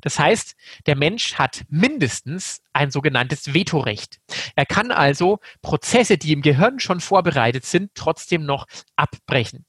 Das 0.03 0.19
heißt, 0.19 0.55
der 0.87 0.97
Mensch 0.97 1.35
hat 1.35 1.65
mindestens 1.69 2.63
ein 2.73 2.91
sogenanntes 2.91 3.55
Vetorecht. 3.55 4.19
Er 4.55 4.67
kann 4.67 4.91
also 4.91 5.39
Prozesse, 5.63 6.19
die 6.19 6.33
im 6.33 6.43
Gehirn 6.43 6.79
schon 6.79 7.01
vorbereitet 7.01 7.65
sind, 7.65 7.93
trotzdem 7.95 8.45
noch 8.45 8.67
abbrechen. 8.97 9.65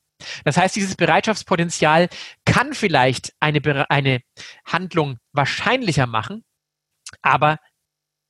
Das 0.45 0.57
heißt, 0.57 0.75
dieses 0.75 0.95
Bereitschaftspotenzial 0.95 2.09
kann 2.45 2.73
vielleicht 2.73 3.33
eine, 3.39 3.89
eine 3.89 4.21
Handlung 4.65 5.19
wahrscheinlicher 5.31 6.07
machen, 6.07 6.43
aber 7.21 7.59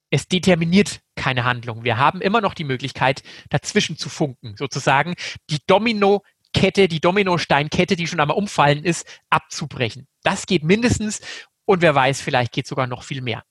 es 0.09 0.27
determiniert 0.27 1.01
keine 1.23 1.45
Handlung. 1.45 1.85
Wir 1.85 1.97
haben 1.97 2.19
immer 2.19 2.41
noch 2.41 2.53
die 2.53 2.65
Möglichkeit, 2.65 3.23
dazwischen 3.49 3.97
zu 3.97 4.09
funken, 4.09 4.55
sozusagen 4.57 5.15
die 5.49 5.59
Domino-Kette, 5.65 6.89
die 6.89 6.99
Dominosteinkette, 6.99 7.95
die 7.95 8.07
schon 8.07 8.19
einmal 8.19 8.35
umfallen 8.35 8.83
ist, 8.83 9.07
abzubrechen. 9.29 10.07
Das 10.23 10.45
geht 10.47 10.63
mindestens 10.63 11.21
und 11.63 11.81
wer 11.81 11.95
weiß, 11.95 12.19
vielleicht 12.19 12.51
geht 12.51 12.67
sogar 12.67 12.87
noch 12.87 13.03
viel 13.03 13.21
mehr. 13.21 13.43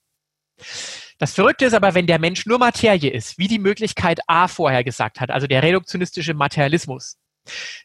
Das 1.16 1.32
Verrückte 1.32 1.64
ist 1.64 1.72
aber, 1.72 1.94
wenn 1.94 2.06
der 2.06 2.18
Mensch 2.18 2.44
nur 2.44 2.58
Materie 2.58 3.10
ist, 3.10 3.38
wie 3.38 3.48
die 3.48 3.58
Möglichkeit 3.58 4.20
A 4.26 4.48
vorher 4.48 4.84
gesagt 4.84 5.18
hat, 5.18 5.30
also 5.30 5.46
der 5.46 5.62
reduktionistische 5.62 6.34
Materialismus, 6.34 7.16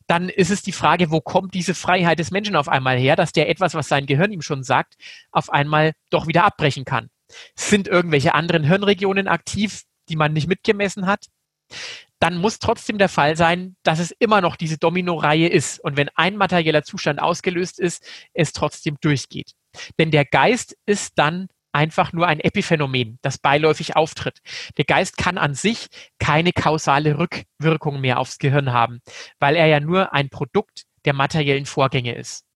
dann 0.05 0.27
ist 0.27 0.51
es 0.51 0.63
die 0.63 0.73
Frage, 0.73 1.11
wo 1.11 1.21
kommt 1.21 1.53
diese 1.53 1.75
Freiheit 1.75 2.19
des 2.19 2.31
Menschen 2.31 2.57
auf 2.57 2.67
einmal 2.67 2.97
her, 2.97 3.15
dass 3.15 3.31
der 3.31 3.49
etwas, 3.49 3.73
was 3.73 3.87
sein 3.87 4.05
Gehirn 4.05 4.33
ihm 4.33 4.41
schon 4.41 4.63
sagt, 4.63 4.97
auf 5.31 5.49
einmal 5.49 5.93
doch 6.09 6.27
wieder 6.27 6.43
abbrechen 6.43 6.83
kann. 6.83 7.09
Sind 7.55 7.87
irgendwelche 7.87 8.33
anderen 8.33 8.63
Hirnregionen 8.63 9.27
aktiv, 9.27 9.83
die 10.09 10.15
man 10.15 10.33
nicht 10.33 10.47
mitgemessen 10.47 11.05
hat? 11.05 11.25
Dann 12.19 12.37
muss 12.37 12.59
trotzdem 12.59 12.97
der 12.97 13.09
Fall 13.09 13.35
sein, 13.35 13.75
dass 13.83 13.99
es 13.99 14.11
immer 14.11 14.41
noch 14.41 14.55
diese 14.55 14.77
Domino-Reihe 14.77 15.47
ist. 15.47 15.79
Und 15.79 15.97
wenn 15.97 16.09
ein 16.15 16.35
materieller 16.35 16.83
Zustand 16.83 17.21
ausgelöst 17.21 17.79
ist, 17.79 18.03
es 18.33 18.53
trotzdem 18.53 18.97
durchgeht. 19.01 19.51
Denn 19.99 20.09
der 20.09 20.25
Geist 20.25 20.75
ist 20.85 21.13
dann 21.17 21.47
einfach 21.73 22.11
nur 22.13 22.25
ein 22.25 22.39
Epiphänomen, 22.39 23.19
das 23.21 23.37
beiläufig 23.37 23.95
auftritt. 23.95 24.39
Der 24.77 24.85
Geist 24.85 25.17
kann 25.17 25.37
an 25.37 25.53
sich 25.53 25.87
keine 26.17 26.51
kausale 26.51 27.19
Rückwirkung 27.19 28.01
mehr 28.01 28.19
aufs 28.19 28.39
Gehirn 28.39 28.73
haben, 28.73 29.01
weil 29.39 29.55
er 29.55 29.67
ja 29.67 29.79
nur 29.79 30.11
ein 30.11 30.29
Produkt 30.29 30.85
der 31.05 31.13
materiellen 31.13 31.67
Vorgänge 31.67 32.15
ist. 32.15 32.46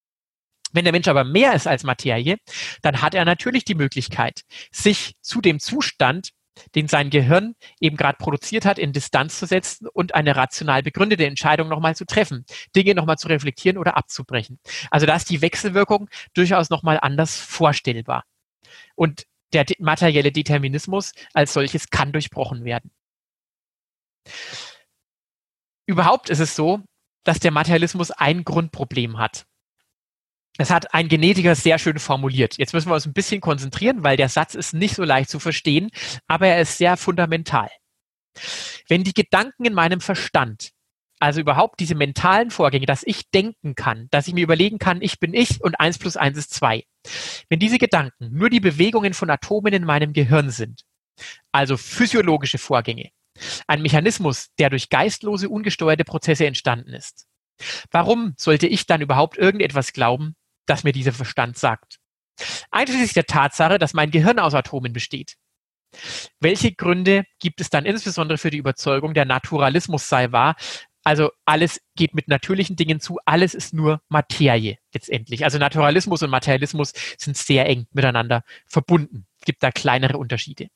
Wenn 0.72 0.84
der 0.84 0.92
Mensch 0.92 1.08
aber 1.08 1.24
mehr 1.24 1.54
ist 1.54 1.66
als 1.66 1.84
Materie, 1.84 2.38
dann 2.82 3.02
hat 3.02 3.14
er 3.14 3.24
natürlich 3.24 3.64
die 3.64 3.74
Möglichkeit, 3.74 4.42
sich 4.70 5.14
zu 5.20 5.40
dem 5.40 5.60
Zustand, 5.60 6.30
den 6.74 6.88
sein 6.88 7.10
Gehirn 7.10 7.54
eben 7.80 7.96
gerade 7.96 8.18
produziert 8.18 8.64
hat, 8.64 8.78
in 8.78 8.92
Distanz 8.92 9.38
zu 9.38 9.46
setzen 9.46 9.86
und 9.86 10.14
eine 10.14 10.36
rational 10.36 10.82
begründete 10.82 11.26
Entscheidung 11.26 11.68
nochmal 11.68 11.96
zu 11.96 12.04
treffen, 12.04 12.44
Dinge 12.76 12.94
nochmal 12.94 13.18
zu 13.18 13.28
reflektieren 13.28 13.78
oder 13.78 13.96
abzubrechen. 13.96 14.58
Also 14.90 15.06
da 15.06 15.16
ist 15.16 15.30
die 15.30 15.40
Wechselwirkung 15.40 16.08
durchaus 16.34 16.70
nochmal 16.70 16.98
anders 17.00 17.38
vorstellbar. 17.38 18.24
Und 18.94 19.26
der 19.52 19.66
materielle 19.78 20.32
Determinismus 20.32 21.12
als 21.34 21.52
solches 21.52 21.90
kann 21.90 22.12
durchbrochen 22.12 22.64
werden. 22.64 22.90
Überhaupt 25.86 26.30
ist 26.30 26.38
es 26.38 26.56
so, 26.56 26.82
dass 27.24 27.38
der 27.38 27.50
Materialismus 27.50 28.10
ein 28.10 28.44
Grundproblem 28.44 29.18
hat. 29.18 29.46
Das 30.58 30.70
hat 30.70 30.92
ein 30.94 31.08
Genetiker 31.08 31.54
sehr 31.54 31.78
schön 31.78 31.98
formuliert. 31.98 32.58
Jetzt 32.58 32.74
müssen 32.74 32.90
wir 32.90 32.94
uns 32.94 33.06
ein 33.06 33.14
bisschen 33.14 33.40
konzentrieren, 33.40 34.04
weil 34.04 34.16
der 34.16 34.28
Satz 34.28 34.54
ist 34.54 34.74
nicht 34.74 34.94
so 34.94 35.04
leicht 35.04 35.30
zu 35.30 35.38
verstehen, 35.38 35.90
aber 36.26 36.48
er 36.48 36.60
ist 36.60 36.76
sehr 36.76 36.96
fundamental. 36.96 37.70
Wenn 38.88 39.04
die 39.04 39.14
Gedanken 39.14 39.64
in 39.64 39.74
meinem 39.74 40.00
Verstand, 40.00 40.72
also 41.18 41.40
überhaupt 41.40 41.80
diese 41.80 41.94
mentalen 41.94 42.50
Vorgänge, 42.50 42.86
dass 42.86 43.02
ich 43.04 43.30
denken 43.30 43.74
kann, 43.74 44.08
dass 44.10 44.28
ich 44.28 44.34
mir 44.34 44.42
überlegen 44.42 44.78
kann, 44.78 45.00
ich 45.02 45.20
bin 45.20 45.34
ich 45.34 45.62
und 45.62 45.78
eins 45.80 45.98
plus 45.98 46.16
eins 46.16 46.36
ist 46.36 46.52
zwei. 46.52 46.84
Wenn 47.48 47.60
diese 47.60 47.78
Gedanken 47.78 48.30
nur 48.32 48.50
die 48.50 48.60
Bewegungen 48.60 49.14
von 49.14 49.30
Atomen 49.30 49.72
in 49.72 49.84
meinem 49.84 50.12
Gehirn 50.12 50.50
sind, 50.50 50.82
also 51.52 51.76
physiologische 51.76 52.58
Vorgänge, 52.58 53.10
Ein 53.66 53.82
Mechanismus, 53.82 54.50
der 54.58 54.70
durch 54.70 54.88
geistlose, 54.88 55.48
ungesteuerte 55.48 56.04
Prozesse 56.04 56.46
entstanden 56.46 56.92
ist. 56.92 57.26
Warum 57.90 58.34
sollte 58.36 58.66
ich 58.66 58.86
dann 58.86 59.00
überhaupt 59.00 59.38
irgendetwas 59.38 59.92
glauben, 59.92 60.34
das 60.66 60.84
mir 60.84 60.92
dieser 60.92 61.12
Verstand 61.12 61.58
sagt? 61.58 61.98
Einschließlich 62.70 63.12
der 63.12 63.26
Tatsache, 63.26 63.78
dass 63.78 63.94
mein 63.94 64.10
Gehirn 64.10 64.38
aus 64.38 64.54
Atomen 64.54 64.92
besteht. 64.92 65.36
Welche 66.40 66.72
Gründe 66.72 67.24
gibt 67.38 67.60
es 67.60 67.68
dann 67.70 67.84
insbesondere 67.84 68.38
für 68.38 68.50
die 68.50 68.58
Überzeugung, 68.58 69.14
der 69.14 69.26
Naturalismus 69.26 70.08
sei 70.08 70.32
wahr? 70.32 70.56
Also 71.04 71.30
alles 71.44 71.80
geht 71.96 72.14
mit 72.14 72.28
natürlichen 72.28 72.76
Dingen 72.76 73.00
zu, 73.00 73.18
alles 73.24 73.54
ist 73.54 73.74
nur 73.74 74.00
Materie 74.08 74.78
letztendlich. 74.94 75.44
Also 75.44 75.58
Naturalismus 75.58 76.22
und 76.22 76.30
Materialismus 76.30 76.92
sind 77.18 77.36
sehr 77.36 77.66
eng 77.66 77.86
miteinander 77.92 78.44
verbunden. 78.66 79.26
Es 79.40 79.44
gibt 79.44 79.62
da 79.62 79.70
kleinere 79.72 80.16
Unterschiede. 80.16 80.68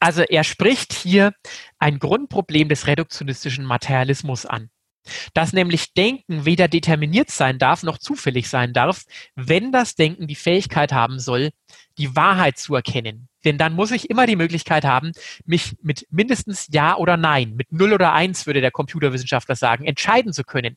Also 0.00 0.22
er 0.22 0.44
spricht 0.44 0.94
hier 0.94 1.34
ein 1.78 1.98
Grundproblem 1.98 2.70
des 2.70 2.86
reduktionistischen 2.86 3.66
Materialismus 3.66 4.46
an 4.46 4.70
dass 5.34 5.52
nämlich 5.52 5.94
Denken 5.94 6.44
weder 6.44 6.68
determiniert 6.68 7.30
sein 7.30 7.58
darf 7.58 7.82
noch 7.82 7.98
zufällig 7.98 8.48
sein 8.48 8.72
darf, 8.72 9.04
wenn 9.34 9.72
das 9.72 9.94
Denken 9.94 10.26
die 10.26 10.34
Fähigkeit 10.34 10.92
haben 10.92 11.18
soll, 11.18 11.50
die 11.98 12.14
Wahrheit 12.16 12.58
zu 12.58 12.74
erkennen. 12.74 13.28
Denn 13.44 13.58
dann 13.58 13.74
muss 13.74 13.90
ich 13.90 14.08
immer 14.08 14.26
die 14.26 14.36
Möglichkeit 14.36 14.84
haben, 14.84 15.12
mich 15.44 15.76
mit 15.82 16.06
mindestens 16.10 16.68
Ja 16.70 16.96
oder 16.96 17.16
Nein, 17.16 17.54
mit 17.56 17.72
Null 17.72 17.92
oder 17.92 18.12
Eins 18.12 18.46
würde 18.46 18.60
der 18.60 18.70
Computerwissenschaftler 18.70 19.56
sagen, 19.56 19.84
entscheiden 19.84 20.32
zu 20.32 20.44
können 20.44 20.76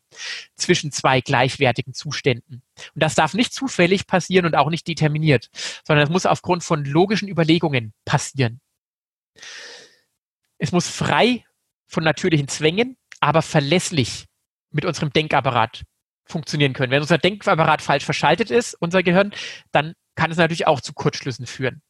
zwischen 0.55 0.91
zwei 0.91 1.21
gleichwertigen 1.21 1.93
Zuständen. 1.93 2.63
Und 2.93 3.03
das 3.03 3.15
darf 3.15 3.34
nicht 3.34 3.53
zufällig 3.53 4.07
passieren 4.07 4.45
und 4.45 4.55
auch 4.55 4.69
nicht 4.69 4.88
determiniert, 4.88 5.49
sondern 5.84 6.05
es 6.05 6.09
muss 6.09 6.26
aufgrund 6.26 6.63
von 6.63 6.84
logischen 6.86 7.30
Überlegungen 7.30 7.93
passieren. 8.03 8.59
Es 10.57 10.71
muss 10.71 10.89
frei 10.89 11.43
von 11.88 12.03
natürlichen 12.03 12.47
Zwängen 12.47 12.97
aber 13.26 13.41
verlässlich 13.41 14.26
mit 14.71 14.86
unserem 14.86 15.11
Denkapparat 15.11 15.84
funktionieren 16.28 16.73
können. 16.73 16.91
Wenn 16.91 17.01
unser 17.01 17.17
Denkapparat 17.17 17.82
falsch 17.82 18.05
verschaltet 18.05 18.51
ist, 18.51 18.76
unser 18.80 19.01
Gehirn, 19.01 19.34
dann 19.71 19.93
kann 20.15 20.32
es 20.32 20.38
natürlich 20.38 20.67
auch 20.67 20.80
zu 20.80 20.93
Kurzschlüssen 20.93 21.47
führen. 21.47 21.82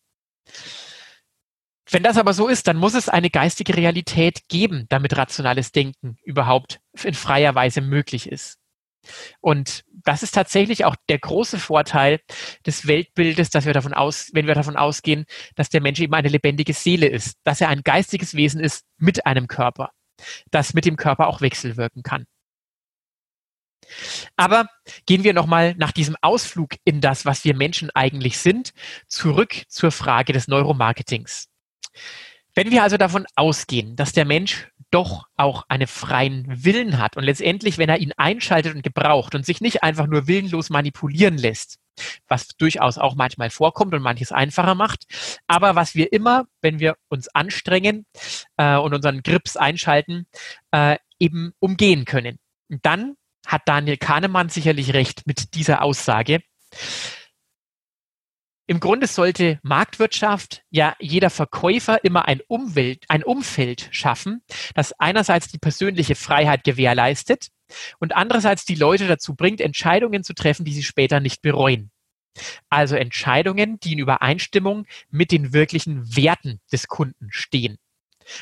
Wenn 1.92 2.04
das 2.04 2.18
aber 2.18 2.34
so 2.34 2.48
ist, 2.48 2.68
dann 2.68 2.78
muss 2.78 2.94
es 2.94 3.10
eine 3.10 3.30
geistige 3.30 3.76
Realität 3.76 4.48
geben, 4.48 4.86
damit 4.90 5.18
rationales 5.18 5.72
Denken 5.72 6.18
überhaupt 6.24 6.80
in 7.04 7.14
freier 7.14 7.54
Weise 7.54 7.82
möglich 7.82 8.30
ist. 8.30 8.58
Und 9.40 9.84
das 10.04 10.24
ist 10.24 10.34
tatsächlich 10.34 10.86
auch 10.86 10.96
der 11.10 11.20
große 11.20 11.60
Vorteil 11.60 12.22
des 12.66 12.88
Weltbildes, 12.88 13.52
dass 13.52 13.66
wir 13.66 13.74
davon 13.74 13.94
aus, 13.94 14.30
wenn 14.34 14.48
wir 14.48 14.56
davon 14.56 14.78
ausgehen, 14.78 15.26
dass 15.56 15.70
der 15.70 15.82
Mensch 15.82 16.00
eben 16.00 16.14
eine 16.14 16.30
lebendige 16.30 16.74
Seele 16.74 17.08
ist, 17.08 17.38
dass 17.44 17.62
er 17.62 17.70
ein 17.70 17.84
geistiges 17.84 18.34
Wesen 18.34 18.60
ist 18.62 18.86
mit 18.98 19.26
einem 19.28 19.48
Körper 19.48 19.92
das 20.52 20.74
mit 20.74 20.86
dem 20.86 20.96
Körper 20.96 21.28
auch 21.28 21.42
wechselwirken 21.42 22.04
kann. 22.04 22.26
Aber 24.36 24.68
gehen 25.06 25.24
wir 25.24 25.34
nochmal 25.34 25.76
nach 25.78 25.92
diesem 25.92 26.16
Ausflug 26.22 26.76
in 26.84 27.02
das, 27.02 27.26
was 27.26 27.44
wir 27.44 27.56
Menschen 27.56 27.92
eigentlich 27.94 28.40
sind, 28.40 28.74
zurück 29.08 29.64
zur 29.68 29.92
Frage 29.92 30.34
des 30.34 30.48
Neuromarketings. 30.48 31.48
Wenn 32.56 32.72
wir 32.72 32.84
also 32.84 32.98
davon 32.98 33.26
ausgehen, 33.36 33.96
dass 33.96 34.14
der 34.14 34.26
Mensch 34.26 34.68
doch 34.92 35.28
auch 35.36 35.64
einen 35.68 35.88
freien 35.88 36.46
Willen 36.64 36.98
hat 37.00 37.18
und 37.18 37.24
letztendlich, 37.24 37.78
wenn 37.78 37.90
er 37.90 38.00
ihn 38.00 38.14
einschaltet 38.18 38.76
und 38.76 38.84
gebraucht 38.84 39.36
und 39.36 39.46
sich 39.46 39.62
nicht 39.62 39.84
einfach 39.84 40.08
nur 40.08 40.28
willenlos 40.28 40.70
manipulieren 40.70 41.38
lässt, 41.38 41.80
was 42.28 42.48
durchaus 42.50 42.98
auch 42.98 43.16
manchmal 43.16 43.50
vorkommt 43.50 43.94
und 43.94 44.02
manches 44.02 44.32
einfacher 44.32 44.76
macht. 44.76 45.06
Aber 45.48 45.76
was 45.76 45.96
wir 45.96 46.14
immer, 46.14 46.46
wenn 46.62 46.80
wir 46.80 46.96
uns 47.10 47.28
anstrengen 47.30 48.06
äh, 48.58 48.78
und 48.78 48.94
unseren 48.94 49.22
Grips 49.24 49.58
einschalten, 49.58 50.28
äh, 50.72 50.98
eben 51.20 51.54
umgehen 51.60 52.06
können. 52.06 52.38
Und 52.70 52.86
dann 52.86 53.16
hat 53.46 53.64
Daniel 53.66 53.98
Kahnemann 53.98 54.50
sicherlich 54.50 54.94
recht 54.94 55.28
mit 55.28 55.56
dieser 55.56 55.82
Aussage. 55.82 56.42
Im 58.68 58.80
Grunde 58.80 59.06
sollte 59.06 59.60
Marktwirtschaft 59.62 60.64
ja 60.72 60.96
jeder 61.00 61.30
Verkäufer 61.30 62.04
immer 62.04 62.28
ein 62.28 62.42
Umwelt, 62.48 63.06
ein 63.10 63.24
Umfeld 63.24 63.90
schaffen, 63.92 64.42
das 64.74 64.92
einerseits 64.94 65.48
die 65.48 65.60
persönliche 65.60 66.16
Freiheit 66.16 66.64
gewährleistet 66.64 67.50
und 68.00 68.16
andererseits 68.16 68.66
die 68.66 68.76
Leute 68.76 69.08
dazu 69.08 69.36
bringt, 69.36 69.62
Entscheidungen 69.62 70.24
zu 70.24 70.34
treffen, 70.34 70.66
die 70.66 70.74
sie 70.74 70.84
später 70.84 71.20
nicht 71.20 71.44
bereuen. 71.44 71.92
Also 72.70 72.96
Entscheidungen, 72.96 73.80
die 73.80 73.94
in 73.94 74.00
Übereinstimmung 74.00 74.88
mit 75.10 75.32
den 75.32 75.54
wirklichen 75.54 76.16
Werten 76.16 76.60
des 76.72 76.88
Kunden 76.88 77.28
stehen. 77.30 77.78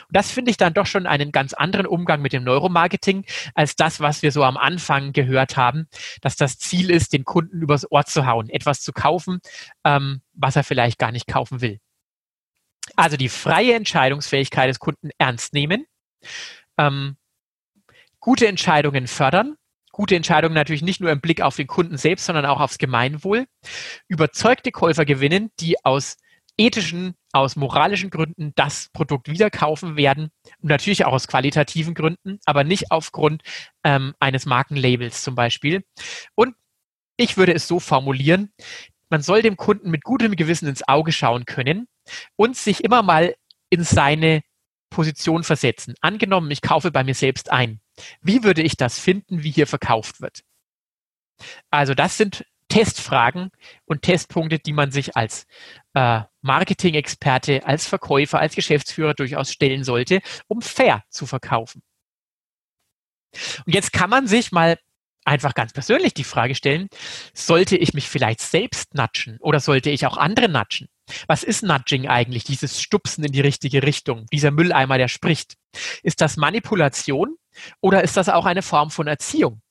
Und 0.08 0.16
das 0.16 0.32
finde 0.32 0.52
ich 0.52 0.58
dann 0.58 0.74
doch 0.74 0.86
schon 0.86 1.08
einen 1.08 1.32
ganz 1.32 1.54
anderen 1.54 1.86
Umgang 1.86 2.22
mit 2.22 2.34
dem 2.34 2.44
Neuromarketing 2.44 3.26
als 3.56 3.76
das, 3.76 4.00
was 4.00 4.22
wir 4.22 4.32
so 4.32 4.44
am 4.44 4.58
Anfang 4.58 5.14
gehört 5.14 5.58
haben, 5.58 5.88
dass 6.22 6.36
das 6.36 6.58
Ziel 6.58 6.90
ist, 6.90 7.14
den 7.14 7.26
Kunden 7.26 7.62
übers 7.62 7.90
Ohr 7.92 8.06
zu 8.06 8.26
hauen, 8.26 8.50
etwas 8.50 8.82
zu 8.82 8.94
kaufen, 8.94 9.40
ähm, 9.84 10.22
was 10.34 10.56
er 10.56 10.64
vielleicht 10.64 11.00
gar 11.00 11.12
nicht 11.12 11.28
kaufen 11.28 11.62
will. 11.62 11.80
Also 12.96 13.18
die 13.18 13.30
freie 13.30 13.76
Entscheidungsfähigkeit 13.76 14.70
des 14.70 14.80
Kunden 14.80 15.10
ernst 15.18 15.54
nehmen, 15.54 15.86
ähm, 16.78 17.18
gute 18.20 18.48
Entscheidungen 18.48 19.08
fördern, 19.08 19.56
gute 19.92 20.16
Entscheidungen 20.16 20.56
natürlich 20.56 20.82
nicht 20.82 21.02
nur 21.02 21.12
im 21.12 21.22
Blick 21.22 21.42
auf 21.42 21.56
den 21.56 21.68
Kunden 21.68 21.98
selbst, 21.98 22.26
sondern 22.26 22.46
auch 22.46 22.60
aufs 22.60 22.78
Gemeinwohl, 22.78 23.46
überzeugte 24.08 24.72
Käufer 24.72 25.06
gewinnen, 25.06 25.52
die 25.60 25.84
aus 25.86 26.18
ethischen, 26.58 27.16
aus 27.34 27.56
moralischen 27.56 28.10
Gründen 28.10 28.54
das 28.56 28.90
Produkt 28.94 29.28
wieder 29.28 29.50
kaufen 29.50 29.98
werden 29.98 30.30
natürlich 30.62 31.06
auch 31.06 31.14
aus 31.14 31.28
qualitativen 31.28 31.94
Gründen, 31.94 32.40
aber 32.46 32.64
nicht 32.64 32.92
aufgrund 32.92 33.44
ähm, 33.84 34.14
eines 34.20 34.46
Markenlabels 34.46 35.24
zum 35.24 35.36
Beispiel. 35.36 35.84
Und 36.36 36.56
ich 37.18 37.38
würde 37.38 37.54
es 37.54 37.68
so 37.68 37.80
formulieren, 37.80 38.52
man 39.10 39.22
soll 39.22 39.42
dem 39.42 39.58
Kunden 39.58 39.92
mit 39.92 40.04
gutem 40.04 40.36
Gewissen 40.36 40.68
ins 40.68 40.88
Auge 40.88 41.12
schauen 41.12 41.46
können 41.46 41.88
und 42.36 42.56
sich 42.56 42.84
immer 42.84 43.04
mal 43.04 43.36
in 43.70 43.84
seine 43.84 44.42
Position 44.90 45.44
versetzen. 45.44 45.96
Angenommen, 46.02 46.52
ich 46.52 46.62
kaufe 46.62 46.92
bei 46.92 47.04
mir 47.04 47.16
selbst 47.16 47.52
ein. 47.52 47.80
Wie 48.22 48.44
würde 48.44 48.62
ich 48.62 48.78
das 48.78 49.00
finden, 49.00 49.44
wie 49.44 49.52
hier 49.52 49.68
verkauft 49.68 50.22
wird? 50.22 50.42
Also 51.70 51.94
das 51.94 52.18
sind 52.18 52.46
Testfragen 52.74 53.52
und 53.86 54.02
Testpunkte, 54.02 54.58
die 54.58 54.74
man 54.74 54.92
sich 54.92 55.16
als 55.16 55.46
äh, 55.94 56.22
Marketing-Experte, 56.42 57.64
als 57.68 57.86
Verkäufer, 57.86 58.40
als 58.40 58.56
Geschäftsführer 58.56 59.14
durchaus 59.14 59.52
stellen 59.52 59.84
sollte, 59.84 60.22
um 60.48 60.60
fair 60.60 61.04
zu 61.10 61.28
verkaufen. 61.28 61.84
Und 63.68 63.76
jetzt 63.76 63.94
kann 63.94 64.10
man 64.10 64.26
sich 64.26 64.52
mal 64.52 64.80
einfach 65.24 65.54
ganz 65.54 65.72
persönlich 65.72 66.16
die 66.16 66.24
Frage 66.24 66.56
stellen, 66.56 66.88
sollte 67.36 67.78
ich 67.78 67.94
mich 67.94 68.10
vielleicht 68.10 68.42
selbst 68.42 68.96
natschen 68.96 69.38
oder 69.40 69.60
sollte 69.60 69.92
ich 69.92 70.08
auch 70.08 70.18
andere 70.18 70.50
natschen? 70.50 70.88
Was 71.28 71.44
ist 71.44 71.62
Nudging 71.62 72.08
eigentlich, 72.08 72.44
dieses 72.44 72.82
Stupsen 72.82 73.24
in 73.24 73.32
die 73.32 73.42
richtige 73.42 73.84
Richtung, 73.84 74.26
dieser 74.34 74.50
Mülleimer, 74.50 74.98
der 74.98 75.10
spricht? 75.10 75.58
Ist 76.02 76.22
das 76.22 76.38
Manipulation 76.38 77.36
oder 77.82 78.04
ist 78.04 78.18
das 78.18 78.30
auch 78.30 78.46
eine 78.46 78.64
Form 78.64 78.90
von 78.90 79.06
Erziehung? 79.06 79.62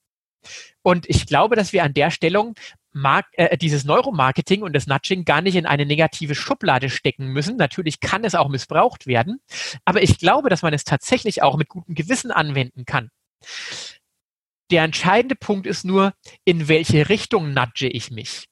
Und 0.82 1.08
ich 1.08 1.26
glaube, 1.26 1.56
dass 1.56 1.72
wir 1.72 1.84
an 1.84 1.94
der 1.94 2.10
Stellung 2.10 2.54
Mark 2.92 3.26
äh, 3.32 3.56
dieses 3.56 3.84
Neuromarketing 3.84 4.62
und 4.62 4.74
das 4.74 4.86
Nudging 4.86 5.24
gar 5.24 5.40
nicht 5.40 5.56
in 5.56 5.66
eine 5.66 5.86
negative 5.86 6.34
Schublade 6.34 6.90
stecken 6.90 7.28
müssen. 7.28 7.56
Natürlich 7.56 8.00
kann 8.00 8.24
es 8.24 8.34
auch 8.34 8.48
missbraucht 8.48 9.06
werden, 9.06 9.40
aber 9.84 10.02
ich 10.02 10.18
glaube, 10.18 10.48
dass 10.48 10.62
man 10.62 10.74
es 10.74 10.84
tatsächlich 10.84 11.42
auch 11.42 11.56
mit 11.56 11.68
gutem 11.68 11.94
Gewissen 11.94 12.30
anwenden 12.30 12.84
kann. 12.84 13.10
Der 14.70 14.84
entscheidende 14.84 15.34
Punkt 15.34 15.66
ist 15.66 15.84
nur, 15.84 16.14
in 16.44 16.68
welche 16.68 17.08
Richtung 17.08 17.52
nudge 17.52 17.88
ich 17.88 18.10
mich. 18.10 18.46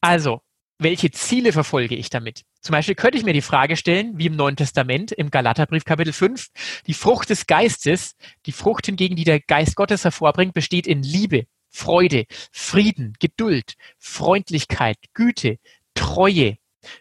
Also, 0.00 0.40
welche 0.78 1.10
Ziele 1.10 1.52
verfolge 1.52 1.96
ich 1.96 2.10
damit? 2.10 2.44
Zum 2.60 2.72
Beispiel 2.72 2.94
könnte 2.94 3.18
ich 3.18 3.24
mir 3.24 3.32
die 3.32 3.42
Frage 3.42 3.76
stellen, 3.76 4.16
wie 4.16 4.26
im 4.26 4.36
Neuen 4.36 4.54
Testament, 4.54 5.10
im 5.10 5.30
Galaterbrief 5.30 5.84
Kapitel 5.84 6.12
5, 6.12 6.48
die 6.86 6.94
Frucht 6.94 7.30
des 7.30 7.46
Geistes, 7.46 8.14
die 8.46 8.52
Frucht 8.52 8.86
hingegen, 8.86 9.16
die 9.16 9.24
der 9.24 9.40
Geist 9.40 9.74
Gottes 9.74 10.04
hervorbringt, 10.04 10.54
besteht 10.54 10.86
in 10.86 11.02
Liebe, 11.02 11.46
Freude, 11.78 12.26
Frieden, 12.50 13.14
Geduld, 13.20 13.74
Freundlichkeit, 13.98 14.96
Güte, 15.14 15.58
Treue, 15.94 16.58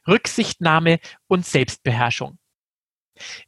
Rücksichtnahme 0.08 1.00
und 1.28 1.46
Selbstbeherrschung. 1.46 2.38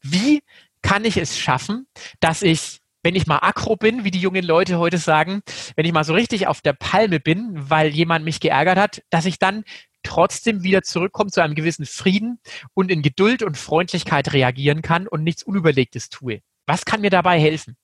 Wie 0.02 0.42
kann 0.82 1.06
ich 1.06 1.18
es 1.18 1.38
schaffen, 1.38 1.88
dass 2.20 2.42
ich 2.42 2.80
wenn 3.02 3.16
ich 3.16 3.28
mal 3.28 3.40
aggro 3.42 3.78
bin, 3.78 4.04
wie 4.04 4.12
die 4.12 4.20
jungen 4.20 4.44
Leute 4.44 4.78
heute 4.78 4.98
sagen, 4.98 5.42
wenn 5.78 5.86
ich 5.86 5.94
mal 5.94 6.04
so 6.04 6.14
richtig 6.14 6.48
auf 6.48 6.60
der 6.60 6.74
Palme 6.74 7.22
bin, 7.22 7.52
weil 7.54 7.92
jemand 7.92 8.26
mich 8.26 8.42
geärgert 8.42 8.78
hat, 8.78 9.02
dass 9.10 9.24
ich 9.24 9.40
dann 9.40 9.64
trotzdem 10.04 10.64
wieder 10.64 10.82
zurückkomme 10.82 11.32
zu 11.32 11.42
einem 11.42 11.56
gewissen 11.56 11.86
Frieden 11.86 12.42
und 12.74 12.92
in 12.92 13.02
Geduld 13.02 13.42
und 13.42 13.56
Freundlichkeit 13.56 14.34
reagieren 14.34 14.82
kann 14.82 15.08
und 15.08 15.24
nichts 15.24 15.44
Unüberlegtes 15.44 16.10
tue. 16.10 16.42
Was 16.66 16.84
kann 16.84 17.00
mir 17.00 17.10
dabei 17.10 17.40
helfen? 17.40 17.78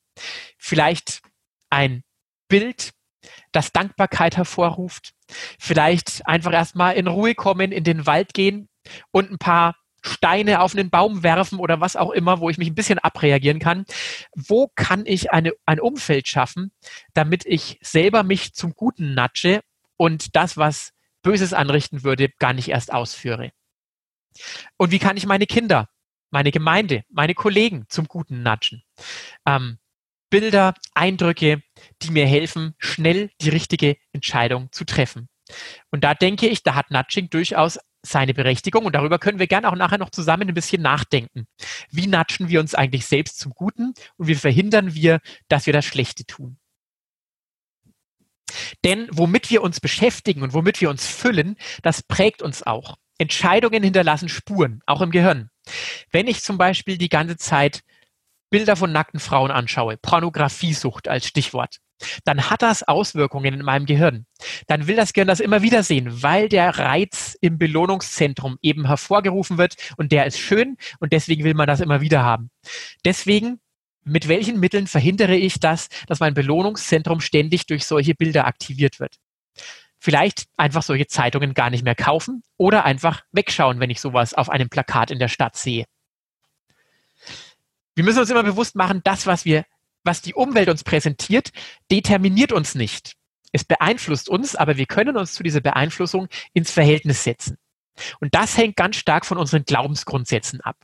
Vielleicht 0.57 1.21
ein 1.69 2.03
Bild, 2.49 2.91
das 3.55 3.71
Dankbarkeit 3.71 4.37
hervorruft. 4.37 5.13
Vielleicht 5.59 6.27
einfach 6.27 6.53
erstmal 6.53 6.95
in 6.95 7.07
Ruhe 7.07 7.35
kommen, 7.35 7.71
in 7.71 7.83
den 7.83 8.05
Wald 8.05 8.33
gehen 8.33 8.69
und 9.11 9.31
ein 9.31 9.37
paar 9.37 9.75
Steine 10.03 10.61
auf 10.61 10.75
einen 10.75 10.89
Baum 10.89 11.23
werfen 11.23 11.59
oder 11.59 11.81
was 11.81 11.95
auch 11.95 12.11
immer, 12.11 12.39
wo 12.39 12.49
ich 12.49 12.57
mich 12.57 12.69
ein 12.69 12.75
bisschen 12.75 12.99
abreagieren 12.99 13.59
kann. 13.59 13.85
Wo 14.35 14.69
kann 14.75 15.05
ich 15.05 15.31
eine, 15.31 15.53
ein 15.65 15.79
Umfeld 15.79 16.27
schaffen, 16.27 16.71
damit 17.13 17.45
ich 17.45 17.79
selber 17.81 18.23
mich 18.23 18.53
zum 18.53 18.73
Guten 18.73 19.15
natsche 19.15 19.61
und 19.97 20.35
das, 20.35 20.57
was 20.57 20.91
Böses 21.23 21.53
anrichten 21.53 22.03
würde, 22.03 22.29
gar 22.37 22.53
nicht 22.53 22.69
erst 22.69 22.93
ausführe? 22.93 23.51
Und 24.77 24.91
wie 24.91 24.99
kann 24.99 25.17
ich 25.17 25.25
meine 25.25 25.47
Kinder, 25.47 25.89
meine 26.29 26.51
Gemeinde, 26.51 27.03
meine 27.09 27.33
Kollegen 27.33 27.85
zum 27.89 28.07
Guten 28.07 28.43
natschen? 28.43 28.83
Ähm, 29.47 29.79
Bilder, 30.35 30.73
Eindrücke, 30.93 31.63
die 32.01 32.11
mir 32.11 32.27
helfen, 32.27 32.75
schnell 32.77 33.29
die 33.39 33.47
richtige 33.47 33.95
Entscheidung 34.11 34.69
zu 34.73 34.83
treffen. 34.83 35.29
Und 35.91 36.03
da 36.03 36.13
denke 36.13 36.49
ich, 36.49 36.61
da 36.61 36.75
hat 36.75 36.91
Nudging 36.91 37.29
durchaus 37.29 37.79
seine 38.01 38.33
Berechtigung 38.33 38.83
und 38.83 38.93
darüber 38.93 39.17
können 39.17 39.39
wir 39.39 39.47
gerne 39.47 39.69
auch 39.69 39.77
nachher 39.77 39.97
noch 39.97 40.09
zusammen 40.09 40.49
ein 40.49 40.53
bisschen 40.53 40.81
nachdenken. 40.81 41.47
Wie 41.89 42.07
natschen 42.07 42.49
wir 42.49 42.59
uns 42.59 42.75
eigentlich 42.75 43.05
selbst 43.05 43.39
zum 43.39 43.53
Guten 43.53 43.93
und 44.17 44.27
wie 44.27 44.35
verhindern 44.35 44.93
wir, 44.93 45.21
dass 45.47 45.67
wir 45.67 45.73
das 45.73 45.85
Schlechte 45.85 46.25
tun? 46.25 46.57
Denn 48.83 49.07
womit 49.11 49.49
wir 49.49 49.63
uns 49.63 49.79
beschäftigen 49.79 50.41
und 50.41 50.53
womit 50.53 50.81
wir 50.81 50.89
uns 50.89 51.07
füllen, 51.07 51.55
das 51.81 52.03
prägt 52.03 52.41
uns 52.41 52.61
auch. 52.61 52.97
Entscheidungen 53.17 53.83
hinterlassen 53.83 54.27
Spuren, 54.27 54.81
auch 54.85 54.99
im 54.99 55.11
Gehirn. 55.11 55.49
Wenn 56.11 56.27
ich 56.27 56.43
zum 56.43 56.57
Beispiel 56.57 56.97
die 56.97 57.07
ganze 57.07 57.37
Zeit 57.37 57.83
Bilder 58.49 58.75
von 58.75 58.91
nackten 58.91 59.19
Frauen 59.19 59.51
anschaue, 59.51 59.97
Pornografiesucht 59.97 61.07
als 61.07 61.25
Stichwort, 61.27 61.79
dann 62.23 62.49
hat 62.49 62.61
das 62.61 62.83
Auswirkungen 62.83 63.53
in 63.53 63.63
meinem 63.63 63.85
Gehirn. 63.85 64.25
Dann 64.67 64.87
will 64.87 64.95
das 64.95 65.13
Gehirn 65.13 65.27
das 65.27 65.39
immer 65.39 65.61
wieder 65.61 65.83
sehen, 65.83 66.21
weil 66.23 66.49
der 66.49 66.77
Reiz 66.77 67.37
im 67.41 67.57
Belohnungszentrum 67.57 68.57
eben 68.61 68.87
hervorgerufen 68.87 69.57
wird 69.57 69.75
und 69.97 70.11
der 70.11 70.25
ist 70.25 70.39
schön 70.39 70.77
und 70.99 71.13
deswegen 71.13 71.43
will 71.43 71.53
man 71.53 71.67
das 71.67 71.79
immer 71.79 72.01
wieder 72.01 72.23
haben. 72.23 72.49
Deswegen, 73.03 73.59
mit 74.03 74.27
welchen 74.27 74.59
Mitteln 74.59 74.87
verhindere 74.87 75.35
ich 75.35 75.59
das, 75.59 75.89
dass 76.07 76.19
mein 76.19 76.33
Belohnungszentrum 76.33 77.21
ständig 77.21 77.65
durch 77.65 77.85
solche 77.85 78.13
Bilder 78.13 78.45
aktiviert 78.45 78.99
wird? 78.99 79.15
Vielleicht 79.99 80.45
einfach 80.57 80.83
solche 80.83 81.07
Zeitungen 81.07 81.53
gar 81.53 81.69
nicht 81.69 81.83
mehr 81.83 81.95
kaufen 81.95 82.43
oder 82.57 82.85
einfach 82.85 83.23
wegschauen, 83.31 83.79
wenn 83.79 83.89
ich 83.89 84.01
sowas 84.01 84.33
auf 84.33 84.49
einem 84.49 84.69
Plakat 84.69 85.09
in 85.09 85.19
der 85.19 85.29
Stadt 85.29 85.55
sehe. 85.55 85.85
Wir 87.95 88.03
müssen 88.03 88.19
uns 88.19 88.29
immer 88.29 88.43
bewusst 88.43 88.75
machen, 88.75 89.01
das, 89.03 89.25
was 89.25 89.45
wir 89.45 89.65
was 90.05 90.21
die 90.21 90.35
Umwelt 90.35 90.69
uns 90.69 90.83
präsentiert, 90.83 91.49
determiniert 91.91 92.51
uns 92.51 92.75
nicht. 92.75 93.13
Es 93.51 93.63
beeinflusst 93.63 94.29
uns, 94.29 94.55
aber 94.55 94.77
wir 94.77 94.85
können 94.85 95.17
uns 95.17 95.33
zu 95.33 95.43
dieser 95.43 95.61
Beeinflussung 95.61 96.27
ins 96.53 96.71
Verhältnis 96.71 97.23
setzen. 97.23 97.57
Und 98.19 98.35
das 98.35 98.57
hängt 98.57 98.75
ganz 98.75 98.97
stark 98.97 99.25
von 99.25 99.37
unseren 99.37 99.63
Glaubensgrundsätzen 99.63 100.61
ab. 100.61 100.77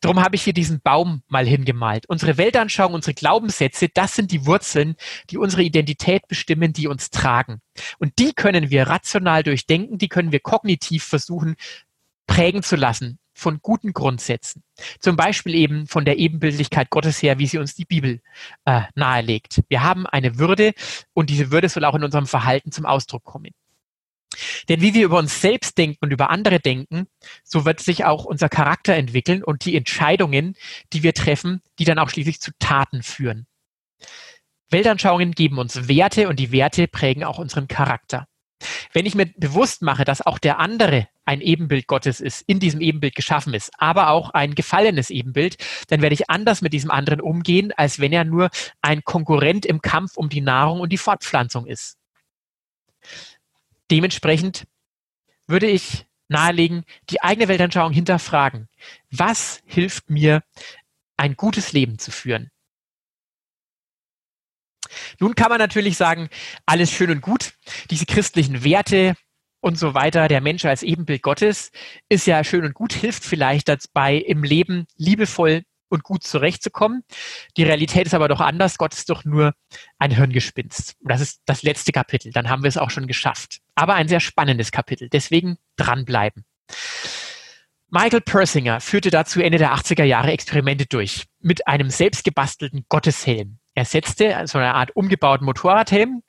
Darum 0.00 0.20
habe 0.20 0.36
ich 0.36 0.42
hier 0.42 0.52
diesen 0.52 0.80
Baum 0.80 1.22
mal 1.28 1.46
hingemalt. 1.46 2.06
Unsere 2.08 2.36
Weltanschauung, 2.36 2.94
unsere 2.94 3.14
Glaubenssätze, 3.14 3.88
das 3.88 4.14
sind 4.14 4.32
die 4.32 4.44
Wurzeln, 4.44 4.96
die 5.30 5.38
unsere 5.38 5.62
Identität 5.62 6.26
bestimmen, 6.28 6.72
die 6.72 6.88
uns 6.88 7.10
tragen. 7.10 7.60
Und 7.98 8.18
die 8.18 8.32
können 8.32 8.70
wir 8.70 8.88
rational 8.88 9.42
durchdenken, 9.42 9.98
die 9.98 10.08
können 10.08 10.32
wir 10.32 10.40
kognitiv 10.40 11.04
versuchen 11.04 11.56
prägen 12.26 12.62
zu 12.64 12.74
lassen 12.74 13.18
von 13.36 13.60
guten 13.60 13.92
Grundsätzen. 13.92 14.62
Zum 14.98 15.16
Beispiel 15.16 15.54
eben 15.54 15.86
von 15.86 16.04
der 16.04 16.18
Ebenbildlichkeit 16.18 16.90
Gottes 16.90 17.22
her, 17.22 17.38
wie 17.38 17.46
sie 17.46 17.58
uns 17.58 17.74
die 17.74 17.84
Bibel 17.84 18.20
äh, 18.64 18.82
nahelegt. 18.94 19.62
Wir 19.68 19.82
haben 19.82 20.06
eine 20.06 20.38
Würde 20.38 20.72
und 21.12 21.30
diese 21.30 21.50
Würde 21.50 21.68
soll 21.68 21.84
auch 21.84 21.94
in 21.94 22.04
unserem 22.04 22.26
Verhalten 22.26 22.72
zum 22.72 22.86
Ausdruck 22.86 23.24
kommen. 23.24 23.52
Denn 24.68 24.80
wie 24.80 24.94
wir 24.94 25.04
über 25.04 25.18
uns 25.18 25.40
selbst 25.40 25.78
denken 25.78 25.98
und 26.00 26.12
über 26.12 26.30
andere 26.30 26.60
denken, 26.60 27.06
so 27.44 27.64
wird 27.64 27.80
sich 27.80 28.04
auch 28.04 28.24
unser 28.24 28.48
Charakter 28.48 28.94
entwickeln 28.94 29.44
und 29.44 29.64
die 29.64 29.76
Entscheidungen, 29.76 30.56
die 30.92 31.02
wir 31.02 31.14
treffen, 31.14 31.62
die 31.78 31.84
dann 31.84 31.98
auch 31.98 32.10
schließlich 32.10 32.40
zu 32.40 32.50
Taten 32.58 33.02
führen. 33.02 33.46
Weltanschauungen 34.70 35.32
geben 35.32 35.58
uns 35.58 35.88
Werte 35.88 36.28
und 36.28 36.38
die 36.38 36.52
Werte 36.52 36.88
prägen 36.88 37.24
auch 37.24 37.38
unseren 37.38 37.68
Charakter. 37.68 38.26
Wenn 38.92 39.06
ich 39.06 39.14
mir 39.14 39.26
bewusst 39.36 39.82
mache, 39.82 40.04
dass 40.04 40.24
auch 40.24 40.38
der 40.38 40.58
andere 40.58 41.08
ein 41.26 41.40
Ebenbild 41.40 41.86
Gottes 41.86 42.20
ist, 42.20 42.42
in 42.46 42.60
diesem 42.60 42.80
Ebenbild 42.80 43.14
geschaffen 43.14 43.52
ist, 43.52 43.70
aber 43.78 44.10
auch 44.10 44.30
ein 44.30 44.54
gefallenes 44.54 45.10
Ebenbild, 45.10 45.56
dann 45.88 46.00
werde 46.00 46.14
ich 46.14 46.30
anders 46.30 46.62
mit 46.62 46.72
diesem 46.72 46.90
anderen 46.90 47.20
umgehen, 47.20 47.72
als 47.76 47.98
wenn 47.98 48.12
er 48.12 48.24
nur 48.24 48.48
ein 48.80 49.02
Konkurrent 49.02 49.66
im 49.66 49.82
Kampf 49.82 50.16
um 50.16 50.28
die 50.28 50.40
Nahrung 50.40 50.80
und 50.80 50.90
die 50.90 50.98
Fortpflanzung 50.98 51.66
ist. 51.66 51.98
Dementsprechend 53.90 54.66
würde 55.46 55.66
ich 55.66 56.06
nahelegen, 56.28 56.84
die 57.10 57.22
eigene 57.22 57.48
Weltanschauung 57.48 57.92
hinterfragen. 57.92 58.68
Was 59.10 59.62
hilft 59.66 60.10
mir, 60.10 60.42
ein 61.16 61.36
gutes 61.36 61.72
Leben 61.72 61.98
zu 61.98 62.10
führen? 62.10 62.50
Nun 65.18 65.34
kann 65.34 65.48
man 65.48 65.58
natürlich 65.58 65.96
sagen, 65.96 66.28
alles 66.66 66.90
schön 66.90 67.10
und 67.10 67.20
gut. 67.20 67.54
Diese 67.90 68.06
christlichen 68.06 68.64
Werte 68.64 69.16
und 69.60 69.78
so 69.78 69.94
weiter, 69.94 70.28
der 70.28 70.40
Mensch 70.40 70.64
als 70.64 70.82
Ebenbild 70.82 71.22
Gottes 71.22 71.72
ist 72.08 72.26
ja 72.26 72.44
schön 72.44 72.64
und 72.64 72.74
gut, 72.74 72.92
hilft 72.92 73.24
vielleicht 73.24 73.68
dabei, 73.68 74.16
im 74.16 74.44
Leben 74.44 74.86
liebevoll 74.96 75.62
und 75.88 76.02
gut 76.02 76.24
zurechtzukommen. 76.24 77.04
Die 77.56 77.62
Realität 77.62 78.06
ist 78.06 78.14
aber 78.14 78.28
doch 78.28 78.40
anders. 78.40 78.78
Gott 78.78 78.94
ist 78.94 79.08
doch 79.08 79.24
nur 79.24 79.54
ein 79.98 80.10
Hirngespinst. 80.10 80.96
Und 81.00 81.10
das 81.10 81.20
ist 81.20 81.42
das 81.46 81.62
letzte 81.62 81.92
Kapitel. 81.92 82.32
Dann 82.32 82.48
haben 82.48 82.62
wir 82.62 82.68
es 82.68 82.76
auch 82.76 82.90
schon 82.90 83.06
geschafft. 83.06 83.58
Aber 83.74 83.94
ein 83.94 84.08
sehr 84.08 84.20
spannendes 84.20 84.72
Kapitel. 84.72 85.08
Deswegen 85.08 85.58
dranbleiben. 85.76 86.44
Michael 87.88 88.20
Persinger 88.20 88.80
führte 88.80 89.10
dazu 89.10 89.40
Ende 89.40 89.58
der 89.58 89.74
80er 89.74 90.04
Jahre 90.04 90.32
Experimente 90.32 90.86
durch 90.86 91.26
mit 91.40 91.68
einem 91.68 91.88
selbstgebastelten 91.88 92.84
Gotteshelm. 92.88 93.58
Er 93.74 93.84
setzte 93.84 94.42
so 94.46 94.58
eine 94.58 94.74
Art 94.74 94.96
umgebauten 94.96 95.44
Motorradhelm 95.44 96.22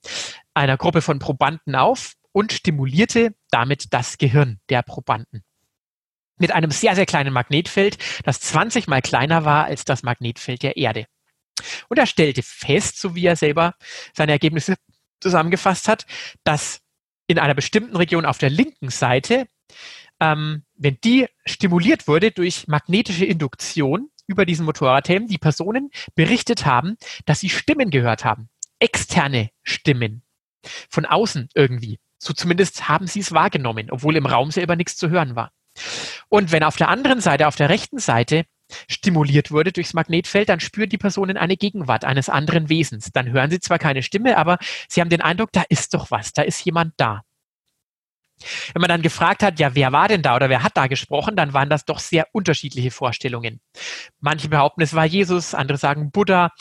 einer 0.53 0.78
Gruppe 0.78 1.01
von 1.01 1.19
Probanden 1.19 1.75
auf 1.75 2.13
und 2.38 2.53
stimulierte 2.53 3.33
damit 3.49 3.95
das 3.95 4.19
Gehirn 4.19 4.59
der 4.69 4.83
Probanden. 4.83 5.43
Mit 6.38 6.51
einem 6.51 6.69
sehr, 6.69 6.93
sehr 6.93 7.07
kleinen 7.07 7.33
Magnetfeld, 7.33 7.97
das 8.25 8.39
20 8.41 8.85
mal 8.85 9.01
kleiner 9.01 9.43
war 9.43 9.65
als 9.65 9.85
das 9.85 10.03
Magnetfeld 10.03 10.61
der 10.61 10.77
Erde. 10.77 11.07
Und 11.89 11.97
er 11.97 12.05
stellte 12.05 12.43
fest, 12.43 13.01
so 13.01 13.15
wie 13.15 13.25
er 13.25 13.35
selber 13.35 13.73
seine 14.13 14.33
Ergebnisse 14.33 14.75
zusammengefasst 15.19 15.88
hat, 15.88 16.05
dass 16.43 16.81
in 17.25 17.39
einer 17.39 17.55
bestimmten 17.55 17.95
Region 17.95 18.23
auf 18.23 18.38
der 18.38 18.51
linken 18.51 18.91
Seite, 18.91 19.47
ähm, 20.19 20.63
wenn 20.75 20.99
die 21.03 21.25
stimuliert 21.43 22.07
wurde 22.07 22.29
durch 22.29 22.67
magnetische 22.67 23.25
Induktion, 23.25 24.11
über 24.27 24.45
diesen 24.45 24.65
Motorradhelm 24.65 25.27
die 25.27 25.39
Personen 25.39 25.89
berichtet 26.13 26.67
haben, 26.67 26.97
dass 27.25 27.39
sie 27.39 27.49
Stimmen 27.49 27.89
gehört 27.89 28.25
haben. 28.25 28.49
Externe 28.77 29.49
Stimmen. 29.63 30.21
Von 30.88 31.07
außen 31.07 31.49
irgendwie. 31.55 31.97
So 32.20 32.34
zumindest 32.34 32.88
haben 32.88 33.07
sie 33.07 33.20
es 33.20 33.32
wahrgenommen, 33.32 33.89
obwohl 33.91 34.15
im 34.15 34.26
Raum 34.26 34.51
selber 34.51 34.76
nichts 34.76 34.97
zu 34.97 35.09
hören 35.09 35.36
war. 35.36 35.51
Und 36.30 36.51
wenn 36.51 36.63
auf 36.63 36.76
der 36.76 36.89
anderen 36.89 37.22
Seite, 37.22 37.47
auf 37.47 37.55
der 37.55 37.70
rechten 37.70 37.99
Seite, 37.99 38.45
stimuliert 38.89 39.51
wurde 39.51 39.72
durchs 39.72 39.93
Magnetfeld, 39.93 40.49
dann 40.49 40.59
spüren 40.59 40.89
die 40.89 40.97
Personen 40.97 41.38
eine 41.38 41.55
Gegenwart 41.55 42.03
eines 42.03 42.30
anderen 42.30 42.70
Wesens. 42.70 43.11
Dann 43.13 43.32
hören 43.32 43.49
sie 43.49 43.59
zwar 43.59 43.80
keine 43.80 44.03
Stimme, 44.03 44.38
aber 44.38 44.57
sie 44.89 45.01
haben 45.01 45.09
den 45.09 45.22
Eindruck, 45.22 45.51
da 45.53 45.63
ist 45.70 45.93
doch 45.93 46.11
was, 46.11 46.34
da 46.34 46.41
ist 46.41 46.63
jemand 46.65 46.93
da. 46.97 47.22
Wenn 48.74 48.82
man 48.82 48.89
dann 48.89 49.01
gefragt 49.01 49.41
hat, 49.41 49.59
ja, 49.59 49.74
wer 49.74 49.91
war 49.91 50.07
denn 50.07 50.22
da 50.22 50.36
oder 50.36 50.49
wer 50.49 50.61
hat 50.61 50.78
da 50.78 50.88
gesprochen, 50.88 51.36
dann 51.36 51.53
waren 51.53 51.70
das 51.70 51.86
doch 51.86 51.99
sehr 51.99 52.28
unterschiedliche 52.34 52.91
Vorstellungen. 52.91 53.61
Manche 54.20 54.49
behaupten, 54.49 54.82
es 54.82 54.93
war 54.93 55.05
Jesus, 55.05 55.55
andere 55.55 55.78
sagen 55.80 56.11
Buddha, 56.11 56.51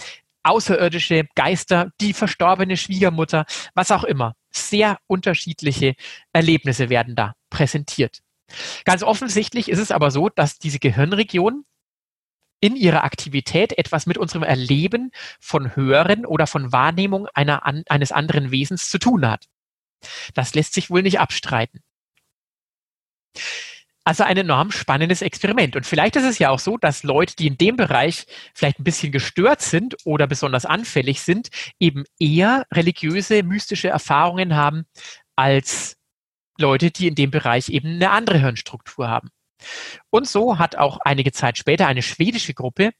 außerirdische 0.47 1.27
Geister, 1.35 1.91
die 2.01 2.13
verstorbene 2.13 2.77
Schwiegermutter, 2.77 3.47
was 3.75 3.91
auch 3.91 4.05
immer. 4.05 4.35
Sehr 4.51 4.99
unterschiedliche 5.07 5.95
Erlebnisse 6.33 6.89
werden 6.89 7.15
da 7.15 7.35
präsentiert. 7.51 8.21
Ganz 8.85 9.03
offensichtlich 9.03 9.69
ist 9.69 9.79
es 9.79 9.91
aber 9.91 10.11
so, 10.11 10.29
dass 10.29 10.59
diese 10.59 10.79
Gehirnregion 10.79 11.65
in 12.61 12.77
ihrer 12.77 13.05
Aktivität 13.05 13.77
etwas 13.77 14.07
mit 14.07 14.19
unserem 14.19 14.43
Erleben 14.43 15.11
von 15.41 15.77
Hören 15.77 16.25
oder 16.25 16.47
von 16.47 16.73
Wahrnehmung 16.73 17.29
einer, 17.35 17.65
eines 17.65 18.13
anderen 18.13 18.51
Wesens 18.51 18.89
zu 18.89 18.99
tun 18.99 19.29
hat. 19.29 19.47
Das 20.35 20.55
lässt 20.55 20.75
sich 20.75 20.91
wohl 20.91 21.03
nicht 21.03 21.21
abstreiten. 21.21 21.83
Also 24.07 24.23
ein 24.23 24.37
enorm 24.37 24.71
spannendes 24.71 25.21
Experiment. 25.21 25.75
Und 25.75 25.85
vielleicht 25.85 26.15
ist 26.15 26.25
es 26.25 26.39
ja 26.39 26.51
auch 26.51 26.61
so, 26.61 26.77
dass 26.77 27.03
Leute, 27.03 27.35
die 27.35 27.49
in 27.49 27.59
dem 27.59 27.75
Bereich 27.75 28.27
vielleicht 28.55 28.79
ein 28.79 28.85
bisschen 28.85 29.11
gestört 29.11 29.61
sind 29.63 29.97
oder 30.05 30.29
besonders 30.29 30.65
anfällig 30.65 31.23
sind, 31.23 31.49
eben 31.81 32.05
eher 32.21 32.67
religiöse, 32.73 33.43
mystische 33.43 33.89
Erfahrungen 33.89 34.55
haben 34.55 34.85
als 35.35 35.97
Leute, 36.57 36.93
die 36.93 37.09
in 37.09 37.17
dem 37.17 37.33
Bereich 37.33 37.69
eben 37.69 37.97
eine 37.97 38.13
andere 38.13 38.39
Hirnstruktur 38.39 39.09
haben. 39.09 39.31
Und 40.11 40.29
so 40.29 40.61
hat 40.61 40.77
auch 40.77 40.99
einige 40.99 41.33
Zeit 41.33 41.59
später 41.59 41.89
eine 41.89 42.03
schwedische 42.03 42.55
Gruppe 42.55 42.93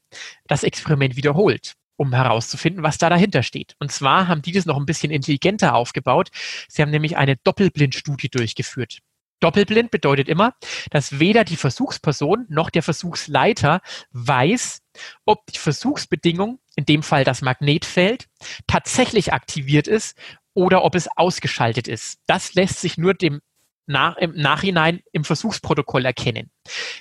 das 0.47 0.63
Experiment 0.63 1.15
wiederholt 1.15 1.75
um 1.99 2.13
herauszufinden, 2.13 2.83
was 2.83 2.99
da 2.99 3.09
dahinter 3.09 3.41
steht. 3.41 3.75
Und 3.79 3.91
zwar 3.91 4.27
haben 4.27 4.43
die 4.43 4.51
das 4.51 4.67
noch 4.67 4.77
ein 4.77 4.85
bisschen 4.85 5.09
intelligenter 5.09 5.73
aufgebaut. 5.73 6.29
Sie 6.67 6.83
haben 6.83 6.91
nämlich 6.91 7.17
eine 7.17 7.37
Doppelblindstudie 7.37 8.29
durchgeführt. 8.29 8.99
Doppelblind 9.39 9.91
bedeutet 9.91 10.27
immer, 10.27 10.55
dass 10.89 11.19
weder 11.19 11.43
die 11.43 11.57
Versuchsperson 11.57 12.45
noch 12.49 12.69
der 12.69 12.83
Versuchsleiter 12.83 13.81
weiß, 14.11 14.81
ob 15.25 15.45
die 15.47 15.59
Versuchsbedingung, 15.59 16.59
in 16.75 16.85
dem 16.85 17.03
Fall 17.03 17.23
das 17.23 17.41
Magnetfeld, 17.41 18.27
tatsächlich 18.65 19.33
aktiviert 19.33 19.87
ist 19.87 20.17
oder 20.53 20.83
ob 20.83 20.95
es 20.95 21.07
ausgeschaltet 21.15 21.87
ist. 21.87 22.19
Das 22.25 22.55
lässt 22.55 22.81
sich 22.81 22.97
nur 22.97 23.13
dem 23.13 23.41
nach, 23.85 24.17
im 24.17 24.35
Nachhinein 24.35 25.01
im 25.13 25.23
Versuchsprotokoll 25.23 26.03
erkennen. 26.03 26.51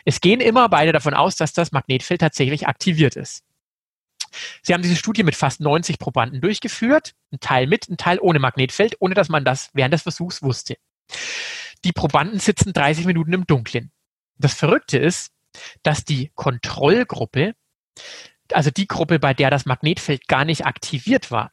Es 0.05 0.21
gehen 0.21 0.41
immer 0.41 0.69
beide 0.69 0.93
davon 0.93 1.15
aus, 1.15 1.37
dass 1.37 1.53
das 1.53 1.73
Magnetfeld 1.73 2.21
tatsächlich 2.21 2.69
aktiviert 2.69 3.17
ist. 3.17 3.43
Sie 4.63 4.73
haben 4.75 4.83
diese 4.83 4.97
Studie 4.97 5.23
mit 5.23 5.35
fast 5.35 5.61
90 5.61 5.99
Probanden 5.99 6.41
durchgeführt, 6.41 7.15
ein 7.33 7.41
Teil 7.41 7.67
mit, 7.67 7.89
ein 7.89 7.97
Teil 7.97 8.19
ohne 8.21 8.39
Magnetfeld, 8.39 8.97
ohne 9.01 9.15
dass 9.15 9.29
man 9.29 9.45
das 9.45 9.71
während 9.73 9.95
des 9.95 10.03
Versuchs 10.03 10.43
wusste. 10.43 10.77
Die 11.87 11.93
Probanden 11.93 12.41
sitzen 12.41 12.73
30 12.73 13.07
Minuten 13.07 13.33
im 13.33 13.47
Dunkeln. 13.47 13.93
Das 14.39 14.55
Verrückte 14.55 14.99
ist, 14.99 15.31
dass 15.85 16.05
die 16.05 16.33
Kontrollgruppe, 16.35 17.55
also 18.51 18.73
die 18.73 18.89
Gruppe, 18.89 19.21
bei 19.21 19.35
der 19.35 19.51
das 19.51 19.67
Magnetfeld 19.67 20.27
gar 20.27 20.45
nicht 20.45 20.67
aktiviert 20.67 21.31
war, 21.31 21.53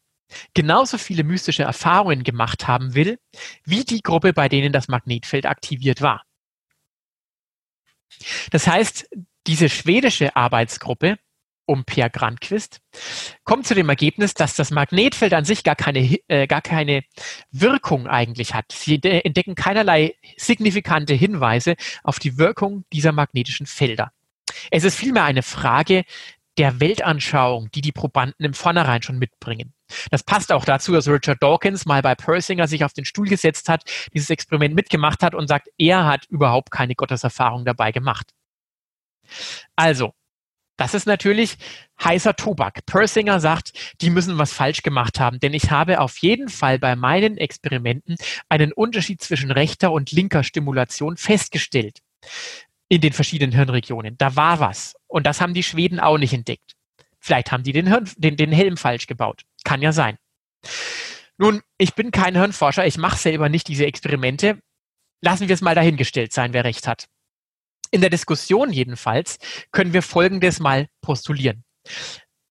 genauso 0.55 0.97
viele 0.97 1.23
mystische 1.23 1.61
Erfahrungen 1.61 2.23
gemacht 2.23 2.67
haben 2.67 2.95
will, 2.95 3.19
wie 3.63 3.83
die 3.83 4.01
Gruppe, 4.01 4.33
bei 4.33 4.49
denen 4.49 4.73
das 4.73 4.87
Magnetfeld 4.87 5.45
aktiviert 5.45 6.01
war. 6.01 6.23
Das 8.49 8.65
heißt, 8.65 9.07
diese 9.45 9.69
schwedische 9.69 10.35
Arbeitsgruppe 10.35 11.19
um 11.65 11.85
Per 11.85 12.09
Grandquist, 12.09 12.81
kommt 13.43 13.65
zu 13.65 13.75
dem 13.75 13.89
Ergebnis, 13.89 14.33
dass 14.33 14.55
das 14.55 14.71
Magnetfeld 14.71 15.33
an 15.33 15.45
sich 15.45 15.63
gar 15.63 15.75
keine, 15.75 16.17
äh, 16.27 16.47
gar 16.47 16.61
keine 16.61 17.03
Wirkung 17.51 18.07
eigentlich 18.07 18.53
hat. 18.53 18.71
Sie 18.71 19.01
entdecken 19.03 19.55
keinerlei 19.55 20.15
signifikante 20.37 21.13
Hinweise 21.13 21.75
auf 22.03 22.19
die 22.19 22.37
Wirkung 22.37 22.85
dieser 22.91 23.11
magnetischen 23.11 23.65
Felder. 23.65 24.11
Es 24.71 24.83
ist 24.83 24.97
vielmehr 24.97 25.23
eine 25.23 25.43
Frage 25.43 26.03
der 26.57 26.79
Weltanschauung, 26.79 27.71
die 27.71 27.81
die 27.81 27.91
Probanden 27.91 28.45
im 28.45 28.53
Vornherein 28.53 29.01
schon 29.01 29.17
mitbringen. 29.17 29.73
Das 30.11 30.23
passt 30.23 30.51
auch 30.51 30.65
dazu, 30.65 30.91
dass 30.91 31.07
Richard 31.07 31.41
Dawkins 31.41 31.85
mal 31.85 32.01
bei 32.01 32.15
Persinger 32.15 32.67
sich 32.67 32.83
auf 32.83 32.93
den 32.93 33.05
Stuhl 33.05 33.27
gesetzt 33.27 33.69
hat, 33.69 33.83
dieses 34.13 34.29
Experiment 34.29 34.75
mitgemacht 34.75 35.23
hat 35.23 35.33
und 35.33 35.47
sagt, 35.47 35.69
er 35.77 36.05
hat 36.05 36.25
überhaupt 36.25 36.71
keine 36.71 36.95
Gotteserfahrung 36.95 37.65
dabei 37.65 37.91
gemacht. 37.91 38.33
Also, 39.75 40.13
das 40.77 40.93
ist 40.93 41.05
natürlich 41.05 41.57
heißer 42.03 42.35
Tobak. 42.35 42.85
Persinger 42.85 43.39
sagt, 43.39 43.73
die 44.01 44.09
müssen 44.09 44.37
was 44.37 44.53
falsch 44.53 44.81
gemacht 44.81 45.19
haben, 45.19 45.39
denn 45.39 45.53
ich 45.53 45.71
habe 45.71 45.99
auf 45.99 46.17
jeden 46.17 46.49
Fall 46.49 46.79
bei 46.79 46.95
meinen 46.95 47.37
Experimenten 47.37 48.15
einen 48.49 48.73
Unterschied 48.73 49.21
zwischen 49.21 49.51
rechter 49.51 49.91
und 49.91 50.11
linker 50.11 50.43
Stimulation 50.43 51.17
festgestellt 51.17 51.99
in 52.89 53.01
den 53.01 53.13
verschiedenen 53.13 53.53
Hirnregionen. 53.53 54.17
Da 54.17 54.35
war 54.35 54.59
was. 54.59 54.95
Und 55.07 55.25
das 55.25 55.41
haben 55.41 55.53
die 55.53 55.63
Schweden 55.63 55.99
auch 55.99 56.17
nicht 56.17 56.33
entdeckt. 56.33 56.73
Vielleicht 57.19 57.51
haben 57.51 57.63
die 57.63 57.71
den, 57.71 57.87
Hirn, 57.87 58.09
den, 58.17 58.35
den 58.35 58.51
Helm 58.51 58.77
falsch 58.77 59.07
gebaut. 59.07 59.43
Kann 59.63 59.81
ja 59.81 59.91
sein. 59.91 60.17
Nun, 61.37 61.61
ich 61.77 61.95
bin 61.95 62.11
kein 62.11 62.35
Hirnforscher, 62.35 62.85
ich 62.85 62.97
mache 62.97 63.17
selber 63.17 63.49
nicht 63.49 63.67
diese 63.67 63.85
Experimente. 63.85 64.59
Lassen 65.21 65.47
wir 65.47 65.53
es 65.53 65.61
mal 65.61 65.75
dahingestellt 65.75 66.33
sein, 66.33 66.53
wer 66.53 66.63
recht 66.63 66.87
hat. 66.87 67.07
In 67.93 68.01
der 68.01 68.09
Diskussion 68.09 68.73
jedenfalls 68.73 69.37
können 69.71 69.93
wir 69.93 70.01
Folgendes 70.01 70.59
mal 70.59 70.87
postulieren. 71.01 71.63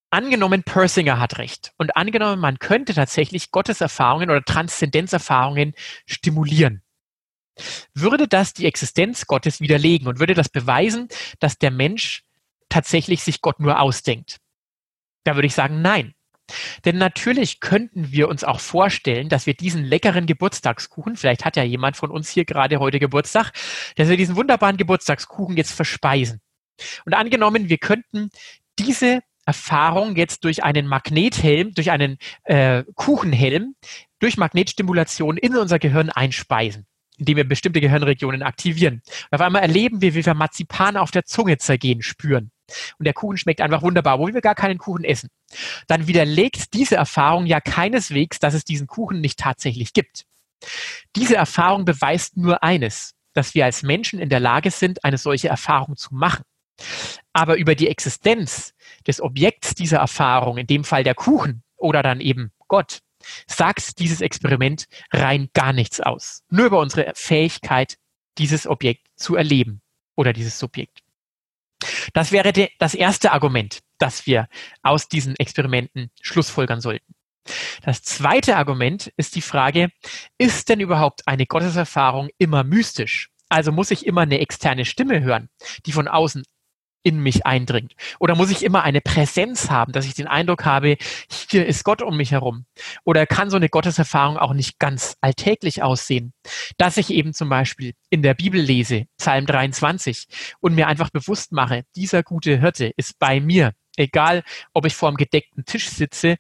Angenommen, 0.08 0.62
Persinger 0.62 1.18
hat 1.18 1.38
recht 1.38 1.72
und 1.78 1.96
angenommen, 1.96 2.40
man 2.40 2.60
könnte 2.60 2.94
tatsächlich 2.94 3.50
Gotteserfahrungen 3.50 4.30
oder 4.30 4.44
Transzendenzerfahrungen 4.44 5.74
stimulieren. 6.06 6.84
Würde 7.92 8.28
das 8.28 8.52
die 8.52 8.66
Existenz 8.66 9.26
Gottes 9.26 9.60
widerlegen 9.60 10.06
und 10.06 10.20
würde 10.20 10.34
das 10.34 10.48
beweisen, 10.48 11.08
dass 11.40 11.58
der 11.58 11.72
Mensch 11.72 12.22
tatsächlich 12.68 13.24
sich 13.24 13.40
Gott 13.40 13.58
nur 13.58 13.80
ausdenkt? 13.80 14.38
Da 15.24 15.34
würde 15.34 15.46
ich 15.48 15.54
sagen, 15.54 15.82
nein. 15.82 16.14
Denn 16.84 16.98
natürlich 16.98 17.60
könnten 17.60 18.12
wir 18.12 18.28
uns 18.28 18.44
auch 18.44 18.60
vorstellen, 18.60 19.28
dass 19.28 19.46
wir 19.46 19.54
diesen 19.54 19.84
leckeren 19.84 20.26
Geburtstagskuchen, 20.26 21.16
vielleicht 21.16 21.44
hat 21.44 21.56
ja 21.56 21.62
jemand 21.62 21.96
von 21.96 22.10
uns 22.10 22.30
hier 22.30 22.44
gerade 22.44 22.78
heute 22.80 22.98
Geburtstag, 22.98 23.52
dass 23.96 24.08
wir 24.08 24.16
diesen 24.16 24.36
wunderbaren 24.36 24.76
Geburtstagskuchen 24.76 25.56
jetzt 25.56 25.72
verspeisen. 25.72 26.40
Und 27.04 27.14
angenommen, 27.14 27.68
wir 27.68 27.78
könnten 27.78 28.30
diese 28.78 29.20
Erfahrung 29.44 30.16
jetzt 30.16 30.44
durch 30.44 30.62
einen 30.62 30.86
Magnethelm, 30.86 31.74
durch 31.74 31.90
einen 31.90 32.18
äh, 32.44 32.84
Kuchenhelm, 32.94 33.74
durch 34.18 34.36
Magnetstimulation 34.36 35.36
in 35.36 35.56
unser 35.56 35.78
Gehirn 35.78 36.10
einspeisen 36.10 36.86
indem 37.18 37.36
wir 37.36 37.44
bestimmte 37.44 37.80
Gehirnregionen 37.80 38.42
aktivieren. 38.42 39.02
Und 39.30 39.32
auf 39.32 39.40
einmal 39.40 39.62
erleben 39.62 40.00
wir, 40.00 40.14
wie 40.14 40.26
wir 40.26 40.34
Marzipan 40.34 40.96
auf 40.96 41.12
der 41.12 41.24
Zunge 41.24 41.58
zergehen 41.58 42.02
spüren. 42.02 42.50
Und 42.98 43.04
der 43.04 43.14
Kuchen 43.14 43.36
schmeckt 43.36 43.60
einfach 43.60 43.82
wunderbar, 43.82 44.14
obwohl 44.14 44.34
wir 44.34 44.40
gar 44.40 44.54
keinen 44.54 44.78
Kuchen 44.78 45.04
essen. 45.04 45.28
Dann 45.86 46.06
widerlegt 46.06 46.74
diese 46.74 46.96
Erfahrung 46.96 47.46
ja 47.46 47.60
keineswegs, 47.60 48.38
dass 48.38 48.54
es 48.54 48.64
diesen 48.64 48.86
Kuchen 48.86 49.20
nicht 49.20 49.38
tatsächlich 49.38 49.92
gibt. 49.92 50.24
Diese 51.16 51.36
Erfahrung 51.36 51.84
beweist 51.84 52.36
nur 52.36 52.62
eines, 52.62 53.14
dass 53.32 53.54
wir 53.54 53.64
als 53.64 53.82
Menschen 53.82 54.18
in 54.18 54.28
der 54.28 54.40
Lage 54.40 54.70
sind, 54.70 55.04
eine 55.04 55.18
solche 55.18 55.48
Erfahrung 55.48 55.96
zu 55.96 56.14
machen. 56.14 56.44
Aber 57.32 57.56
über 57.56 57.74
die 57.74 57.88
Existenz 57.88 58.74
des 59.06 59.20
Objekts 59.20 59.74
dieser 59.74 59.98
Erfahrung, 59.98 60.58
in 60.58 60.66
dem 60.66 60.84
Fall 60.84 61.04
der 61.04 61.14
Kuchen 61.14 61.62
oder 61.76 62.02
dann 62.02 62.20
eben 62.20 62.52
Gott, 62.68 63.00
sagt 63.46 63.98
dieses 63.98 64.20
Experiment 64.20 64.86
rein 65.12 65.48
gar 65.54 65.72
nichts 65.72 66.00
aus. 66.00 66.42
Nur 66.50 66.66
über 66.66 66.80
unsere 66.80 67.12
Fähigkeit, 67.14 67.96
dieses 68.38 68.66
Objekt 68.66 69.06
zu 69.16 69.36
erleben 69.36 69.80
oder 70.16 70.32
dieses 70.32 70.58
Subjekt. 70.58 71.01
Das 72.12 72.32
wäre 72.32 72.52
das 72.78 72.94
erste 72.94 73.32
Argument, 73.32 73.80
das 73.98 74.26
wir 74.26 74.48
aus 74.82 75.08
diesen 75.08 75.36
Experimenten 75.36 76.10
schlussfolgern 76.20 76.80
sollten. 76.80 77.14
Das 77.82 78.02
zweite 78.02 78.56
Argument 78.56 79.12
ist 79.16 79.34
die 79.34 79.42
Frage, 79.42 79.90
ist 80.38 80.68
denn 80.68 80.80
überhaupt 80.80 81.26
eine 81.26 81.46
Gotteserfahrung 81.46 82.28
immer 82.38 82.62
mystisch? 82.64 83.30
Also 83.48 83.72
muss 83.72 83.90
ich 83.90 84.06
immer 84.06 84.22
eine 84.22 84.38
externe 84.38 84.84
Stimme 84.84 85.20
hören, 85.20 85.48
die 85.84 85.92
von 85.92 86.08
außen 86.08 86.44
in 87.02 87.18
mich 87.20 87.46
eindringt? 87.46 87.94
Oder 88.18 88.34
muss 88.34 88.50
ich 88.50 88.64
immer 88.64 88.82
eine 88.82 89.00
Präsenz 89.00 89.70
haben, 89.70 89.92
dass 89.92 90.06
ich 90.06 90.14
den 90.14 90.26
Eindruck 90.26 90.64
habe, 90.64 90.96
hier 91.50 91.66
ist 91.66 91.84
Gott 91.84 92.02
um 92.02 92.16
mich 92.16 92.32
herum? 92.32 92.64
Oder 93.04 93.26
kann 93.26 93.50
so 93.50 93.56
eine 93.56 93.68
Gotteserfahrung 93.68 94.36
auch 94.36 94.54
nicht 94.54 94.78
ganz 94.78 95.16
alltäglich 95.20 95.82
aussehen? 95.82 96.32
Dass 96.78 96.96
ich 96.96 97.10
eben 97.10 97.32
zum 97.34 97.48
Beispiel 97.48 97.94
in 98.10 98.22
der 98.22 98.34
Bibel 98.34 98.60
lese, 98.60 99.06
Psalm 99.18 99.46
23, 99.46 100.26
und 100.60 100.74
mir 100.74 100.86
einfach 100.86 101.10
bewusst 101.10 101.52
mache, 101.52 101.84
dieser 101.96 102.22
gute 102.22 102.58
Hirte 102.58 102.92
ist 102.96 103.18
bei 103.18 103.40
mir. 103.40 103.72
Egal, 103.96 104.42
ob 104.72 104.86
ich 104.86 104.94
vor 104.94 105.08
einem 105.08 105.18
gedeckten 105.18 105.66
Tisch 105.66 105.88
sitze 105.90 106.38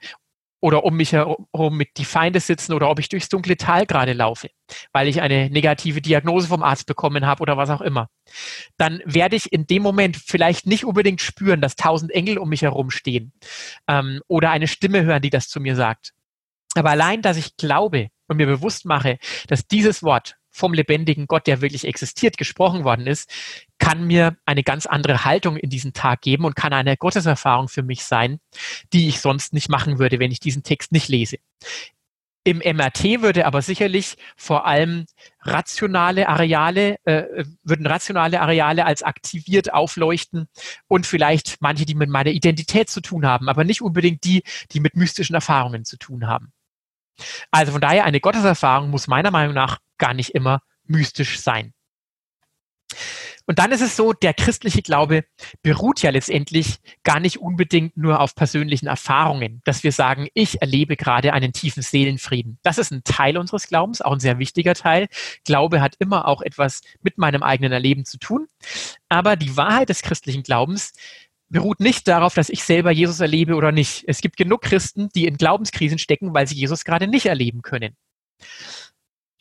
oder 0.62 0.84
um 0.84 0.96
mich 0.96 1.12
herum 1.12 1.76
mit 1.76 1.98
die 1.98 2.04
Feinde 2.04 2.40
sitzen 2.40 2.72
oder 2.72 2.88
ob 2.88 3.00
ich 3.00 3.08
durchs 3.08 3.28
dunkle 3.28 3.56
Tal 3.56 3.84
gerade 3.84 4.12
laufe, 4.12 4.48
weil 4.92 5.08
ich 5.08 5.20
eine 5.20 5.50
negative 5.50 6.00
Diagnose 6.00 6.46
vom 6.46 6.62
Arzt 6.62 6.86
bekommen 6.86 7.26
habe 7.26 7.42
oder 7.42 7.56
was 7.56 7.68
auch 7.68 7.80
immer, 7.80 8.08
dann 8.78 9.02
werde 9.04 9.34
ich 9.34 9.52
in 9.52 9.66
dem 9.66 9.82
Moment 9.82 10.16
vielleicht 10.16 10.66
nicht 10.66 10.84
unbedingt 10.84 11.20
spüren, 11.20 11.60
dass 11.60 11.74
tausend 11.74 12.12
Engel 12.12 12.38
um 12.38 12.48
mich 12.48 12.62
herum 12.62 12.90
stehen 12.90 13.32
ähm, 13.88 14.20
oder 14.28 14.50
eine 14.50 14.68
Stimme 14.68 15.02
hören, 15.02 15.20
die 15.20 15.30
das 15.30 15.48
zu 15.48 15.60
mir 15.60 15.74
sagt. 15.74 16.12
Aber 16.74 16.90
allein, 16.90 17.22
dass 17.22 17.36
ich 17.36 17.56
glaube 17.56 18.08
und 18.28 18.36
mir 18.36 18.46
bewusst 18.46 18.86
mache, 18.86 19.18
dass 19.48 19.66
dieses 19.66 20.02
Wort 20.04 20.36
vom 20.52 20.74
lebendigen 20.74 21.26
Gott, 21.26 21.46
der 21.46 21.60
wirklich 21.60 21.86
existiert, 21.86 22.36
gesprochen 22.36 22.84
worden 22.84 23.06
ist, 23.06 23.30
kann 23.78 24.06
mir 24.06 24.36
eine 24.46 24.62
ganz 24.62 24.86
andere 24.86 25.24
Haltung 25.24 25.56
in 25.56 25.70
diesen 25.70 25.92
Tag 25.92 26.20
geben 26.20 26.44
und 26.44 26.54
kann 26.54 26.72
eine 26.72 26.96
Gotteserfahrung 26.96 27.68
für 27.68 27.82
mich 27.82 28.04
sein, 28.04 28.38
die 28.92 29.08
ich 29.08 29.20
sonst 29.20 29.52
nicht 29.54 29.68
machen 29.68 29.98
würde, 29.98 30.20
wenn 30.20 30.30
ich 30.30 30.40
diesen 30.40 30.62
Text 30.62 30.92
nicht 30.92 31.08
lese. 31.08 31.38
Im 32.44 32.58
MRT 32.58 33.22
würde 33.22 33.46
aber 33.46 33.62
sicherlich 33.62 34.16
vor 34.36 34.66
allem 34.66 35.06
rationale 35.42 36.28
Areale, 36.28 36.96
äh, 37.04 37.44
würden 37.62 37.86
rationale 37.86 38.40
Areale 38.40 38.84
als 38.84 39.04
aktiviert 39.04 39.72
aufleuchten 39.72 40.48
und 40.88 41.06
vielleicht 41.06 41.58
manche, 41.60 41.86
die 41.86 41.94
mit 41.94 42.10
meiner 42.10 42.30
Identität 42.30 42.90
zu 42.90 43.00
tun 43.00 43.24
haben, 43.26 43.48
aber 43.48 43.62
nicht 43.62 43.80
unbedingt 43.80 44.24
die, 44.24 44.42
die 44.72 44.80
mit 44.80 44.96
mystischen 44.96 45.36
Erfahrungen 45.36 45.84
zu 45.84 45.96
tun 45.96 46.26
haben. 46.26 46.52
Also 47.50 47.72
von 47.72 47.80
daher, 47.80 48.04
eine 48.04 48.20
Gotteserfahrung 48.20 48.90
muss 48.90 49.06
meiner 49.06 49.30
Meinung 49.30 49.54
nach 49.54 49.78
gar 49.98 50.14
nicht 50.14 50.30
immer 50.30 50.62
mystisch 50.84 51.40
sein. 51.40 51.72
Und 53.46 53.58
dann 53.58 53.72
ist 53.72 53.80
es 53.80 53.96
so, 53.96 54.12
der 54.12 54.34
christliche 54.34 54.82
Glaube 54.82 55.24
beruht 55.62 56.00
ja 56.02 56.10
letztendlich 56.10 56.78
gar 57.02 57.18
nicht 57.18 57.38
unbedingt 57.38 57.96
nur 57.96 58.20
auf 58.20 58.34
persönlichen 58.34 58.86
Erfahrungen, 58.86 59.60
dass 59.64 59.82
wir 59.82 59.92
sagen, 59.92 60.28
ich 60.34 60.60
erlebe 60.60 60.96
gerade 60.96 61.32
einen 61.32 61.52
tiefen 61.52 61.82
Seelenfrieden. 61.82 62.58
Das 62.62 62.78
ist 62.78 62.92
ein 62.92 63.02
Teil 63.04 63.36
unseres 63.36 63.66
Glaubens, 63.66 64.00
auch 64.00 64.12
ein 64.12 64.20
sehr 64.20 64.38
wichtiger 64.38 64.74
Teil. 64.74 65.08
Glaube 65.44 65.80
hat 65.80 65.96
immer 65.98 66.28
auch 66.28 66.40
etwas 66.40 66.82
mit 67.02 67.18
meinem 67.18 67.42
eigenen 67.42 67.72
Erleben 67.72 68.04
zu 68.04 68.18
tun. 68.18 68.46
Aber 69.08 69.36
die 69.36 69.56
Wahrheit 69.56 69.88
des 69.88 70.02
christlichen 70.02 70.44
Glaubens 70.44 70.92
beruht 71.52 71.80
nicht 71.80 72.08
darauf, 72.08 72.34
dass 72.34 72.48
ich 72.48 72.64
selber 72.64 72.90
Jesus 72.90 73.20
erlebe 73.20 73.54
oder 73.54 73.70
nicht. 73.70 74.04
Es 74.08 74.20
gibt 74.20 74.36
genug 74.36 74.62
Christen, 74.62 75.10
die 75.14 75.26
in 75.26 75.36
Glaubenskrisen 75.36 75.98
stecken, 75.98 76.34
weil 76.34 76.46
sie 76.46 76.56
Jesus 76.56 76.84
gerade 76.84 77.06
nicht 77.06 77.26
erleben 77.26 77.62
können. 77.62 77.96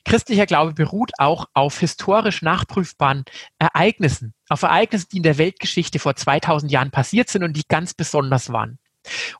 Christlicher 0.03 0.45
Glaube 0.45 0.73
beruht 0.73 1.11
auch 1.19 1.45
auf 1.53 1.79
historisch 1.79 2.41
nachprüfbaren 2.41 3.23
Ereignissen, 3.59 4.33
auf 4.49 4.63
Ereignissen, 4.63 5.07
die 5.11 5.17
in 5.17 5.23
der 5.23 5.37
Weltgeschichte 5.37 5.99
vor 5.99 6.15
2000 6.15 6.71
Jahren 6.71 6.91
passiert 6.91 7.29
sind 7.29 7.43
und 7.43 7.53
die 7.53 7.63
ganz 7.67 7.93
besonders 7.93 8.51
waren. 8.51 8.79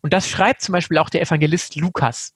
Und 0.01 0.13
das 0.13 0.29
schreibt 0.29 0.61
zum 0.61 0.73
Beispiel 0.73 0.97
auch 0.97 1.09
der 1.09 1.21
Evangelist 1.21 1.75
Lukas. 1.75 2.33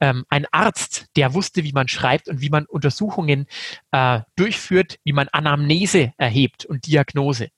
Ähm, 0.00 0.24
ein 0.28 0.46
Arzt, 0.52 1.06
der 1.16 1.34
wusste, 1.34 1.64
wie 1.64 1.72
man 1.72 1.88
schreibt 1.88 2.28
und 2.28 2.40
wie 2.40 2.50
man 2.50 2.64
Untersuchungen 2.66 3.46
äh, 3.90 4.20
durchführt, 4.36 4.98
wie 5.04 5.12
man 5.12 5.28
Anamnese 5.28 6.12
erhebt 6.16 6.64
und 6.64 6.86
Diagnose. 6.86 7.48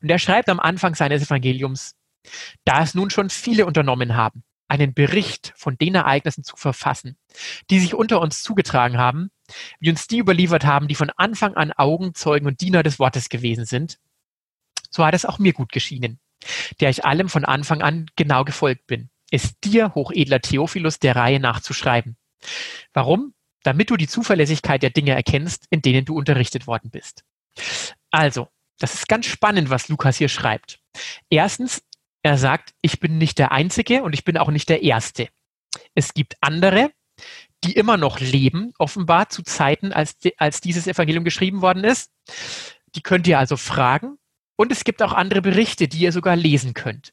Und 0.00 0.08
er 0.08 0.18
schreibt 0.18 0.48
am 0.48 0.60
Anfang 0.60 0.94
seines 0.94 1.22
Evangeliums, 1.22 1.94
da 2.64 2.82
es 2.82 2.94
nun 2.94 3.10
schon 3.10 3.30
viele 3.30 3.66
unternommen 3.66 4.16
haben, 4.16 4.42
einen 4.68 4.92
Bericht 4.92 5.52
von 5.56 5.78
den 5.78 5.94
Ereignissen 5.94 6.44
zu 6.44 6.56
verfassen, 6.56 7.16
die 7.70 7.80
sich 7.80 7.94
unter 7.94 8.20
uns 8.20 8.42
zugetragen 8.42 8.98
haben, 8.98 9.30
wie 9.80 9.90
uns 9.90 10.06
die 10.06 10.18
überliefert 10.18 10.64
haben, 10.64 10.88
die 10.88 10.94
von 10.94 11.10
Anfang 11.16 11.54
an 11.54 11.72
Augenzeugen 11.72 12.46
und 12.46 12.60
Diener 12.60 12.82
des 12.82 12.98
Wortes 12.98 13.30
gewesen 13.30 13.64
sind, 13.64 13.98
so 14.90 15.04
hat 15.04 15.14
es 15.14 15.24
auch 15.24 15.38
mir 15.38 15.52
gut 15.52 15.72
geschienen, 15.72 16.18
der 16.80 16.90
ich 16.90 17.04
allem 17.04 17.28
von 17.28 17.44
Anfang 17.44 17.82
an 17.82 18.06
genau 18.16 18.44
gefolgt 18.44 18.86
bin, 18.86 19.10
es 19.30 19.58
dir, 19.60 19.94
hochedler 19.94 20.40
Theophilus, 20.40 20.98
der 20.98 21.16
Reihe 21.16 21.40
nachzuschreiben. 21.40 22.16
Warum? 22.92 23.34
Damit 23.62 23.90
du 23.90 23.96
die 23.96 24.08
Zuverlässigkeit 24.08 24.82
der 24.82 24.90
Dinge 24.90 25.14
erkennst, 25.14 25.66
in 25.70 25.82
denen 25.82 26.04
du 26.04 26.16
unterrichtet 26.16 26.66
worden 26.66 26.90
bist. 26.90 27.24
Also, 28.10 28.48
das 28.78 28.94
ist 28.94 29.08
ganz 29.08 29.26
spannend, 29.26 29.70
was 29.70 29.88
Lukas 29.88 30.18
hier 30.18 30.28
schreibt. 30.28 30.80
Erstens, 31.30 31.82
er 32.22 32.38
sagt, 32.38 32.74
ich 32.80 33.00
bin 33.00 33.18
nicht 33.18 33.38
der 33.38 33.52
Einzige 33.52 34.02
und 34.02 34.12
ich 34.12 34.24
bin 34.24 34.36
auch 34.36 34.50
nicht 34.50 34.68
der 34.68 34.82
Erste. 34.82 35.28
Es 35.94 36.14
gibt 36.14 36.36
andere, 36.40 36.90
die 37.64 37.72
immer 37.72 37.96
noch 37.96 38.20
leben, 38.20 38.72
offenbar 38.78 39.28
zu 39.28 39.42
Zeiten, 39.42 39.92
als, 39.92 40.16
als 40.36 40.60
dieses 40.60 40.86
Evangelium 40.86 41.24
geschrieben 41.24 41.62
worden 41.62 41.84
ist. 41.84 42.10
Die 42.94 43.02
könnt 43.02 43.26
ihr 43.26 43.38
also 43.38 43.56
fragen. 43.56 44.18
Und 44.56 44.72
es 44.72 44.84
gibt 44.84 45.02
auch 45.02 45.12
andere 45.12 45.42
Berichte, 45.42 45.88
die 45.88 45.98
ihr 45.98 46.12
sogar 46.12 46.36
lesen 46.36 46.74
könnt. 46.74 47.12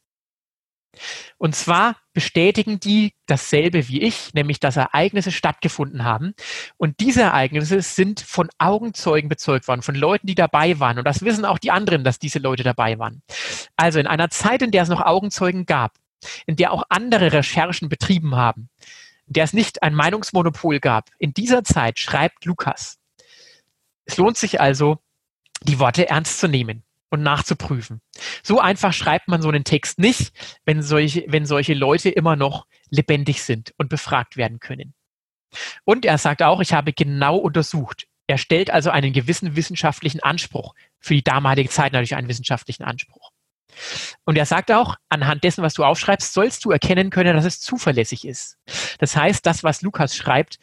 Und 1.38 1.56
zwar 1.56 1.98
bestätigen 2.14 2.80
die 2.80 3.14
dasselbe 3.26 3.88
wie 3.88 4.02
ich, 4.02 4.34
nämlich 4.34 4.60
dass 4.60 4.78
Ereignisse 4.78 5.32
stattgefunden 5.32 6.04
haben. 6.04 6.34
Und 6.78 7.00
diese 7.00 7.24
Ereignisse 7.24 7.82
sind 7.82 8.22
von 8.22 8.50
Augenzeugen 8.58 9.30
bezeugt 9.30 9.68
worden, 9.68 9.82
von 9.82 9.96
Leuten, 9.96 10.28
die 10.28 10.36
dabei 10.36 10.80
waren. 10.80 10.98
Und 10.98 11.06
das 11.06 11.24
wissen 11.24 11.46
auch 11.46 11.60
die 11.60 11.72
anderen, 11.72 12.04
dass 12.04 12.20
diese 12.20 12.40
Leute 12.40 12.64
dabei 12.64 13.00
waren. 13.00 13.22
Also 13.76 14.00
in 14.00 14.08
einer 14.08 14.30
Zeit, 14.30 14.62
in 14.62 14.72
der 14.72 14.84
es 14.84 14.90
noch 14.90 15.02
Augenzeugen 15.02 15.66
gab, 15.66 15.94
in 16.46 16.56
der 16.56 16.72
auch 16.72 16.84
andere 16.90 17.34
Recherchen 17.34 17.90
betrieben 17.90 18.36
haben, 18.36 18.70
in 19.28 19.34
der 19.34 19.44
es 19.44 19.54
nicht 19.54 19.84
ein 19.84 19.94
Meinungsmonopol 19.94 20.80
gab, 20.80 21.10
in 21.20 21.34
dieser 21.34 21.64
Zeit 21.64 22.00
schreibt 22.00 22.46
Lukas. 22.46 22.98
Es 24.06 24.18
lohnt 24.18 24.38
sich 24.38 24.62
also, 24.62 25.00
die 25.64 25.80
Worte 25.80 26.10
ernst 26.10 26.40
zu 26.40 26.48
nehmen 26.48 26.84
und 27.16 27.24
nachzuprüfen. 27.24 28.02
So 28.44 28.60
einfach 28.60 28.94
schreibt 28.94 29.28
man 29.28 29.42
so 29.42 29.50
einen 29.50 29.64
Text 29.64 30.00
nicht, 30.00 30.32
wenn 30.66 30.82
solche, 30.82 31.26
wenn 31.28 31.46
solche 31.46 31.74
Leute 31.74 32.10
immer 32.10 32.36
noch 32.36 32.68
lebendig 32.90 33.42
sind 33.42 33.74
und 33.78 33.90
befragt 33.90 34.38
werden 34.38 34.60
können. 34.60 34.94
Und 35.84 36.06
er 36.06 36.18
sagt 36.18 36.44
auch, 36.44 36.62
ich 36.62 36.74
habe 36.74 36.94
genau 36.94 37.38
untersucht. 37.38 38.08
Er 38.28 38.38
stellt 38.38 38.70
also 38.70 38.90
einen 38.90 39.14
gewissen 39.14 39.56
wissenschaftlichen 39.56 40.22
Anspruch. 40.22 40.74
Für 41.00 41.14
die 41.14 41.24
damalige 41.24 41.70
Zeit 41.70 41.94
natürlich 41.94 42.16
einen 42.16 42.28
wissenschaftlichen 42.28 42.84
Anspruch. 42.84 43.32
Und 44.26 44.38
er 44.38 44.46
sagt 44.46 44.72
auch, 44.72 44.96
anhand 45.10 45.44
dessen, 45.44 45.64
was 45.64 45.74
du 45.74 45.84
aufschreibst, 45.84 46.34
sollst 46.34 46.66
du 46.66 46.72
erkennen 46.72 47.10
können, 47.10 47.36
dass 47.36 47.46
es 47.46 47.60
zuverlässig 47.60 48.26
ist. 48.26 48.58
Das 49.00 49.16
heißt, 49.16 49.46
das, 49.46 49.64
was 49.64 49.82
Lukas 49.82 50.16
schreibt, 50.16 50.60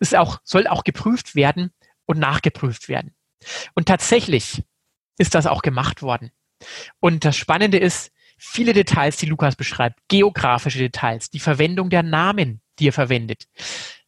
ist 0.00 0.14
auch, 0.14 0.38
soll 0.44 0.66
auch 0.66 0.84
geprüft 0.84 1.34
werden 1.34 1.72
und 2.06 2.18
nachgeprüft 2.18 2.88
werden. 2.88 3.14
Und 3.74 3.86
tatsächlich 3.86 4.62
ist 5.18 5.34
das 5.34 5.46
auch 5.46 5.62
gemacht 5.62 6.02
worden. 6.02 6.30
Und 7.00 7.24
das 7.24 7.36
Spannende 7.36 7.78
ist, 7.78 8.10
viele 8.38 8.72
Details, 8.72 9.16
die 9.16 9.26
Lukas 9.26 9.56
beschreibt, 9.56 10.00
geografische 10.08 10.78
Details, 10.78 11.30
die 11.30 11.40
Verwendung 11.40 11.90
der 11.90 12.02
Namen, 12.02 12.60
die 12.78 12.88
er 12.88 12.92
verwendet, 12.92 13.44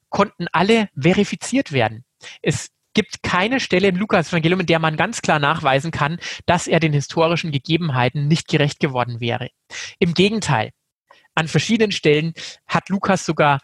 konnten 0.08 0.46
alle 0.52 0.88
verifiziert 0.96 1.72
werden. 1.72 2.04
Es 2.42 2.70
gibt 2.94 3.22
keine 3.22 3.60
Stelle 3.60 3.88
im 3.88 3.96
Lukas-Evangelium, 3.96 4.60
in 4.60 4.66
der 4.66 4.78
man 4.78 4.96
ganz 4.96 5.22
klar 5.22 5.38
nachweisen 5.38 5.90
kann, 5.90 6.18
dass 6.46 6.66
er 6.66 6.80
den 6.80 6.92
historischen 6.92 7.52
Gegebenheiten 7.52 8.26
nicht 8.26 8.48
gerecht 8.48 8.80
geworden 8.80 9.20
wäre. 9.20 9.50
Im 9.98 10.14
Gegenteil, 10.14 10.70
an 11.34 11.46
verschiedenen 11.46 11.92
Stellen 11.92 12.34
hat 12.66 12.88
Lukas 12.88 13.24
sogar 13.24 13.60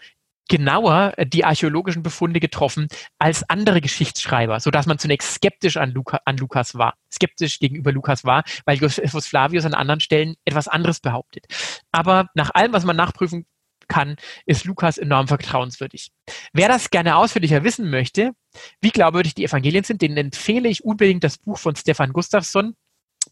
genauer 0.48 1.14
äh, 1.16 1.26
die 1.26 1.44
archäologischen 1.44 2.02
Befunde 2.02 2.40
getroffen 2.40 2.88
als 3.18 3.48
andere 3.48 3.80
Geschichtsschreiber, 3.80 4.60
so 4.60 4.70
dass 4.70 4.86
man 4.86 4.98
zunächst 4.98 5.34
skeptisch 5.34 5.76
an, 5.76 5.90
Luca, 5.90 6.20
an 6.24 6.36
Lukas 6.36 6.74
war, 6.74 6.94
skeptisch 7.12 7.58
gegenüber 7.58 7.92
Lukas 7.92 8.24
war, 8.24 8.44
weil 8.64 8.78
Josephus 8.78 9.26
Flavius 9.26 9.64
an 9.64 9.74
anderen 9.74 10.00
Stellen 10.00 10.36
etwas 10.44 10.68
anderes 10.68 11.00
behauptet. 11.00 11.46
Aber 11.92 12.28
nach 12.34 12.50
allem, 12.54 12.72
was 12.72 12.84
man 12.84 12.96
nachprüfen 12.96 13.46
kann, 13.88 14.16
ist 14.46 14.64
Lukas 14.64 14.98
enorm 14.98 15.28
vertrauenswürdig. 15.28 16.10
Wer 16.52 16.68
das 16.68 16.90
gerne 16.90 17.16
ausführlicher 17.16 17.62
wissen 17.62 17.88
möchte, 17.88 18.32
wie 18.80 18.90
glaubwürdig 18.90 19.34
die 19.34 19.44
Evangelien 19.44 19.84
sind, 19.84 20.02
den 20.02 20.16
empfehle 20.16 20.68
ich 20.68 20.84
unbedingt 20.84 21.22
das 21.22 21.38
Buch 21.38 21.58
von 21.58 21.76
Stefan 21.76 22.12
Gustafsson, 22.12 22.74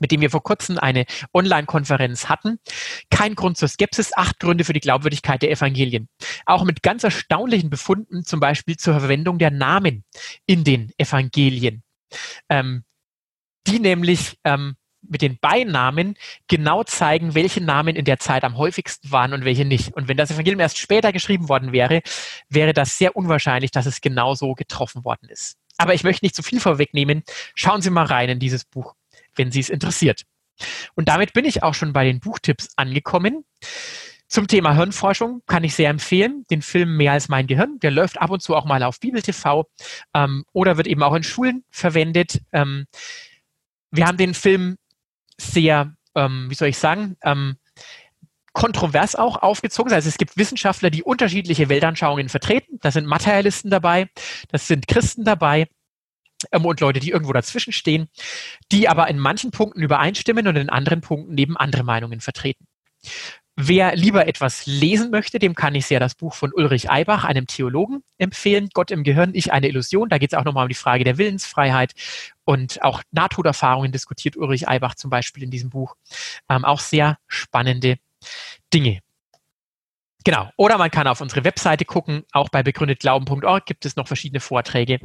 mit 0.01 0.13
dem 0.13 0.21
wir 0.21 0.31
vor 0.31 0.43
kurzem 0.43 0.79
eine 0.79 1.05
Online-Konferenz 1.33 2.29
hatten. 2.29 2.59
Kein 3.11 3.35
Grund 3.35 3.57
zur 3.57 3.69
Skepsis, 3.69 4.13
acht 4.15 4.41
Gründe 4.41 4.65
für 4.65 4.73
die 4.73 4.81
Glaubwürdigkeit 4.81 5.43
der 5.43 5.51
Evangelien. 5.51 6.09
Auch 6.47 6.65
mit 6.65 6.83
ganz 6.83 7.05
erstaunlichen 7.05 7.71
Befunden, 7.71 8.25
zum 8.25 8.41
Beispiel 8.41 8.77
zur 8.77 8.99
Verwendung 8.99 9.39
der 9.39 9.51
Namen 9.51 10.05
in 10.47 10.65
den 10.65 10.91
Evangelien. 10.99 11.83
Ähm, 12.49 12.85
die 13.67 13.79
nämlich 13.79 14.37
ähm, 14.45 14.77
mit 15.09 15.23
den 15.23 15.39
Beinamen 15.39 16.17
genau 16.49 16.83
zeigen, 16.83 17.35
welche 17.35 17.63
Namen 17.63 17.97
in 17.97 18.05
der 18.05 18.19
Zeit 18.19 18.45
am 18.45 18.57
häufigsten 18.57 19.11
waren 19.11 19.33
und 19.33 19.45
welche 19.45 19.65
nicht. 19.65 19.95
Und 19.95 20.09
wenn 20.09 20.17
das 20.17 20.31
Evangelium 20.31 20.61
erst 20.61 20.79
später 20.79 21.13
geschrieben 21.13 21.49
worden 21.49 21.73
wäre, 21.73 22.03
wäre 22.49 22.73
das 22.73 22.99
sehr 22.99 23.17
unwahrscheinlich, 23.17 23.71
dass 23.71 23.87
es 23.87 24.01
genau 24.01 24.35
so 24.35 24.55
getroffen 24.55 25.05
worden 25.05 25.29
ist. 25.29 25.57
Aber 25.77 25.95
ich 25.95 26.05
möchte 26.05 26.25
nicht 26.25 26.37
zu 26.37 26.43
viel 26.43 26.61
vorwegnehmen. 26.61 27.25
Schauen 27.55 27.83
Sie 27.83 27.91
mal 27.91 28.07
rein 28.07 28.29
in 28.29 28.39
dieses 28.39 28.65
Buch 28.65 28.95
wenn 29.37 29.51
Sie 29.51 29.61
es 29.61 29.69
interessiert. 29.69 30.23
Und 30.95 31.09
damit 31.09 31.33
bin 31.33 31.45
ich 31.45 31.63
auch 31.63 31.75
schon 31.75 31.93
bei 31.93 32.05
den 32.05 32.21
Buchtipps 32.21 32.69
angekommen. 32.77 33.45
Zum 34.29 34.47
Thema 34.47 34.75
Hirnforschung 34.75 35.43
kann 35.47 35.65
ich 35.65 35.75
sehr 35.75 35.91
empfehlen, 35.91 36.45
den 36.51 36.63
Film 36.63 36.97
Mehr 36.97 37.13
als 37.13 37.29
mein 37.29 37.47
Gehirn. 37.47 37.79
Der 37.81 37.91
läuft 37.91 38.21
ab 38.21 38.31
und 38.31 38.41
zu 38.41 38.57
auch 38.57 38.65
mal 38.65 38.83
auf 38.83 38.99
Bibel 38.99 39.21
TV 39.23 39.69
ähm, 40.15 40.45
oder 40.53 40.77
wird 40.77 40.87
eben 40.87 41.03
auch 41.03 41.15
in 41.15 41.23
Schulen 41.23 41.65
verwendet. 41.71 42.41
Ähm, 42.53 42.87
wir 43.91 44.07
haben 44.07 44.17
den 44.17 44.35
Film 44.35 44.77
sehr, 45.39 45.95
ähm, 46.15 46.47
wie 46.49 46.55
soll 46.55 46.69
ich 46.69 46.79
sagen, 46.79 47.17
ähm, 47.23 47.57
kontrovers 48.53 49.15
auch 49.15 49.43
aufgezogen. 49.43 49.93
Also 49.93 50.09
es 50.09 50.17
gibt 50.17 50.37
Wissenschaftler, 50.37 50.91
die 50.91 51.03
unterschiedliche 51.03 51.69
Weltanschauungen 51.69 52.29
vertreten. 52.29 52.79
Da 52.81 52.91
sind 52.91 53.07
Materialisten 53.07 53.71
dabei, 53.71 54.09
das 54.51 54.67
sind 54.67 54.89
Christen 54.89 55.25
dabei, 55.25 55.69
ähm, 56.53 56.65
und 56.65 56.81
Leute, 56.81 57.01
die 57.01 57.11
irgendwo 57.11 57.33
dazwischen 57.33 57.73
stehen, 57.73 58.09
die 58.73 58.89
aber 58.89 59.09
in 59.09 59.19
manchen 59.19 59.51
Punkten 59.51 59.83
übereinstimmen 59.83 60.47
und 60.47 60.57
in 60.57 60.71
anderen 60.71 61.01
Punkten 61.01 61.37
eben 61.39 61.57
andere 61.57 61.85
Meinungen 61.85 62.21
vertreten. 62.21 62.67
Wer 63.57 63.95
lieber 63.95 64.27
etwas 64.27 64.67
lesen 64.67 65.13
möchte, 65.13 65.39
dem 65.39 65.55
kann 65.55 65.77
ich 65.77 65.87
sehr 65.87 66.01
das 66.01 66.17
Buch 66.17 66.35
von 66.35 66.53
Ulrich 66.53 66.91
Eibach, 66.91 67.23
einem 67.23 67.47
Theologen, 67.47 68.03
empfehlen. 68.19 68.69
Gott 68.75 68.91
im 68.91 69.05
Gehirn, 69.05 69.31
ich 69.33 69.53
eine 69.53 69.69
Illusion. 69.69 70.09
Da 70.09 70.19
geht 70.19 70.33
es 70.33 70.39
auch 70.39 70.45
nochmal 70.45 70.65
um 70.65 70.69
die 70.69 70.75
Frage 70.75 71.05
der 71.05 71.19
Willensfreiheit 71.19 71.93
und 72.45 72.83
auch 72.83 73.03
Nahtoderfahrungen 73.13 73.93
diskutiert 73.93 74.37
Ulrich 74.37 74.67
Eibach 74.67 74.97
zum 74.97 75.09
Beispiel 75.09 75.45
in 75.45 75.51
diesem 75.51 75.71
Buch. 75.71 75.95
Ähm, 76.49 76.65
auch 76.65 76.81
sehr 76.81 77.17
spannende 77.29 77.99
Dinge. 78.73 78.99
Genau. 80.25 80.51
Oder 80.57 80.77
man 80.77 80.91
kann 80.91 81.07
auf 81.07 81.21
unsere 81.21 81.45
Webseite 81.45 81.85
gucken. 81.85 82.25
Auch 82.33 82.49
bei 82.49 82.65
begründetglauben.org 82.65 83.67
gibt 83.67 83.87
es 83.87 83.95
noch 83.95 84.09
verschiedene 84.09 84.41
Vorträge. 84.41 84.99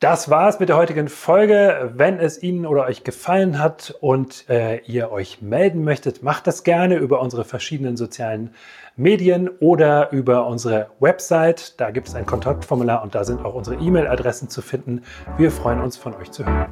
Das 0.00 0.28
war's 0.28 0.58
mit 0.58 0.68
der 0.68 0.76
heutigen 0.76 1.08
Folge. 1.08 1.92
Wenn 1.94 2.18
es 2.18 2.42
Ihnen 2.42 2.66
oder 2.66 2.84
euch 2.84 3.04
gefallen 3.04 3.58
hat 3.60 3.94
und 4.00 4.50
äh, 4.50 4.80
ihr 4.80 5.12
euch 5.12 5.40
melden 5.40 5.84
möchtet, 5.84 6.22
macht 6.22 6.46
das 6.46 6.64
gerne 6.64 6.96
über 6.96 7.20
unsere 7.20 7.44
verschiedenen 7.44 7.96
sozialen 7.96 8.50
Medien 8.96 9.48
oder 9.48 10.10
über 10.10 10.46
unsere 10.46 10.88
Website. 11.00 11.80
Da 11.80 11.90
gibt 11.90 12.08
es 12.08 12.14
ein 12.14 12.26
Kontaktformular 12.26 13.02
und 13.02 13.14
da 13.14 13.24
sind 13.24 13.44
auch 13.44 13.54
unsere 13.54 13.76
E-Mail-Adressen 13.76 14.48
zu 14.48 14.62
finden. 14.62 15.02
Wir 15.38 15.50
freuen 15.50 15.80
uns 15.80 15.96
von 15.96 16.14
euch 16.14 16.30
zu 16.32 16.44
hören. 16.44 16.66